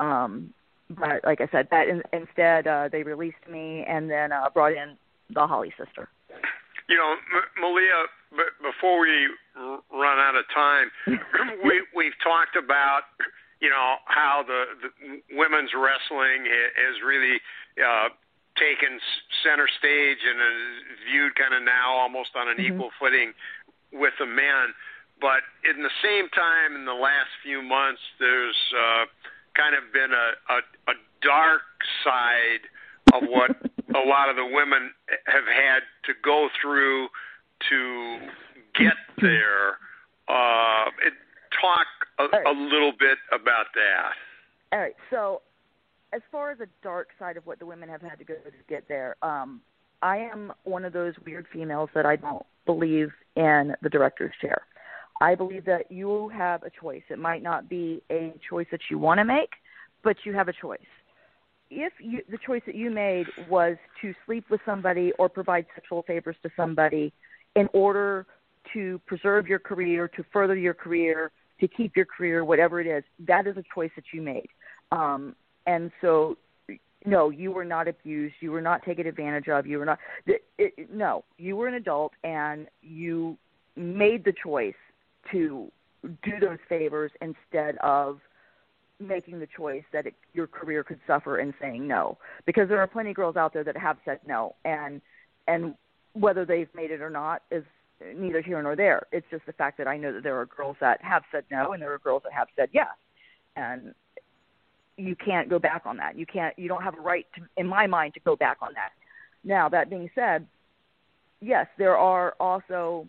Um, 0.00 0.52
but 0.90 1.24
like 1.24 1.40
I 1.40 1.48
said, 1.52 1.68
that 1.70 1.88
in, 1.88 2.02
instead 2.12 2.66
uh, 2.66 2.88
they 2.90 3.02
released 3.02 3.48
me 3.50 3.84
and 3.88 4.10
then 4.10 4.32
uh, 4.32 4.48
brought 4.52 4.72
in 4.72 4.96
the 5.30 5.46
Holly 5.46 5.72
sister. 5.78 6.08
You 6.88 6.96
know, 6.96 7.14
M- 7.34 7.62
Malia. 7.62 8.06
B- 8.32 8.38
before 8.62 9.00
we 9.00 9.28
r- 9.56 9.80
run 9.92 10.18
out 10.18 10.34
of 10.34 10.44
time, 10.54 10.90
we 11.64 11.84
we've 11.94 12.16
talked 12.22 12.56
about 12.56 13.02
you 13.62 13.70
know 13.70 14.02
how 14.10 14.42
the, 14.42 14.74
the 14.82 14.90
women's 15.38 15.70
wrestling 15.70 16.50
has 16.50 16.98
really 17.06 17.38
uh, 17.78 18.10
taken 18.58 18.98
center 19.46 19.70
stage 19.78 20.18
and 20.18 20.36
is 20.42 20.98
viewed 21.06 21.32
kind 21.38 21.54
of 21.54 21.62
now 21.62 21.94
almost 21.94 22.34
on 22.34 22.50
an 22.50 22.58
Mhm. 22.58 22.74
equal 22.74 22.90
footing 22.98 23.32
with 23.92 24.12
the 24.18 24.26
men. 24.26 24.74
But 25.20 25.46
in 25.62 25.82
the 25.82 25.94
same 26.02 26.28
time, 26.34 26.74
in 26.74 26.84
the 26.84 26.98
last 26.98 27.30
few 27.46 27.62
months, 27.62 28.02
there's 28.18 28.58
uh, 28.74 29.06
kind 29.54 29.76
of 29.76 29.92
been 29.92 30.10
a, 30.12 30.28
a, 30.50 30.58
a 30.90 30.94
dark 31.22 31.62
side 32.02 32.66
of 33.14 33.22
what 33.28 33.54
a 33.94 34.02
lot 34.08 34.28
of 34.28 34.34
the 34.34 34.44
women 34.44 34.90
have 35.26 35.46
had 35.46 35.82
to 36.10 36.12
go 36.24 36.48
through 36.60 37.06
to 37.70 38.18
get 38.74 38.98
there. 39.20 39.78
Uh, 40.26 40.90
it, 41.06 41.14
talk 41.60 41.86
a, 42.18 42.48
a 42.48 42.54
little 42.54 42.92
bit 42.98 43.18
about 43.32 43.66
that. 43.74 44.12
All 44.72 44.78
right. 44.78 44.94
So, 45.10 45.42
as 46.12 46.20
far 46.30 46.50
as 46.50 46.58
the 46.58 46.66
dark 46.82 47.08
side 47.18 47.36
of 47.36 47.46
what 47.46 47.58
the 47.58 47.66
women 47.66 47.88
have 47.88 48.02
had 48.02 48.18
to 48.18 48.24
go 48.24 48.34
to 48.34 48.50
get 48.68 48.86
there, 48.88 49.16
um, 49.22 49.60
I 50.02 50.18
am 50.18 50.52
one 50.64 50.84
of 50.84 50.92
those 50.92 51.14
weird 51.24 51.46
females 51.52 51.88
that 51.94 52.04
I 52.04 52.16
don't 52.16 52.44
believe 52.66 53.10
in 53.36 53.74
the 53.82 53.88
director's 53.88 54.32
chair. 54.40 54.62
I 55.20 55.34
believe 55.34 55.64
that 55.66 55.90
you 55.90 56.30
have 56.30 56.64
a 56.64 56.70
choice. 56.70 57.02
It 57.08 57.18
might 57.18 57.42
not 57.42 57.68
be 57.68 58.02
a 58.10 58.34
choice 58.48 58.66
that 58.72 58.80
you 58.90 58.98
want 58.98 59.18
to 59.18 59.24
make, 59.24 59.50
but 60.02 60.16
you 60.24 60.34
have 60.34 60.48
a 60.48 60.52
choice. 60.52 60.80
If 61.70 61.92
you, 62.00 62.22
the 62.30 62.38
choice 62.44 62.62
that 62.66 62.74
you 62.74 62.90
made 62.90 63.26
was 63.48 63.76
to 64.02 64.12
sleep 64.26 64.44
with 64.50 64.60
somebody 64.66 65.12
or 65.18 65.28
provide 65.28 65.66
sexual 65.74 66.02
favors 66.02 66.36
to 66.42 66.50
somebody 66.56 67.12
in 67.54 67.68
order 67.72 68.26
to 68.72 69.00
preserve 69.06 69.46
your 69.46 69.58
career, 69.58 70.08
to 70.08 70.24
further 70.32 70.56
your 70.56 70.74
career, 70.74 71.30
to 71.62 71.68
keep 71.68 71.96
your 71.96 72.04
career, 72.04 72.44
whatever 72.44 72.80
it 72.80 72.88
is, 72.88 73.04
that 73.20 73.46
is 73.46 73.56
a 73.56 73.62
choice 73.72 73.90
that 73.94 74.04
you 74.12 74.20
made. 74.20 74.48
Um, 74.90 75.34
and 75.66 75.92
so, 76.00 76.36
no, 77.06 77.30
you 77.30 77.52
were 77.52 77.64
not 77.64 77.86
abused. 77.86 78.34
You 78.40 78.50
were 78.50 78.60
not 78.60 78.84
taken 78.84 79.06
advantage 79.06 79.48
of. 79.48 79.64
You 79.64 79.78
were 79.78 79.84
not. 79.84 79.98
It, 80.26 80.42
it, 80.58 80.92
no, 80.92 81.24
you 81.38 81.56
were 81.56 81.68
an 81.68 81.74
adult, 81.74 82.12
and 82.24 82.66
you 82.82 83.38
made 83.76 84.24
the 84.24 84.34
choice 84.42 84.74
to 85.30 85.70
do 86.02 86.32
those 86.40 86.58
favors 86.68 87.12
instead 87.20 87.78
of 87.78 88.18
making 88.98 89.38
the 89.38 89.48
choice 89.56 89.84
that 89.92 90.06
it, 90.06 90.14
your 90.34 90.48
career 90.48 90.82
could 90.82 90.98
suffer 91.06 91.38
in 91.38 91.54
saying 91.60 91.86
no. 91.86 92.18
Because 92.44 92.68
there 92.68 92.80
are 92.80 92.88
plenty 92.88 93.10
of 93.10 93.16
girls 93.16 93.36
out 93.36 93.52
there 93.52 93.64
that 93.64 93.76
have 93.76 93.98
said 94.04 94.18
no, 94.26 94.56
and 94.64 95.00
and 95.46 95.74
whether 96.14 96.44
they've 96.44 96.68
made 96.74 96.90
it 96.90 97.00
or 97.00 97.10
not 97.10 97.42
is 97.52 97.64
neither 98.16 98.40
here 98.40 98.62
nor 98.62 98.76
there. 98.76 99.06
It's 99.12 99.26
just 99.30 99.46
the 99.46 99.52
fact 99.52 99.78
that 99.78 99.88
I 99.88 99.96
know 99.96 100.12
that 100.12 100.22
there 100.22 100.38
are 100.38 100.46
girls 100.46 100.76
that 100.80 101.02
have 101.02 101.22
said 101.32 101.44
no, 101.50 101.72
and 101.72 101.82
there 101.82 101.92
are 101.92 101.98
girls 101.98 102.22
that 102.24 102.32
have 102.32 102.48
said 102.56 102.68
yes, 102.72 102.88
and 103.56 103.94
you 104.96 105.16
can't 105.16 105.48
go 105.48 105.58
back 105.58 105.82
on 105.84 105.96
that. 105.98 106.18
You 106.18 106.26
can't. 106.26 106.58
You 106.58 106.68
don't 106.68 106.82
have 106.82 106.98
a 106.98 107.00
right, 107.00 107.26
to, 107.36 107.42
in 107.56 107.66
my 107.66 107.86
mind, 107.86 108.14
to 108.14 108.20
go 108.20 108.36
back 108.36 108.58
on 108.60 108.74
that. 108.74 108.90
Now, 109.44 109.68
that 109.68 109.90
being 109.90 110.10
said, 110.14 110.46
yes, 111.40 111.66
there 111.78 111.96
are 111.96 112.34
also 112.38 113.06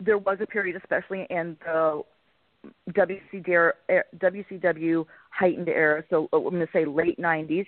there 0.00 0.18
was 0.18 0.38
a 0.40 0.46
period, 0.46 0.76
especially 0.76 1.26
in 1.30 1.56
the 1.64 2.02
WCW, 2.90 3.72
WCW 4.18 5.06
heightened 5.30 5.68
era, 5.68 6.02
so 6.10 6.28
I'm 6.32 6.42
going 6.42 6.60
to 6.60 6.68
say 6.72 6.84
late 6.84 7.18
90s, 7.18 7.66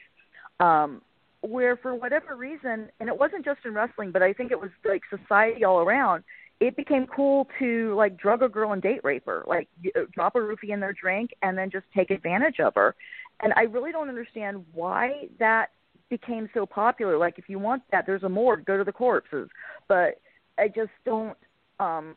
um, 0.60 1.02
where 1.42 1.76
for 1.76 1.94
whatever 1.94 2.36
reason, 2.36 2.88
and 3.00 3.08
it 3.08 3.18
wasn't 3.18 3.44
just 3.44 3.60
in 3.64 3.74
wrestling, 3.74 4.12
but 4.12 4.22
I 4.22 4.32
think 4.32 4.50
it 4.50 4.60
was 4.60 4.70
like 4.84 5.02
society 5.10 5.64
all 5.64 5.80
around, 5.80 6.24
it 6.60 6.76
became 6.76 7.06
cool 7.06 7.48
to 7.58 7.94
like 7.96 8.16
drug 8.16 8.42
a 8.42 8.48
girl 8.48 8.72
and 8.72 8.80
date 8.80 9.00
rape 9.02 9.26
her, 9.26 9.44
like 9.46 9.68
drop 10.12 10.36
a 10.36 10.38
roofie 10.38 10.70
in 10.70 10.78
their 10.78 10.92
drink 10.92 11.30
and 11.42 11.58
then 11.58 11.70
just 11.70 11.84
take 11.94 12.10
advantage 12.10 12.60
of 12.60 12.74
her. 12.76 12.94
And 13.40 13.52
I 13.56 13.62
really 13.62 13.90
don't 13.90 14.08
understand 14.08 14.64
why 14.72 15.28
that 15.40 15.70
became 16.08 16.48
so 16.54 16.64
popular. 16.64 17.18
Like 17.18 17.38
if 17.38 17.48
you 17.48 17.58
want 17.58 17.82
that, 17.90 18.06
there's 18.06 18.22
a 18.22 18.28
morgue, 18.28 18.64
go 18.64 18.78
to 18.78 18.84
the 18.84 18.92
corpses. 18.92 19.48
But 19.88 20.20
I 20.58 20.68
just 20.68 20.92
don't 21.04 21.36
um 21.80 22.14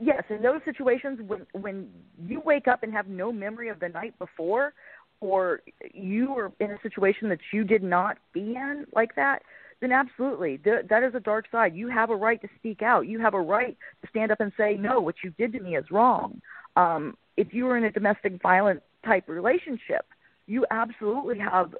yes, 0.00 0.24
in 0.28 0.42
those 0.42 0.60
situations 0.64 1.20
when 1.26 1.46
when 1.52 1.88
you 2.26 2.40
wake 2.40 2.66
up 2.66 2.82
and 2.82 2.92
have 2.92 3.06
no 3.06 3.32
memory 3.32 3.68
of 3.68 3.78
the 3.78 3.88
night 3.88 4.18
before, 4.18 4.72
or 5.20 5.60
you 5.92 6.34
are 6.36 6.52
in 6.60 6.70
a 6.70 6.80
situation 6.82 7.28
that 7.28 7.40
you 7.52 7.64
did 7.64 7.82
not 7.82 8.18
be 8.32 8.54
in 8.56 8.86
like 8.94 9.14
that, 9.16 9.42
then 9.80 9.92
absolutely, 9.92 10.58
th- 10.58 10.86
that 10.88 11.02
is 11.02 11.14
a 11.14 11.20
dark 11.20 11.46
side. 11.50 11.74
You 11.74 11.88
have 11.88 12.10
a 12.10 12.16
right 12.16 12.40
to 12.42 12.48
speak 12.58 12.82
out. 12.82 13.06
You 13.06 13.18
have 13.20 13.34
a 13.34 13.40
right 13.40 13.76
to 14.02 14.08
stand 14.08 14.30
up 14.30 14.40
and 14.40 14.52
say, 14.56 14.76
no, 14.78 15.00
what 15.00 15.16
you 15.24 15.30
did 15.38 15.52
to 15.52 15.60
me 15.60 15.76
is 15.76 15.90
wrong. 15.90 16.40
Um, 16.76 17.16
if 17.36 17.52
you 17.52 17.64
were 17.64 17.76
in 17.76 17.84
a 17.84 17.90
domestic 17.90 18.40
violence 18.42 18.82
type 19.04 19.28
relationship, 19.28 20.04
you 20.46 20.66
absolutely 20.70 21.38
have 21.38 21.74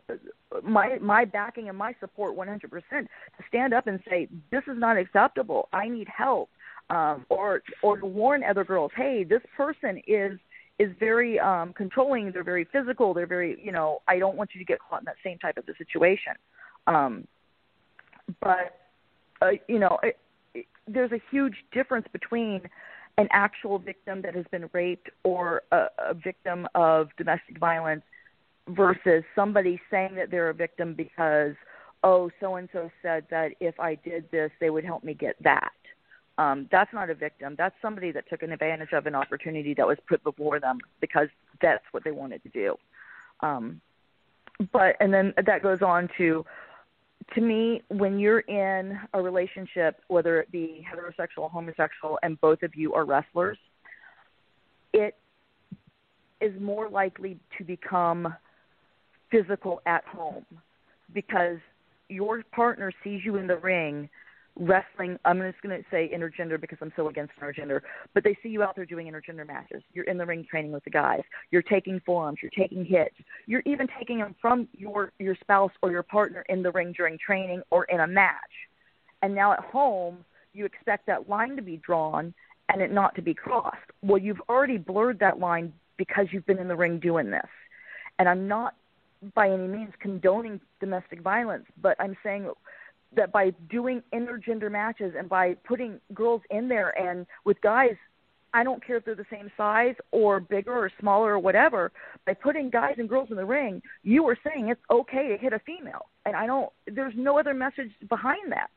my 0.63 0.97
my 1.01 1.25
backing 1.25 1.69
and 1.69 1.77
my 1.77 1.95
support 1.99 2.37
100% 2.37 2.61
to 2.61 3.09
stand 3.49 3.75
up 3.75 3.87
and 3.89 3.99
say 4.09 4.29
this 4.51 4.63
is 4.69 4.79
not 4.79 4.97
acceptable. 4.97 5.69
I 5.73 5.89
need 5.89 6.09
help 6.09 6.51
um, 6.89 7.27
or 7.29 7.63
or 7.83 7.99
to 7.99 8.07
warn 8.07 8.45
other 8.45 8.65
girls, 8.65 8.93
hey, 8.97 9.25
this 9.25 9.43
person 9.57 10.01
is 10.07 10.39
is 10.81 10.91
very 10.99 11.39
um, 11.39 11.75
controlling. 11.75 12.33
They're 12.33 12.43
very 12.43 12.67
physical. 12.73 13.13
They're 13.13 13.27
very, 13.27 13.61
you 13.63 13.71
know, 13.71 14.01
I 14.09 14.19
don't 14.19 14.35
want 14.35 14.51
you 14.55 14.61
to 14.61 14.65
get 14.65 14.79
caught 14.79 15.03
in 15.03 15.05
that 15.05 15.17
same 15.23 15.39
type 15.39 15.59
of 15.59 15.65
a 15.69 15.77
situation. 15.77 16.33
Um, 16.87 17.29
but 18.41 18.81
uh, 19.43 19.51
you 19.69 19.79
know, 19.79 19.99
it, 20.03 20.19
it, 20.55 20.67
there's 20.89 21.13
a 21.13 21.21
huge 21.31 21.57
difference 21.71 22.07
between 22.13 22.63
an 23.19 23.29
actual 23.31 23.79
victim 23.79 24.23
that 24.23 24.35
has 24.35 24.47
been 24.51 24.71
raped 24.73 25.11
or 25.23 25.63
a, 25.71 25.87
a 25.99 26.15
victim 26.15 26.67
of 26.75 27.09
domestic 27.19 27.59
violence 27.59 28.03
versus 28.69 29.23
somebody 29.35 29.79
saying 29.91 30.15
that 30.15 30.31
they're 30.31 30.49
a 30.49 30.55
victim 30.55 30.95
because 30.95 31.53
oh 32.05 32.31
so 32.41 32.57
and 32.57 32.69
so 32.73 32.91
said 33.03 33.27
that 33.31 33.51
if 33.61 33.79
I 33.79 33.97
did 33.97 34.31
this 34.31 34.51
they 34.61 34.71
would 34.71 34.85
help 34.85 35.05
me 35.05 35.13
get 35.13 35.37
that 35.43 35.73
um, 36.41 36.69
that's 36.73 36.93
not 36.95 37.11
a 37.11 37.15
victim. 37.15 37.55
That's 37.59 37.75
somebody 37.83 38.13
that 38.13 38.27
took 38.31 38.43
an 38.43 38.51
advantage 38.51 38.93
of 38.95 39.05
an 39.07 39.15
opportunity 39.15 39.75
that 39.75 39.87
was 39.87 39.99
put 40.09 40.25
before 40.25 40.59
them 40.59 40.79
because 40.99 41.29
that's 41.61 41.85
what 41.91 42.03
they 42.03 42.13
wanted 42.13 42.43
to 42.45 42.49
do. 42.49 42.77
Um, 43.41 43.83
but 44.73 44.97
and 45.01 45.13
then 45.13 45.35
that 45.45 45.63
goes 45.63 45.83
on 45.83 46.09
to, 46.17 46.47
to 47.35 47.41
me, 47.43 47.83
when 47.89 48.19
you're 48.19 48.41
in 48.41 48.99
a 49.13 49.21
relationship, 49.21 50.01
whether 50.09 50.41
it 50.41 50.51
be 50.51 50.87
heterosexual, 50.91 51.51
homosexual, 51.51 52.19
and 52.23 52.41
both 52.41 52.63
of 52.63 52.75
you 52.75 52.95
are 52.95 53.05
wrestlers, 53.05 53.59
it 54.95 55.17
is 56.41 56.59
more 56.59 56.89
likely 56.89 57.39
to 57.59 57.65
become 57.65 58.35
physical 59.31 59.83
at 59.85 60.05
home 60.05 60.47
because 61.13 61.59
your 62.09 62.43
partner 62.51 62.93
sees 63.05 63.21
you 63.27 63.37
in 63.37 63.47
the 63.47 63.59
ring 63.59 64.09
wrestling 64.57 65.19
i'm 65.25 65.41
just 65.41 65.61
going 65.63 65.77
to 65.77 65.85
say 65.91 66.11
intergender 66.15 66.61
because 66.61 66.79
i'm 66.83 66.93
so 66.97 67.09
against 67.09 67.33
intergender 67.41 67.81
but 68.15 68.25
they 68.25 68.37
see 68.43 68.49
you 68.49 68.63
out 68.63 68.77
there 68.77 68.85
doing 68.85 69.07
intergender 69.07 69.47
matches. 69.47 69.83
You're 69.93 70.05
in 70.05 70.19
the 70.19 70.27
ring 70.27 70.47
training 70.49 70.73
with 70.73 70.85
the 70.85 70.91
guys. 70.91 71.23
You're 71.51 71.63
taking 71.63 72.01
forearms. 72.05 72.39
You're 72.43 72.51
taking 72.51 72.85
hits. 72.85 73.15
You're 73.47 73.63
even 73.67 73.87
taking 73.99 74.19
them 74.19 74.35
from 74.41 74.69
your 74.77 75.13
your 75.19 75.37
spouse 75.41 75.73
or 75.83 75.91
your 75.91 76.03
partner 76.03 76.45
in 76.49 76.63
the 76.63 76.71
ring 76.71 76.93
during 76.97 77.19
training 77.19 77.63
or 77.71 77.85
in 77.85 78.01
a 78.01 78.07
match. 78.07 78.35
And 79.23 79.35
now 79.35 79.53
at 79.53 79.61
home 79.61 80.25
you 80.53 80.65
expect 80.65 81.07
that 81.07 81.29
line 81.29 81.57
to 81.57 81.63
be 81.63 81.77
drawn 81.77 82.35
and 82.69 82.83
it 82.83 82.93
not 82.93 83.15
to 83.17 83.23
be 83.23 83.35
crossed. 83.35 83.79
Well 84.03 84.19
you've 84.19 84.41
already 84.49 84.79
blurred 84.79 85.19
that 85.21 85.39
line 85.39 85.73
because 85.97 86.27
you've 86.31 86.47
been 86.47 86.59
in 86.59 86.69
the 86.69 86.77
ring 86.77 86.99
doing 86.99 87.31
this. 87.31 87.49
And 88.19 88.29
i'm 88.29 88.49
not 88.49 88.75
by 89.35 89.49
any 89.51 89.67
means 89.69 89.93
condoning 90.01 90.59
domestic 90.81 91.21
violence 91.21 91.67
but 91.83 91.95
i'm 92.01 92.17
saying 92.23 92.51
that 93.15 93.33
by 93.33 93.51
doing 93.69 94.03
intergender 94.15 94.71
matches 94.71 95.15
and 95.19 95.29
by 95.29 95.55
putting 95.67 96.01
girls 96.15 96.43
in 96.51 96.69
there 96.69 96.97
and 96.99 97.27
with 97.45 97.61
guys 97.61 97.97
I 98.53 98.65
don't 98.65 98.85
care 98.85 98.97
if 98.97 99.05
they're 99.05 99.15
the 99.15 99.27
same 99.31 99.51
size 99.57 99.95
or 100.11 100.41
bigger 100.41 100.73
or 100.73 100.91
smaller 100.99 101.33
or 101.33 101.39
whatever. 101.39 101.93
By 102.27 102.35
putting 102.35 102.71
guys 102.71 102.97
and 102.99 103.09
girls 103.09 103.29
in 103.31 103.37
the 103.37 103.45
ring, 103.45 103.81
you 104.03 104.27
are 104.29 104.37
saying 104.45 104.69
it's 104.69 104.81
okay 104.91 105.29
to 105.29 105.37
hit 105.37 105.53
a 105.53 105.61
female, 105.61 106.07
and 106.27 106.35
I 106.35 106.47
don't. 106.47 106.71
There's 106.87 107.15
no 107.17 107.39
other 107.39 107.55
message 107.55 107.91
behind 108.09 108.51
that. 108.53 108.71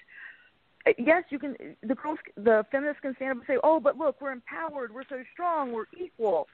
Yes, 0.97 1.23
you 1.29 1.39
can. 1.39 1.55
The 1.81 1.95
girls, 1.95 2.19
the 2.36 2.65
feminists 2.71 3.01
can 3.01 3.15
stand 3.15 3.31
up 3.31 3.38
and 3.38 3.47
say, 3.47 3.57
"Oh, 3.63 3.79
but 3.79 3.97
look, 3.97 4.21
we're 4.21 4.31
empowered. 4.31 4.93
We're 4.93 5.07
so 5.09 5.23
strong. 5.34 5.71
We're 5.71 5.86
equal." 5.97 6.47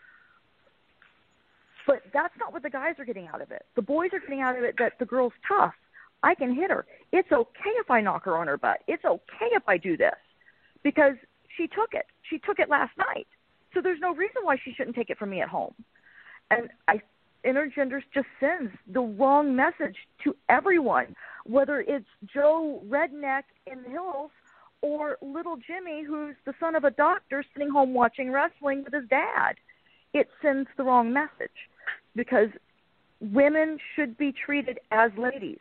But 1.87 2.03
that's 2.13 2.37
not 2.37 2.53
what 2.53 2.61
the 2.61 2.69
guys 2.69 2.99
are 2.99 3.05
getting 3.05 3.27
out 3.27 3.41
of 3.41 3.51
it. 3.51 3.65
The 3.75 3.81
boys 3.81 4.11
are 4.13 4.19
getting 4.19 4.41
out 4.41 4.57
of 4.57 4.63
it 4.63 4.75
that 4.77 4.99
the 4.99 5.05
girl's 5.05 5.33
tough. 5.47 5.73
I 6.23 6.35
can 6.35 6.53
hit 6.53 6.69
her. 6.69 6.85
It's 7.11 7.31
okay 7.31 7.71
if 7.79 7.89
I 7.89 8.01
knock 8.01 8.25
her 8.25 8.37
on 8.37 8.47
her 8.47 8.57
butt. 8.57 8.79
It's 8.87 9.05
okay 9.05 9.49
if 9.51 9.63
I 9.67 9.77
do 9.77 9.97
this 9.97 10.15
because 10.83 11.15
she 11.55 11.67
took 11.67 11.93
it. 11.93 12.05
She 12.29 12.39
took 12.39 12.59
it 12.59 12.69
last 12.69 12.91
night. 12.97 13.27
So 13.73 13.81
there's 13.81 13.99
no 13.99 14.13
reason 14.13 14.41
why 14.43 14.57
she 14.63 14.73
shouldn't 14.73 14.95
take 14.95 15.09
it 15.09 15.17
from 15.17 15.29
me 15.29 15.41
at 15.41 15.49
home. 15.49 15.73
And 16.51 16.69
I 16.87 17.01
intergenders 17.45 18.03
just 18.13 18.27
sends 18.39 18.71
the 18.91 18.99
wrong 19.01 19.55
message 19.55 19.95
to 20.23 20.35
everyone, 20.49 21.15
whether 21.45 21.79
it's 21.79 22.05
Joe 22.33 22.81
Redneck 22.89 23.43
in 23.65 23.83
the 23.83 23.89
hills 23.89 24.31
or 24.81 25.17
little 25.21 25.55
Jimmy 25.55 26.03
who's 26.03 26.35
the 26.45 26.53
son 26.59 26.75
of 26.75 26.83
a 26.83 26.91
doctor 26.91 27.43
sitting 27.53 27.69
home 27.69 27.93
watching 27.93 28.31
wrestling 28.31 28.83
with 28.83 28.93
his 28.93 29.07
dad. 29.09 29.53
it 30.13 30.27
sends 30.41 30.67
the 30.75 30.83
wrong 30.83 31.13
message 31.13 31.69
because 32.15 32.49
women 33.21 33.77
should 33.95 34.17
be 34.17 34.33
treated 34.33 34.79
as 34.91 35.11
ladies. 35.17 35.59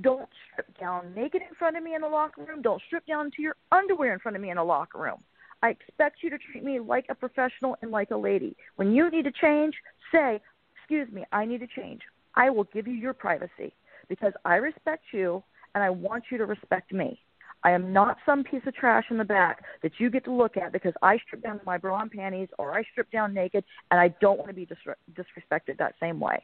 Don't 0.00 0.28
strip 0.50 0.78
down 0.78 1.12
naked 1.14 1.42
in 1.42 1.54
front 1.58 1.76
of 1.76 1.82
me 1.82 1.94
in 1.94 2.00
the 2.00 2.08
locker 2.08 2.42
room. 2.42 2.62
Don't 2.62 2.80
strip 2.86 3.06
down 3.06 3.30
to 3.36 3.42
your 3.42 3.56
underwear 3.70 4.12
in 4.12 4.18
front 4.18 4.36
of 4.36 4.42
me 4.42 4.50
in 4.50 4.56
the 4.56 4.64
locker 4.64 4.98
room. 4.98 5.22
I 5.62 5.68
expect 5.68 6.22
you 6.22 6.30
to 6.30 6.38
treat 6.38 6.64
me 6.64 6.80
like 6.80 7.06
a 7.08 7.14
professional 7.14 7.76
and 7.82 7.90
like 7.90 8.10
a 8.10 8.16
lady. 8.16 8.56
When 8.76 8.92
you 8.92 9.10
need 9.10 9.24
to 9.24 9.32
change, 9.32 9.74
say, 10.10 10.40
Excuse 10.76 11.12
me, 11.12 11.24
I 11.30 11.44
need 11.44 11.60
to 11.60 11.66
change. 11.66 12.00
I 12.34 12.50
will 12.50 12.64
give 12.64 12.86
you 12.86 12.94
your 12.94 13.14
privacy 13.14 13.72
because 14.08 14.32
I 14.44 14.56
respect 14.56 15.04
you 15.12 15.42
and 15.74 15.84
I 15.84 15.90
want 15.90 16.24
you 16.30 16.38
to 16.38 16.44
respect 16.44 16.92
me. 16.92 17.20
I 17.64 17.70
am 17.70 17.92
not 17.92 18.16
some 18.26 18.42
piece 18.42 18.62
of 18.66 18.74
trash 18.74 19.04
in 19.10 19.18
the 19.18 19.24
back 19.24 19.62
that 19.82 19.92
you 19.98 20.10
get 20.10 20.24
to 20.24 20.32
look 20.32 20.56
at 20.56 20.72
because 20.72 20.92
I 21.00 21.18
strip 21.18 21.42
down 21.42 21.60
to 21.60 21.64
my 21.64 21.78
bra 21.78 22.00
and 22.00 22.10
panties 22.10 22.48
or 22.58 22.74
I 22.74 22.82
strip 22.90 23.10
down 23.12 23.32
naked 23.32 23.64
and 23.90 24.00
I 24.00 24.08
don't 24.20 24.38
want 24.38 24.50
to 24.50 24.54
be 24.54 24.66
dis- 24.66 24.76
disrespected 25.14 25.78
that 25.78 25.94
same 26.00 26.18
way. 26.18 26.42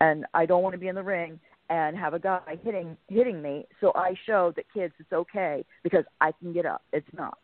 And 0.00 0.26
I 0.34 0.46
don't 0.46 0.62
want 0.62 0.72
to 0.74 0.78
be 0.78 0.88
in 0.88 0.96
the 0.96 1.02
ring 1.02 1.38
and 1.68 1.96
have 1.96 2.14
a 2.14 2.18
guy 2.18 2.58
hitting 2.64 2.96
hitting 3.08 3.42
me 3.42 3.66
so 3.80 3.92
I 3.94 4.14
show 4.26 4.52
that 4.56 4.64
kids 4.72 4.94
it's 4.98 5.12
okay 5.12 5.64
because 5.82 6.04
I 6.20 6.32
can 6.32 6.52
get 6.52 6.66
up. 6.66 6.82
It's 6.92 7.06
not. 7.16 7.38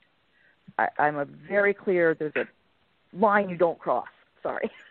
I, 0.78 0.88
I'm 0.98 1.16
a 1.16 1.26
very 1.48 1.74
clear 1.74 2.14
there's 2.18 2.32
a 2.36 2.46
line 3.16 3.48
you 3.48 3.56
don't 3.56 3.78
cross. 3.78 4.08
Sorry. 4.42 4.70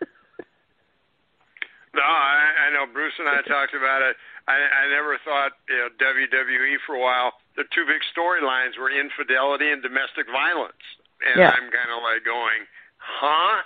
no, 1.94 2.02
I, 2.02 2.68
I 2.68 2.72
know 2.72 2.86
Bruce 2.92 3.12
and 3.18 3.28
I 3.28 3.42
talked 3.42 3.74
about 3.74 4.02
it. 4.02 4.16
I, 4.46 4.54
I 4.54 4.90
never 4.90 5.18
thought 5.24 5.52
you 5.68 5.76
know 5.76 5.88
WWE 5.98 6.76
for 6.86 6.96
a 6.96 7.00
while 7.00 7.32
the 7.56 7.64
two 7.70 7.86
big 7.86 8.02
storylines 8.10 8.74
were 8.78 8.90
infidelity 8.90 9.70
and 9.70 9.82
domestic 9.82 10.26
violence, 10.26 10.82
and 11.22 11.38
yeah. 11.38 11.54
I'm 11.54 11.70
kind 11.70 11.90
of 11.94 12.02
like 12.02 12.26
going, 12.26 12.66
huh? 12.98 13.62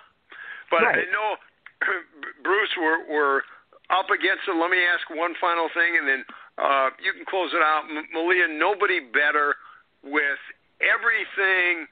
But 0.71 0.85
right. 0.85 1.05
I 1.05 1.12
know, 1.12 1.41
Bruce, 2.45 2.73
we're 2.77 3.01
we're 3.09 3.41
up 3.91 4.11
against 4.11 4.49
it. 4.49 4.57
Let 4.57 4.70
me 4.70 4.82
ask 4.84 5.09
one 5.11 5.34
final 5.41 5.68
thing, 5.72 5.97
and 5.99 6.07
then 6.09 6.24
uh, 6.59 6.91
you 7.03 7.12
can 7.12 7.24
close 7.24 7.51
it 7.53 7.62
out. 7.62 7.84
M- 7.89 8.09
Malia, 8.12 8.49
nobody 8.49 9.01
better 9.01 9.57
with 10.03 10.43
everything 10.80 11.86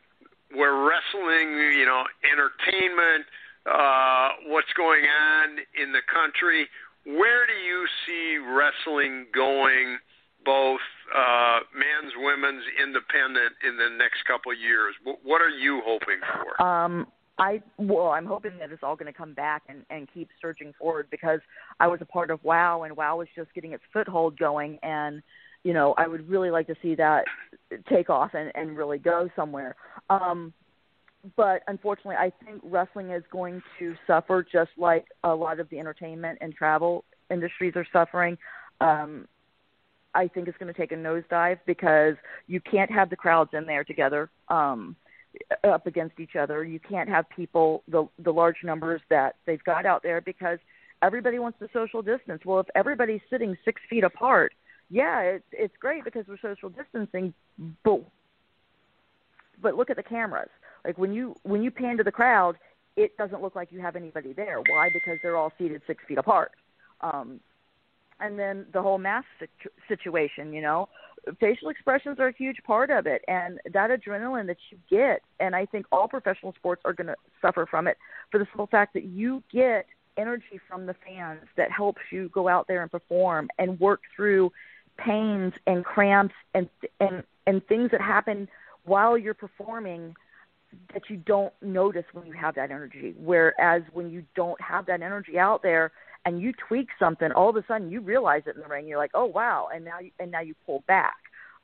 where 0.55 0.87
wrestling, 0.87 1.57
you 1.75 1.87
know, 1.87 2.05
entertainment, 2.23 3.27
uh, 3.67 4.29
what's 4.47 4.73
going 4.77 5.05
on 5.05 5.59
in 5.75 5.93
the 5.93 6.03
country. 6.07 6.69
Where 7.05 7.47
do 7.47 7.55
you 7.55 7.87
see 8.07 8.39
wrestling 8.39 9.27
going? 9.35 9.99
both 10.47 10.81
uh, 11.11 11.59
men's, 11.75 12.15
women's, 12.17 12.63
independent 12.81 13.59
in 13.67 13.77
the 13.77 13.91
next 13.99 14.25
couple 14.25 14.53
of 14.53 14.59
years? 14.59 14.95
What 15.03 15.43
are 15.43 15.51
you 15.51 15.83
hoping 15.85 16.23
for? 16.23 16.63
Um, 16.63 17.09
I 17.39 17.63
well, 17.77 18.09
I'm 18.09 18.25
hoping 18.25 18.59
that 18.59 18.73
it's 18.73 18.83
all 18.83 18.97
going 18.97 19.13
to 19.13 19.17
come 19.17 19.35
back 19.35 19.63
and, 19.69 19.85
and 19.91 20.09
keep 20.13 20.29
surging 20.41 20.73
forward 20.79 21.09
because 21.11 21.41
I 21.81 21.87
was 21.87 22.01
a 22.01 22.07
part 22.07 22.31
of 22.31 22.43
WoW 22.43 22.85
and 22.85 22.97
WoW 22.97 23.19
was 23.19 23.29
just 23.35 23.53
getting 23.55 23.73
its 23.73 23.83
foothold 23.93 24.39
going, 24.39 24.79
and 24.83 25.23
you 25.63 25.75
know 25.75 25.95
I 25.99 26.07
would 26.07 26.29
really 26.29 26.51
like 26.51 26.67
to 26.69 26.77
see 26.81 26.95
that 26.95 27.25
take 27.89 28.09
off 28.09 28.33
and, 28.35 28.51
and 28.55 28.77
really 28.77 28.99
go 28.99 29.29
somewhere. 29.37 29.77
Um, 30.09 30.53
but 31.37 31.63
unfortunately, 31.67 32.17
I 32.17 32.33
think 32.45 32.61
wrestling 32.63 33.11
is 33.11 33.25
going 33.31 33.63
to 33.79 33.95
suffer 34.07 34.47
just 34.51 34.71
like 34.79 35.07
a 35.25 35.35
lot 35.35 35.61
of 35.61 35.69
the 35.71 35.79
entertainment 35.79 36.39
and 36.41 36.55
travel 36.55 37.05
industries 37.31 37.75
are 37.77 37.87
suffering. 37.93 38.39
Um, 38.81 39.27
I 40.15 40.29
think 40.29 40.49
it's 40.49 40.57
going 40.57 40.73
to 40.73 40.79
take 40.79 40.93
a 40.93 40.97
nosedive 40.97 41.59
because 41.67 42.15
you 42.47 42.61
can't 42.61 42.91
have 42.91 43.11
the 43.11 43.17
crowds 43.17 43.51
in 43.53 43.67
there 43.67 43.85
together 43.85 44.31
um, 44.49 44.97
up 45.65 45.87
against 45.87 46.19
each 46.21 46.37
other. 46.37 46.65
You 46.65 46.81
can't 46.81 47.09
have 47.09 47.29
people 47.29 47.83
the 47.89 48.09
the 48.19 48.33
large 48.33 48.57
numbers 48.63 49.01
that 49.11 49.37
they've 49.47 49.63
got 49.65 49.87
out 49.87 50.03
there 50.03 50.21
because 50.21 50.59
everybody 51.03 51.39
wants 51.39 51.59
to 51.61 51.69
social 51.73 52.03
distance. 52.03 52.43
Well, 52.45 52.61
if 52.61 52.67
everybody's 52.75 53.21
sitting 53.31 53.57
six 53.65 53.81
feet 53.89 54.05
apart, 54.05 54.53
yeah, 54.91 55.21
it's 55.21 55.45
it's 55.53 55.77
great 55.79 56.05
because 56.05 56.27
we're 56.27 56.39
social 56.41 56.69
distancing, 56.69 57.35
but 57.85 58.03
but 59.61 59.77
look 59.77 59.91
at 59.91 59.97
the 59.97 60.03
cameras. 60.03 60.51
Like 60.85 60.99
when 60.99 61.13
you 61.13 61.35
when 61.43 61.63
you 61.63 61.71
pan 61.71 61.97
to 61.99 62.05
the 62.05 62.13
crowd, 62.13 62.57
it 62.97 63.17
doesn't 63.17 63.43
look 63.43 63.55
like 63.55 63.73
you 63.73 63.81
have 63.81 63.97
anybody 63.97 64.33
there. 64.33 64.59
Why? 64.59 64.91
Because 64.93 65.19
they're 65.23 65.37
all 65.37 65.53
seated 65.59 65.83
six 65.87 66.03
feet 66.07 66.19
apart. 66.19 66.53
Um, 67.01 67.41
and 68.21 68.39
then 68.39 68.67
the 68.73 68.81
whole 68.81 68.99
mask 68.99 69.27
situ- 69.39 69.75
situation 69.89 70.53
you 70.53 70.63
know 70.63 70.89
facial 71.41 71.69
expressions 71.69 72.19
are 72.19 72.29
a 72.29 72.33
huge 72.33 72.59
part 72.65 72.91
of 72.91 73.07
it 73.07 73.23
and 73.29 73.59
that 73.73 73.91
adrenaline 73.91 74.47
that 74.47 74.59
you 74.71 74.79
get 74.89 75.23
and 75.41 75.57
i 75.57 75.67
think 75.67 75.87
all 75.91 76.07
professional 76.07 76.53
sports 76.55 76.83
are 76.85 76.93
going 76.93 77.07
to 77.07 77.17
suffer 77.43 77.67
from 77.67 77.87
it 77.87 77.97
for 78.31 78.39
the 78.39 78.47
simple 78.47 78.67
fact 78.67 78.95
that 78.95 79.05
you 79.05 79.43
get 79.53 79.87
energy 80.17 80.61
from 80.69 80.87
the 80.87 80.95
fans 81.07 81.41
that 81.57 81.71
helps 81.71 82.01
you 82.11 82.29
go 82.31 82.49
out 82.49 82.67
there 82.69 82.83
and 82.83 82.91
perform 82.91 83.49
and 83.59 83.79
work 83.81 84.03
through 84.15 84.51
pains 84.97 85.53
and 85.67 85.85
cramps 85.85 86.35
and 86.55 86.69
and 87.01 87.23
and 87.47 87.67
things 87.67 87.91
that 87.91 88.01
happen 88.01 88.49
while 88.85 89.19
you're 89.19 89.35
performing 89.35 90.15
that 90.93 91.09
you 91.09 91.17
don't 91.17 91.53
notice 91.63 92.05
when 92.13 92.27
you 92.27 92.33
have 92.33 92.55
that 92.55 92.71
energy. 92.71 93.15
Whereas 93.19 93.83
when 93.93 94.11
you 94.11 94.25
don't 94.35 94.61
have 94.61 94.87
that 94.87 95.03
energy 95.03 95.39
out 95.39 95.63
there 95.63 95.93
and 96.27 96.41
you 96.41 96.53
tweak 96.69 96.89
something, 96.99 97.31
all 97.33 97.49
of 97.49 97.57
a 97.57 97.65
sudden 97.67 97.91
you 97.91 98.01
realize 98.01 98.43
it 98.47 98.57
in 98.57 98.61
the 98.61 98.69
ring. 98.69 98.87
You're 98.87 98.99
like, 98.99 99.13
oh 99.15 99.25
wow, 99.25 99.69
and 99.73 99.85
now 99.85 100.01
you, 100.01 100.11
and 100.19 100.31
now 100.31 100.41
you 100.41 100.55
pull 100.67 100.83
back. 100.87 101.15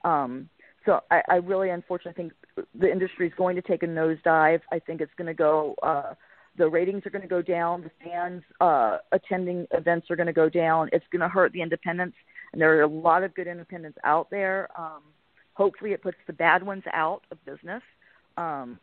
Um, 0.04 0.48
so 0.86 1.00
I, 1.10 1.22
I 1.28 1.34
really, 1.36 1.70
unfortunately, 1.70 2.30
think 2.56 2.66
the 2.74 2.90
industry 2.90 3.26
is 3.26 3.32
going 3.36 3.56
to 3.56 3.62
take 3.62 3.82
a 3.82 3.86
nosedive. 3.86 4.60
I 4.72 4.78
think 4.78 5.00
it's 5.00 5.12
going 5.16 5.26
to 5.26 5.34
go. 5.34 5.74
Uh, 5.82 6.14
the 6.56 6.68
ratings 6.68 7.04
are 7.06 7.10
going 7.10 7.22
to 7.22 7.28
go 7.28 7.42
down. 7.42 7.82
The 7.82 7.90
fans 8.04 8.42
uh, 8.60 8.98
attending 9.10 9.66
events 9.72 10.10
are 10.10 10.16
going 10.16 10.26
to 10.26 10.32
go 10.32 10.48
down. 10.48 10.90
It's 10.92 11.04
going 11.10 11.20
to 11.20 11.28
hurt 11.28 11.52
the 11.52 11.62
independents, 11.62 12.16
and 12.52 12.62
there 12.62 12.76
are 12.78 12.82
a 12.82 12.86
lot 12.86 13.24
of 13.24 13.34
good 13.34 13.46
independents 13.46 13.98
out 14.04 14.30
there. 14.30 14.68
Um, 14.78 15.02
hopefully, 15.54 15.92
it 15.92 16.02
puts 16.02 16.18
the 16.26 16.32
bad 16.32 16.62
ones 16.62 16.84
out 16.92 17.22
of 17.32 17.44
business, 17.44 17.82
um, 18.36 18.78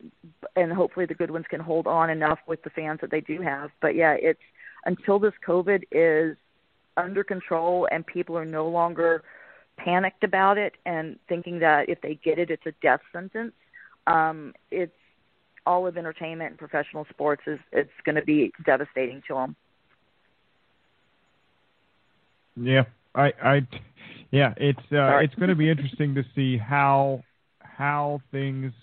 and 0.58 0.74
hopefully, 0.74 1.06
the 1.06 1.14
good 1.14 1.32
ones 1.32 1.46
can 1.50 1.62
hold 1.62 1.88
on 1.88 2.10
enough 2.10 2.40
with 2.48 2.62
the 2.64 2.70
fans 2.70 3.00
that 3.02 3.12
they 3.12 3.22
do 3.22 3.42
have. 3.42 3.70
But 3.82 3.96
yeah, 3.96 4.16
it's 4.20 4.40
until 4.90 5.20
this 5.20 5.34
COVID 5.48 5.84
is 5.92 6.36
under 6.98 7.24
control 7.24 7.88
and 7.92 8.04
people 8.06 8.36
are 8.36 8.46
no 8.46 8.68
longer 8.68 9.24
panicked 9.78 10.24
about 10.24 10.58
it 10.58 10.74
and 10.84 11.20
thinking 11.30 11.60
that 11.60 11.88
if 11.88 12.02
they 12.02 12.16
get 12.24 12.40
it, 12.40 12.50
it's 12.50 12.66
a 12.66 12.74
death 12.82 13.02
sentence. 13.14 13.54
Um, 14.08 14.54
it's 14.72 14.92
all 15.68 15.86
of 15.86 15.96
entertainment 15.96 16.50
and 16.50 16.58
professional 16.58 17.06
sports 17.12 17.44
is 17.46 17.60
it's 17.72 17.92
going 18.04 18.16
to 18.16 18.24
be 18.24 18.52
devastating 18.66 19.22
to 19.28 19.36
them. 19.36 19.56
Yeah, 22.56 22.86
I, 23.14 23.32
I, 23.44 23.68
yeah, 24.32 24.56
it's 24.58 24.80
uh, 24.92 25.20
it's 25.20 25.36
going 25.36 25.50
to 25.50 25.56
be 25.56 25.70
interesting 25.70 26.16
to 26.16 26.24
see 26.34 26.58
how 26.58 27.24
how 27.62 28.22
things 28.32 28.74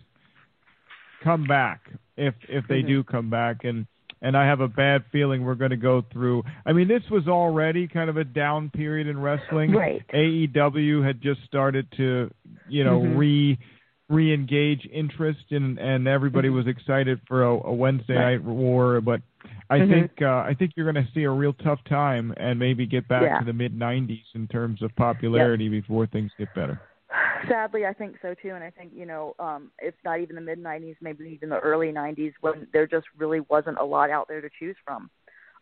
come 1.25 1.45
back 1.49 1.81
if 2.17 2.35
if 2.49 2.65
they 2.69 2.77
mm-hmm. 2.77 2.89
do 2.89 3.05
come 3.05 3.29
back 3.29 3.65
and 3.65 3.89
and 4.23 4.37
I 4.37 4.47
have 4.47 4.61
a 4.61 4.69
bad 4.69 5.05
feeling 5.13 5.45
we're 5.45 5.55
going 5.55 5.71
to 5.71 5.77
go 5.77 6.03
through. 6.13 6.43
I 6.65 6.73
mean, 6.73 6.89
this 6.89 7.03
was 7.11 7.29
already 7.29 7.87
kind 7.87 8.09
of 8.11 8.17
a 8.17 8.25
down 8.25 8.71
period 8.71 9.07
in 9.07 9.19
wrestling. 9.19 9.73
Right. 9.73 10.03
AEW 10.13 11.07
had 11.07 11.21
just 11.21 11.41
started 11.45 11.87
to, 11.97 12.31
you 12.69 12.85
know, 12.85 13.01
mm-hmm. 13.01 13.17
re 13.17 13.59
re-engage 14.09 14.89
interest 14.93 15.41
in, 15.51 15.79
and 15.79 16.07
everybody 16.07 16.47
mm-hmm. 16.47 16.59
was 16.59 16.67
excited 16.69 17.21
for 17.27 17.43
a, 17.43 17.55
a 17.67 17.75
Wednesday 17.75 18.15
right. 18.15 18.37
night 18.37 18.45
war. 18.45 19.01
But 19.01 19.21
I 19.69 19.79
mm-hmm. 19.79 19.93
think 19.93 20.11
uh, 20.23 20.27
I 20.27 20.55
think 20.59 20.73
you're 20.77 20.91
going 20.91 21.05
to 21.05 21.11
see 21.13 21.25
a 21.25 21.31
real 21.31 21.53
tough 21.53 21.81
time 21.89 22.33
and 22.37 22.59
maybe 22.59 22.87
get 22.87 23.09
back 23.09 23.23
yeah. 23.23 23.39
to 23.41 23.45
the 23.45 23.53
mid 23.53 23.77
90s 23.79 24.23
in 24.35 24.47
terms 24.49 24.83
of 24.83 24.95
popularity 24.97 25.65
yep. 25.65 25.83
before 25.83 26.07
things 26.07 26.31
get 26.39 26.55
better. 26.55 26.81
Sadly, 27.49 27.87
I 27.87 27.93
think 27.93 28.17
so 28.23 28.35
too, 28.35 28.51
and 28.51 28.63
I 28.63 28.71
think 28.71 28.93
you 28.95 29.07
know, 29.07 29.35
um, 29.39 29.71
it's 29.79 29.97
not 30.05 30.21
even 30.21 30.37
the 30.37 30.43
mid 30.43 30.63
'90s, 30.63 30.97
maybe 31.01 31.25
even 31.29 31.49
the 31.49 31.59
early 31.59 31.89
'90s, 31.89 32.33
when 32.41 32.67
there 32.73 32.87
just 32.87 33.07
really 33.17 33.41
wasn't 33.41 33.79
a 33.79 33.85
lot 33.85 34.11
out 34.11 34.29
there 34.29 34.41
to 34.41 34.49
choose 34.59 34.77
from. 34.85 35.11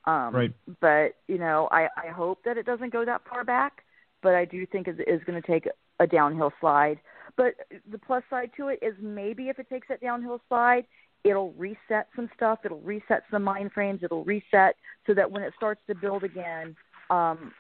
Um, 0.07 0.35
right. 0.35 0.53
But 0.81 1.17
you 1.29 1.39
know, 1.39 1.69
I, 1.71 1.89
I 1.97 2.09
hope 2.09 2.41
that 2.45 2.59
it 2.59 2.67
doesn't 2.67 2.93
go 2.93 3.05
that 3.05 3.23
far 3.29 3.45
back, 3.45 3.85
but 4.23 4.35
I 4.35 4.45
do 4.45 4.67
think 4.67 4.89
it 4.89 5.01
is 5.07 5.23
going 5.25 5.41
to 5.41 5.47
take 5.47 5.69
a 6.01 6.07
downhill 6.07 6.53
slide. 6.61 6.99
But 7.37 7.55
the 7.91 7.99
plus 7.99 8.23
side 8.31 8.51
to 8.57 8.69
it 8.69 8.79
is 8.83 8.95
maybe 9.01 9.49
if 9.49 9.59
it 9.59 9.69
takes 9.69 9.89
that 9.89 10.01
downhill 10.01 10.41
slide, 10.49 10.85
it'll 11.25 11.53
reset 11.53 12.09
some 12.15 12.29
stuff. 12.37 12.61
It'll 12.65 12.81
reset 12.81 13.25
some 13.31 13.43
mind 13.43 13.73
frames. 13.73 14.01
It'll 14.03 14.25
reset 14.25 14.77
so 15.07 15.15
that 15.15 15.31
when 15.31 15.43
it 15.43 15.55
starts 15.57 15.81
to 15.89 15.95
build 15.95 16.23
again, 16.23 16.77
um, 17.11 17.53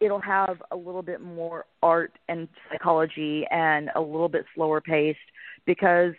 it'll 0.00 0.20
have 0.20 0.62
a 0.70 0.76
little 0.76 1.02
bit 1.02 1.20
more 1.20 1.66
art 1.82 2.12
and 2.28 2.48
psychology 2.70 3.46
and 3.50 3.90
a 3.94 4.00
little 4.00 4.28
bit 4.28 4.44
slower 4.54 4.80
paced 4.80 5.18
because 5.66 6.14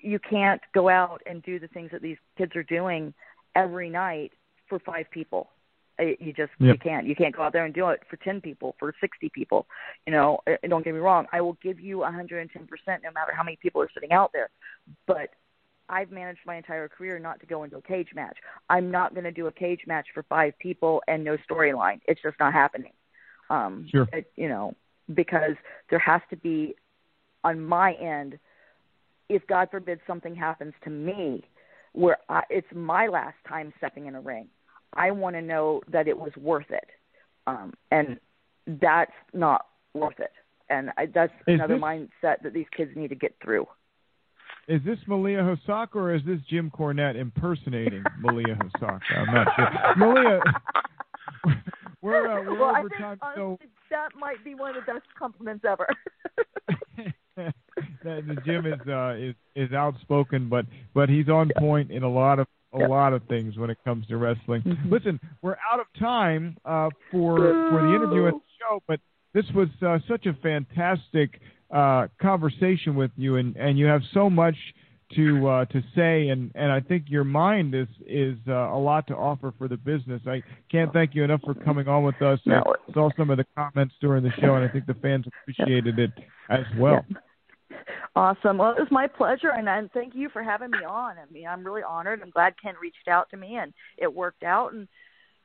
you 0.00 0.18
can't 0.18 0.60
go 0.74 0.88
out 0.88 1.20
and 1.26 1.42
do 1.42 1.58
the 1.58 1.68
things 1.68 1.90
that 1.90 2.02
these 2.02 2.16
kids 2.36 2.54
are 2.54 2.62
doing 2.62 3.12
every 3.56 3.90
night 3.90 4.32
for 4.68 4.78
five 4.78 5.06
people. 5.10 5.50
Uh, 6.00 6.04
you 6.20 6.32
just 6.32 6.52
yep. 6.60 6.74
you 6.74 6.78
can't. 6.78 7.06
You 7.06 7.16
can't 7.16 7.34
go 7.34 7.42
out 7.42 7.52
there 7.52 7.64
and 7.64 7.74
do 7.74 7.88
it 7.88 8.00
for 8.08 8.16
ten 8.18 8.40
people, 8.40 8.76
for 8.78 8.94
sixty 9.00 9.28
people. 9.34 9.66
You 10.06 10.12
know, 10.12 10.38
uh, 10.46 10.52
uh, 10.52 10.68
don't 10.68 10.84
get 10.84 10.94
me 10.94 11.00
wrong. 11.00 11.26
I 11.32 11.40
will 11.40 11.58
give 11.60 11.80
you 11.80 11.98
a 11.98 12.02
110 12.02 12.66
percent, 12.68 13.02
no 13.02 13.10
matter 13.10 13.32
how 13.34 13.42
many 13.42 13.58
people 13.60 13.82
are 13.82 13.90
sitting 13.92 14.12
out 14.12 14.30
there. 14.32 14.50
But 15.08 15.30
I've 15.88 16.12
managed 16.12 16.40
my 16.46 16.56
entire 16.56 16.88
career 16.88 17.18
not 17.18 17.40
to 17.40 17.46
go 17.46 17.64
into 17.64 17.78
a 17.78 17.82
cage 17.82 18.10
match. 18.14 18.36
I'm 18.68 18.92
not 18.92 19.14
going 19.14 19.24
to 19.24 19.32
do 19.32 19.48
a 19.48 19.52
cage 19.52 19.80
match 19.86 20.06
for 20.14 20.22
five 20.24 20.52
people 20.60 21.02
and 21.08 21.24
no 21.24 21.36
storyline. 21.50 22.00
It's 22.06 22.22
just 22.22 22.38
not 22.38 22.52
happening. 22.52 22.92
Um, 23.50 23.86
sure. 23.90 24.08
It, 24.12 24.30
you 24.36 24.48
know, 24.48 24.74
because 25.14 25.56
there 25.90 25.98
has 25.98 26.20
to 26.30 26.36
be, 26.36 26.74
on 27.44 27.60
my 27.60 27.92
end, 27.94 28.38
if 29.28 29.46
God 29.46 29.68
forbid 29.70 30.00
something 30.06 30.34
happens 30.34 30.74
to 30.84 30.90
me, 30.90 31.44
where 31.92 32.18
I, 32.28 32.42
it's 32.50 32.66
my 32.74 33.06
last 33.06 33.36
time 33.48 33.72
stepping 33.78 34.06
in 34.06 34.14
a 34.14 34.20
ring, 34.20 34.48
I 34.94 35.10
want 35.10 35.36
to 35.36 35.42
know 35.42 35.82
that 35.90 36.08
it 36.08 36.18
was 36.18 36.32
worth 36.36 36.70
it, 36.70 36.88
um, 37.46 37.72
and 37.90 38.18
that's 38.80 39.12
not 39.32 39.66
worth 39.94 40.18
it. 40.18 40.32
And 40.70 40.90
I, 40.98 41.06
that's 41.06 41.32
Is 41.46 41.54
another 41.54 41.74
this- 41.74 41.82
mindset 41.82 42.42
that 42.42 42.52
these 42.52 42.66
kids 42.76 42.90
need 42.94 43.08
to 43.08 43.14
get 43.14 43.34
through. 43.42 43.66
Is 44.66 44.82
this 44.84 44.98
Malia 45.06 45.38
Hosaka 45.38 45.94
or 45.96 46.14
is 46.14 46.20
this 46.26 46.40
Jim 46.50 46.70
Cornette 46.70 47.16
impersonating 47.16 48.04
Malia 48.20 48.54
Hosaka? 48.54 49.00
I'm 49.16 49.34
not 49.34 49.46
sure. 49.56 49.96
Malia, 49.96 50.40
we're 52.02 52.26
uh, 52.26 52.42
we're 52.46 52.58
well, 52.58 52.74
I 52.74 52.80
think 52.82 52.96
time, 52.96 53.18
honestly, 53.22 53.42
so 53.42 53.58
that 53.90 54.08
might 54.18 54.42
be 54.44 54.54
one 54.54 54.76
of 54.76 54.84
the 54.84 54.92
best 54.92 55.06
compliments 55.18 55.64
ever. 55.68 55.86
the 58.04 58.36
Jim 58.44 58.66
is 58.66 58.80
uh, 58.88 59.14
is 59.18 59.34
is 59.54 59.72
outspoken, 59.72 60.48
but 60.48 60.66
but 60.94 61.08
he's 61.08 61.28
on 61.28 61.50
point 61.58 61.90
in 61.90 62.02
a 62.02 62.10
lot 62.10 62.38
of 62.38 62.46
a 62.72 62.78
lot 62.78 63.12
of 63.12 63.22
things 63.24 63.56
when 63.56 63.70
it 63.70 63.78
comes 63.84 64.06
to 64.06 64.16
wrestling. 64.16 64.62
Mm-hmm. 64.62 64.92
Listen, 64.92 65.20
we're 65.42 65.56
out 65.72 65.80
of 65.80 65.86
time 65.98 66.56
uh, 66.64 66.90
for 67.10 67.38
for 67.70 67.82
the 67.82 67.94
interview 67.94 68.26
and 68.26 68.36
the 68.36 68.44
show, 68.60 68.82
but 68.86 69.00
this 69.34 69.44
was 69.54 69.68
uh, 69.86 69.98
such 70.08 70.26
a 70.26 70.34
fantastic 70.42 71.40
uh, 71.70 72.08
conversation 72.20 72.94
with 72.94 73.10
you, 73.16 73.36
and 73.36 73.56
and 73.56 73.78
you 73.78 73.86
have 73.86 74.02
so 74.12 74.28
much 74.28 74.56
to 75.16 75.48
uh, 75.48 75.64
to 75.66 75.82
say, 75.94 76.28
and 76.28 76.50
and 76.54 76.70
I 76.70 76.80
think 76.80 77.04
your 77.08 77.24
mind 77.24 77.74
is 77.74 77.88
is 78.06 78.36
uh, 78.46 78.52
a 78.52 78.78
lot 78.78 79.06
to 79.08 79.14
offer 79.14 79.52
for 79.56 79.68
the 79.68 79.76
business. 79.76 80.20
I 80.26 80.42
can't 80.70 80.92
thank 80.92 81.14
you 81.14 81.24
enough 81.24 81.40
for 81.44 81.54
coming 81.54 81.88
on 81.88 82.04
with 82.04 82.20
us. 82.20 82.38
No. 82.44 82.62
I 82.66 82.92
saw 82.92 83.10
some 83.16 83.30
of 83.30 83.38
the 83.38 83.46
comments 83.56 83.94
during 84.00 84.22
the 84.22 84.32
show, 84.40 84.54
and 84.54 84.64
I 84.64 84.68
think 84.68 84.86
the 84.86 84.94
fans 84.94 85.26
appreciated 85.26 85.98
it 85.98 86.10
as 86.50 86.64
well. 86.78 87.04
Awesome. 88.16 88.58
Well, 88.58 88.72
it 88.72 88.80
was 88.80 88.88
my 88.90 89.06
pleasure, 89.06 89.50
and, 89.50 89.68
and 89.68 89.90
thank 89.92 90.14
you 90.14 90.28
for 90.28 90.42
having 90.42 90.70
me 90.70 90.78
on. 90.78 91.16
I 91.18 91.32
mean, 91.32 91.46
I'm 91.46 91.64
really 91.64 91.82
honored. 91.82 92.20
I'm 92.20 92.30
glad 92.30 92.54
Ken 92.60 92.74
reached 92.80 93.08
out 93.08 93.30
to 93.30 93.36
me, 93.36 93.56
and 93.56 93.72
it 93.96 94.12
worked 94.12 94.42
out. 94.42 94.72
And 94.72 94.88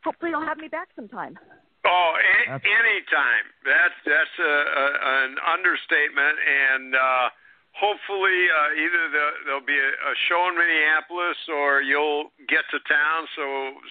hopefully, 0.03 0.31
you'll 0.31 0.45
have 0.45 0.57
me 0.57 0.67
back 0.67 0.89
sometime. 0.95 1.37
Oh, 1.85 2.13
a- 2.47 2.53
anytime. 2.53 3.45
That's 3.63 3.93
that's 4.05 4.39
a, 4.39 4.43
a, 4.43 5.25
an 5.25 5.35
understatement, 5.53 6.37
and 6.41 6.95
uh, 6.95 7.29
hopefully, 7.73 8.37
uh, 8.49 8.69
either 8.77 9.03
the, 9.11 9.25
there'll 9.45 9.65
be 9.65 9.77
a, 9.77 9.91
a 9.93 10.13
show 10.29 10.47
in 10.49 10.57
Minneapolis, 10.57 11.37
or 11.49 11.81
you'll 11.81 12.31
get 12.47 12.63
to 12.71 12.79
town 12.87 13.27
so 13.35 13.45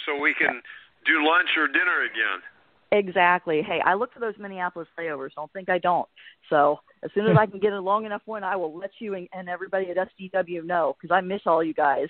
so 0.06 0.20
we 0.20 0.34
can 0.34 0.62
do 1.06 1.24
lunch 1.26 1.50
or 1.56 1.66
dinner 1.66 2.02
again. 2.06 2.40
Exactly. 2.92 3.62
Hey, 3.62 3.80
I 3.84 3.94
look 3.94 4.12
for 4.12 4.20
those 4.20 4.34
Minneapolis 4.38 4.88
layovers. 4.98 5.30
Don't 5.34 5.50
think 5.52 5.70
I 5.70 5.78
don't. 5.78 6.08
So 6.50 6.80
as 7.02 7.10
soon 7.14 7.26
as 7.26 7.36
I 7.38 7.46
can 7.46 7.58
get 7.58 7.72
a 7.72 7.80
long 7.80 8.04
enough 8.04 8.20
one, 8.26 8.44
I 8.44 8.54
will 8.56 8.76
let 8.76 8.90
you 8.98 9.14
and, 9.14 9.26
and 9.32 9.48
everybody 9.48 9.90
at 9.90 9.96
SDW 9.96 10.64
know 10.64 10.94
because 11.00 11.14
I 11.14 11.22
miss 11.22 11.40
all 11.46 11.64
you 11.64 11.72
guys. 11.74 12.08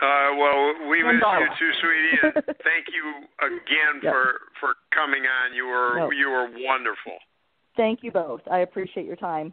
Uh, 0.00 0.34
well, 0.36 0.88
we 0.90 1.02
miss 1.04 1.22
you 1.22 1.48
too, 1.58 1.70
sweetie. 1.80 2.18
And 2.22 2.34
thank 2.66 2.86
you 2.92 3.26
again 3.40 4.00
Yep. 4.02 4.12
for 4.12 4.32
for 4.58 4.74
coming 4.92 5.22
on. 5.22 5.54
You 5.54 5.66
were 5.66 5.96
No. 5.96 6.10
you 6.10 6.30
were 6.30 6.48
wonderful. 6.66 7.16
Thank 7.76 8.02
you 8.02 8.10
both. 8.10 8.40
I 8.50 8.58
appreciate 8.60 9.06
your 9.06 9.16
time. 9.16 9.52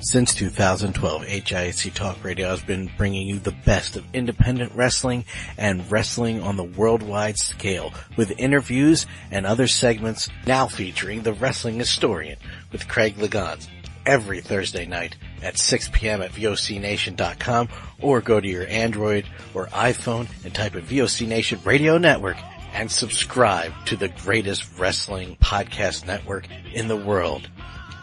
Since 0.00 0.34
2012, 0.34 1.22
HISC 1.24 1.94
Talk 1.94 2.22
Radio 2.22 2.48
has 2.48 2.60
been 2.60 2.90
bringing 2.98 3.26
you 3.26 3.38
the 3.38 3.52
best 3.64 3.96
of 3.96 4.04
independent 4.12 4.72
wrestling 4.74 5.24
and 5.56 5.90
wrestling 5.90 6.42
on 6.42 6.56
the 6.56 6.64
worldwide 6.64 7.38
scale 7.38 7.94
with 8.16 8.38
interviews 8.38 9.06
and 9.30 9.46
other 9.46 9.66
segments 9.66 10.28
now 10.46 10.66
featuring 10.66 11.22
the 11.22 11.32
wrestling 11.32 11.78
historian 11.78 12.36
with 12.70 12.88
Craig 12.88 13.16
Legans 13.16 13.66
every 14.04 14.40
Thursday 14.40 14.84
night 14.84 15.16
at 15.42 15.56
6 15.56 15.90
p.m. 15.92 16.20
at 16.20 16.32
VOCNation.com 16.32 17.68
or 18.00 18.20
go 18.20 18.40
to 18.40 18.48
your 18.48 18.66
Android 18.66 19.26
or 19.54 19.66
iPhone 19.68 20.28
and 20.44 20.54
type 20.54 20.74
in 20.74 20.82
VOC 20.82 21.26
Nation 21.26 21.60
Radio 21.64 21.98
Network 21.98 22.36
and 22.74 22.90
subscribe 22.90 23.72
to 23.86 23.96
the 23.96 24.08
greatest 24.08 24.78
wrestling 24.78 25.36
podcast 25.36 26.06
network 26.06 26.46
in 26.72 26.88
the 26.88 26.96
world. 26.96 27.48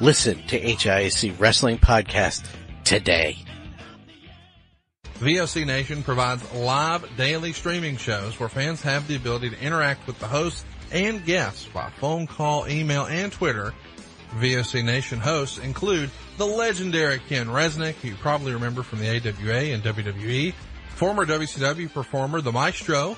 Listen 0.02 0.42
to 0.48 0.60
HIAC 0.60 1.40
Wrestling 1.40 1.78
Podcast 1.78 2.44
today. 2.84 3.38
VOC 5.20 5.68
Nation 5.68 6.02
provides 6.02 6.52
live 6.56 7.08
daily 7.18 7.54
streaming 7.54 7.98
shows 7.98 8.40
where 8.40 8.50
fans 8.50 8.82
have 8.82 9.08
the 9.08 9.16
ability 9.16 9.52
to 9.52 9.62
interact 9.62 10.08
with 10.08 10.18
the 10.18 10.26
hosts 10.26 10.66
and 10.92 11.24
guests 11.24 11.68
by 11.72 11.92
phone 12.00 12.26
call, 12.26 12.68
email, 12.68 13.06
and 13.06 13.32
Twitter. 13.32 13.76
VOC 14.40 14.84
Nation 14.84 15.20
hosts 15.20 15.60
include 15.60 16.10
the 16.40 16.48
legendary 16.48 17.20
Ken 17.30 17.46
Resnick, 17.46 17.94
who 17.94 18.08
you 18.08 18.16
probably 18.16 18.54
remember 18.54 18.82
from 18.82 18.98
the 18.98 19.08
AWA 19.08 19.72
and 19.72 19.84
WWE, 19.84 20.56
former 20.96 21.28
WCW 21.28 21.94
performer 21.94 22.42
The 22.42 22.52
Maestro, 22.52 23.18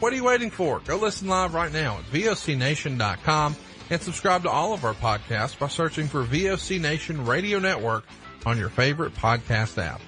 What 0.00 0.12
are 0.12 0.16
you 0.16 0.24
waiting 0.24 0.50
for? 0.50 0.78
Go 0.80 0.96
listen 0.96 1.26
live 1.26 1.54
right 1.54 1.72
now 1.72 1.98
at 1.98 2.04
VOCNation.com 2.04 3.56
and 3.90 4.00
subscribe 4.00 4.44
to 4.44 4.48
all 4.48 4.72
of 4.72 4.84
our 4.84 4.94
podcasts 4.94 5.58
by 5.58 5.66
searching 5.66 6.06
for 6.06 6.22
VOC 6.22 6.80
Nation 6.80 7.24
Radio 7.24 7.58
Network 7.58 8.04
on 8.46 8.58
your 8.58 8.68
favorite 8.68 9.12
podcast 9.14 9.76
app. 9.82 10.00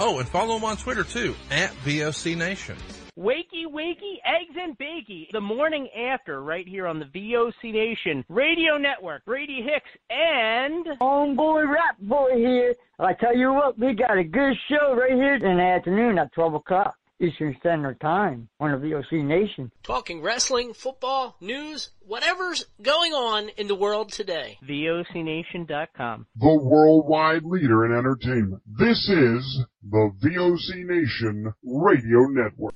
Oh, 0.00 0.18
and 0.18 0.28
follow 0.28 0.54
them 0.54 0.64
on 0.64 0.76
Twitter 0.78 1.04
too, 1.04 1.36
at 1.52 1.70
VOC 1.84 2.36
Nation. 2.36 2.76
Wakey, 3.16 3.66
wakey, 3.70 4.16
eggs 4.24 4.56
and 4.58 4.76
bakey. 4.78 5.30
The 5.30 5.40
morning 5.40 5.88
after, 5.90 6.42
right 6.42 6.66
here 6.66 6.88
on 6.88 6.98
the 6.98 7.04
VOC 7.04 7.72
Nation 7.72 8.24
Radio 8.28 8.78
Network. 8.78 9.24
Brady 9.26 9.62
Hicks 9.62 9.90
and 10.08 10.86
Homeboy 11.00 11.72
Rap 11.72 11.98
Boy 12.00 12.30
here. 12.34 12.74
I 12.98 13.12
tell 13.12 13.36
you 13.36 13.52
what, 13.52 13.78
we 13.78 13.94
got 13.94 14.18
a 14.18 14.24
good 14.24 14.54
show 14.68 14.96
right 14.96 15.12
here 15.12 15.34
in 15.34 15.56
the 15.56 15.62
afternoon 15.62 16.18
at 16.18 16.32
12 16.32 16.54
o'clock 16.54 16.96
Eastern 17.20 17.54
Standard 17.60 18.00
Time 18.00 18.48
on 18.58 18.70
the 18.72 18.78
VOC 18.78 19.22
Nation. 19.24 19.70
Talking 19.82 20.22
wrestling, 20.22 20.72
football, 20.72 21.36
news, 21.40 21.90
whatever's 22.00 22.64
going 22.82 23.12
on 23.12 23.50
in 23.50 23.66
the 23.68 23.74
world 23.74 24.10
today. 24.10 24.58
VOCNation.com. 24.66 26.26
the 26.36 26.54
worldwide 26.62 27.44
leader 27.44 27.84
in 27.84 27.92
entertainment. 27.92 28.62
This 28.66 29.08
is 29.08 29.64
the 29.88 30.10
VOC 30.22 30.86
Nation 30.86 31.52
Radio 31.62 32.20
Network. 32.30 32.74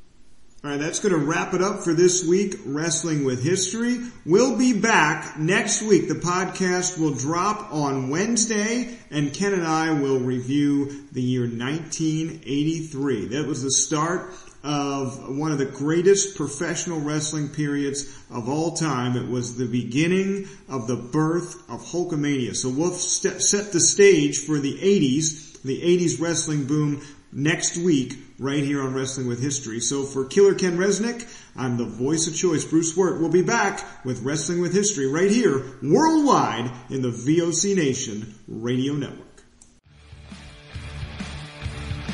All 0.64 0.70
right, 0.70 0.80
that's 0.80 1.00
going 1.00 1.12
to 1.12 1.18
wrap 1.18 1.52
it 1.52 1.60
up 1.60 1.82
for 1.82 1.92
this 1.92 2.24
week, 2.24 2.54
Wrestling 2.64 3.26
with 3.26 3.44
History. 3.44 3.98
We'll 4.24 4.56
be 4.56 4.72
back 4.72 5.38
next 5.38 5.82
week. 5.82 6.08
The 6.08 6.14
podcast 6.14 6.98
will 6.98 7.12
drop 7.12 7.70
on 7.70 8.08
Wednesday, 8.08 8.96
and 9.10 9.34
Ken 9.34 9.52
and 9.52 9.66
I 9.66 9.92
will 9.92 10.20
review 10.20 11.04
the 11.12 11.20
year 11.20 11.42
1983. 11.42 13.26
That 13.26 13.46
was 13.46 13.62
the 13.62 13.70
start 13.70 14.32
of 14.62 15.36
one 15.36 15.52
of 15.52 15.58
the 15.58 15.66
greatest 15.66 16.34
professional 16.34 16.98
wrestling 16.98 17.50
periods 17.50 18.18
of 18.30 18.48
all 18.48 18.72
time. 18.72 19.18
It 19.18 19.28
was 19.28 19.58
the 19.58 19.68
beginning 19.68 20.48
of 20.70 20.86
the 20.86 20.96
birth 20.96 21.56
of 21.68 21.82
Hulkamania. 21.82 22.56
So 22.56 22.70
we'll 22.70 22.92
set 22.92 23.70
the 23.72 23.80
stage 23.80 24.38
for 24.38 24.58
the 24.58 24.78
80s, 24.78 25.53
the 25.64 25.80
80s 25.80 26.20
wrestling 26.20 26.66
boom 26.66 27.02
next 27.32 27.76
week 27.78 28.16
right 28.38 28.62
here 28.62 28.82
on 28.82 28.94
Wrestling 28.94 29.26
with 29.26 29.42
History. 29.42 29.80
So 29.80 30.04
for 30.04 30.24
Killer 30.24 30.54
Ken 30.54 30.76
Resnick, 30.76 31.26
I'm 31.56 31.76
the 31.76 31.84
voice 31.84 32.26
of 32.26 32.36
choice, 32.36 32.64
Bruce 32.64 32.96
Wirt. 32.96 33.20
We'll 33.20 33.30
be 33.30 33.42
back 33.42 33.84
with 34.04 34.22
Wrestling 34.22 34.60
with 34.60 34.72
History 34.72 35.06
right 35.06 35.30
here 35.30 35.64
worldwide 35.82 36.70
in 36.90 37.02
the 37.02 37.10
VOC 37.10 37.76
Nation 37.76 38.34
Radio 38.46 38.94
Network. 38.94 39.20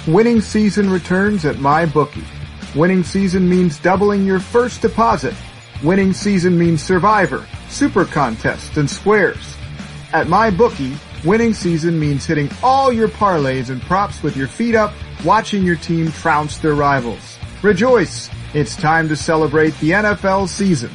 Winning 0.07 0.41
season 0.41 0.89
returns 0.91 1.45
at 1.45 1.57
MyBookie. 1.57 2.25
Winning 2.75 3.05
season 3.05 3.49
means 3.49 3.79
doubling 3.79 4.25
your 4.25 4.41
first 4.41 4.81
deposit. 4.81 5.35
Winning 5.83 6.13
season 6.13 6.59
means 6.59 6.83
Survivor, 6.83 7.47
Super 7.69 8.05
Contest, 8.05 8.77
and 8.77 8.89
Squares. 8.89 9.57
At 10.13 10.27
MyBookie, 10.27 10.97
winning 11.25 11.55
season 11.55 11.99
means 11.99 12.25
hitting 12.25 12.51
all 12.63 12.93
your 12.93 13.09
parlays 13.09 13.71
and 13.71 13.81
props 13.83 14.23
with 14.23 14.37
your 14.37 14.49
feet 14.49 14.75
up, 14.75 14.93
watching 15.25 15.65
your 15.65 15.77
team 15.77 16.11
trounce 16.13 16.59
their 16.59 16.75
rivals. 16.75 17.39
Rejoice! 17.63 18.31
It's 18.53 18.75
time 18.75 19.09
to 19.09 19.17
celebrate 19.17 19.79
the 19.79 19.91
NFL 19.91 20.49
season. 20.49 20.91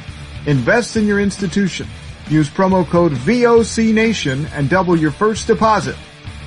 Invest 0.46 0.96
in 0.96 1.06
your 1.06 1.20
institution. 1.20 1.86
Use 2.28 2.50
promo 2.50 2.86
code 2.86 3.12
VOCNation 3.12 4.50
and 4.52 4.68
double 4.68 4.96
your 4.96 5.10
first 5.10 5.46
deposit. 5.46 5.96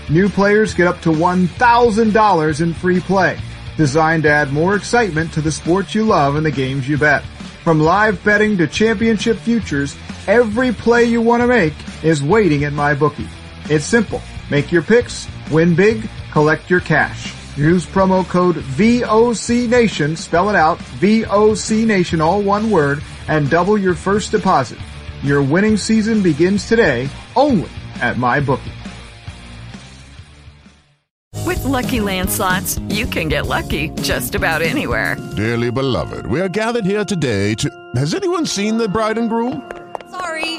New 0.10 0.30
players 0.30 0.74
get 0.74 0.88
up 0.88 1.02
to 1.02 1.10
$1,000 1.10 2.62
in 2.62 2.74
free 2.74 3.00
play, 3.00 3.40
designed 3.78 4.24
to 4.24 4.30
add 4.30 4.52
more 4.52 4.76
excitement 4.76 5.32
to 5.34 5.42
the 5.42 5.52
sports 5.52 5.96
you 5.96 6.04
love 6.04 6.36
and 6.36 6.46
the 6.46 6.52
games 6.52 6.88
you 6.88 6.98
bet. 6.98 7.24
From 7.64 7.80
live 7.80 8.24
betting 8.24 8.58
to 8.58 8.68
championship 8.68 9.38
futures, 9.38 9.96
every 10.28 10.74
play 10.74 11.06
you 11.06 11.22
want 11.22 11.42
to 11.42 11.48
make 11.48 11.74
is 12.04 12.22
waiting 12.22 12.66
at 12.66 12.74
MyBookie. 12.74 13.28
It's 13.70 13.86
simple. 13.86 14.22
Make 14.50 14.72
your 14.72 14.82
picks, 14.82 15.28
win 15.52 15.76
big, 15.76 16.10
collect 16.32 16.70
your 16.70 16.80
cash. 16.80 17.34
Use 17.56 17.86
promo 17.86 18.28
code 18.28 18.56
VOCNation, 18.56 20.18
spell 20.18 20.50
it 20.50 20.56
out, 20.56 20.80
VOCNation, 21.00 22.20
all 22.20 22.42
one 22.42 22.72
word, 22.72 23.04
and 23.28 23.50
double 23.50 23.78
your 23.78 23.94
first 23.94 24.32
deposit. 24.32 24.80
Your 25.24 25.44
winning 25.44 25.78
season 25.78 26.24
begins 26.24 26.68
today, 26.68 27.10
only 27.36 27.70
at 28.02 28.16
MyBookie. 28.16 28.72
With 31.46 31.64
Lucky 31.64 32.00
Land 32.00 32.30
slots, 32.30 32.80
you 32.90 33.06
can 33.06 33.28
get 33.28 33.46
lucky 33.46 33.90
just 34.02 34.36
about 34.36 34.62
anywhere. 34.62 35.16
Dearly 35.36 35.72
beloved, 35.72 36.26
we 36.28 36.40
are 36.42 36.50
gathered 36.50 36.86
here 36.86 37.04
today 37.04 37.54
to... 37.56 37.70
Has 37.96 38.16
anyone 38.16 38.46
seen 38.46 38.78
the 38.78 38.88
bride 38.88 39.18
and 39.18 39.30
groom? 39.30 39.70
Sorry, 40.10 40.59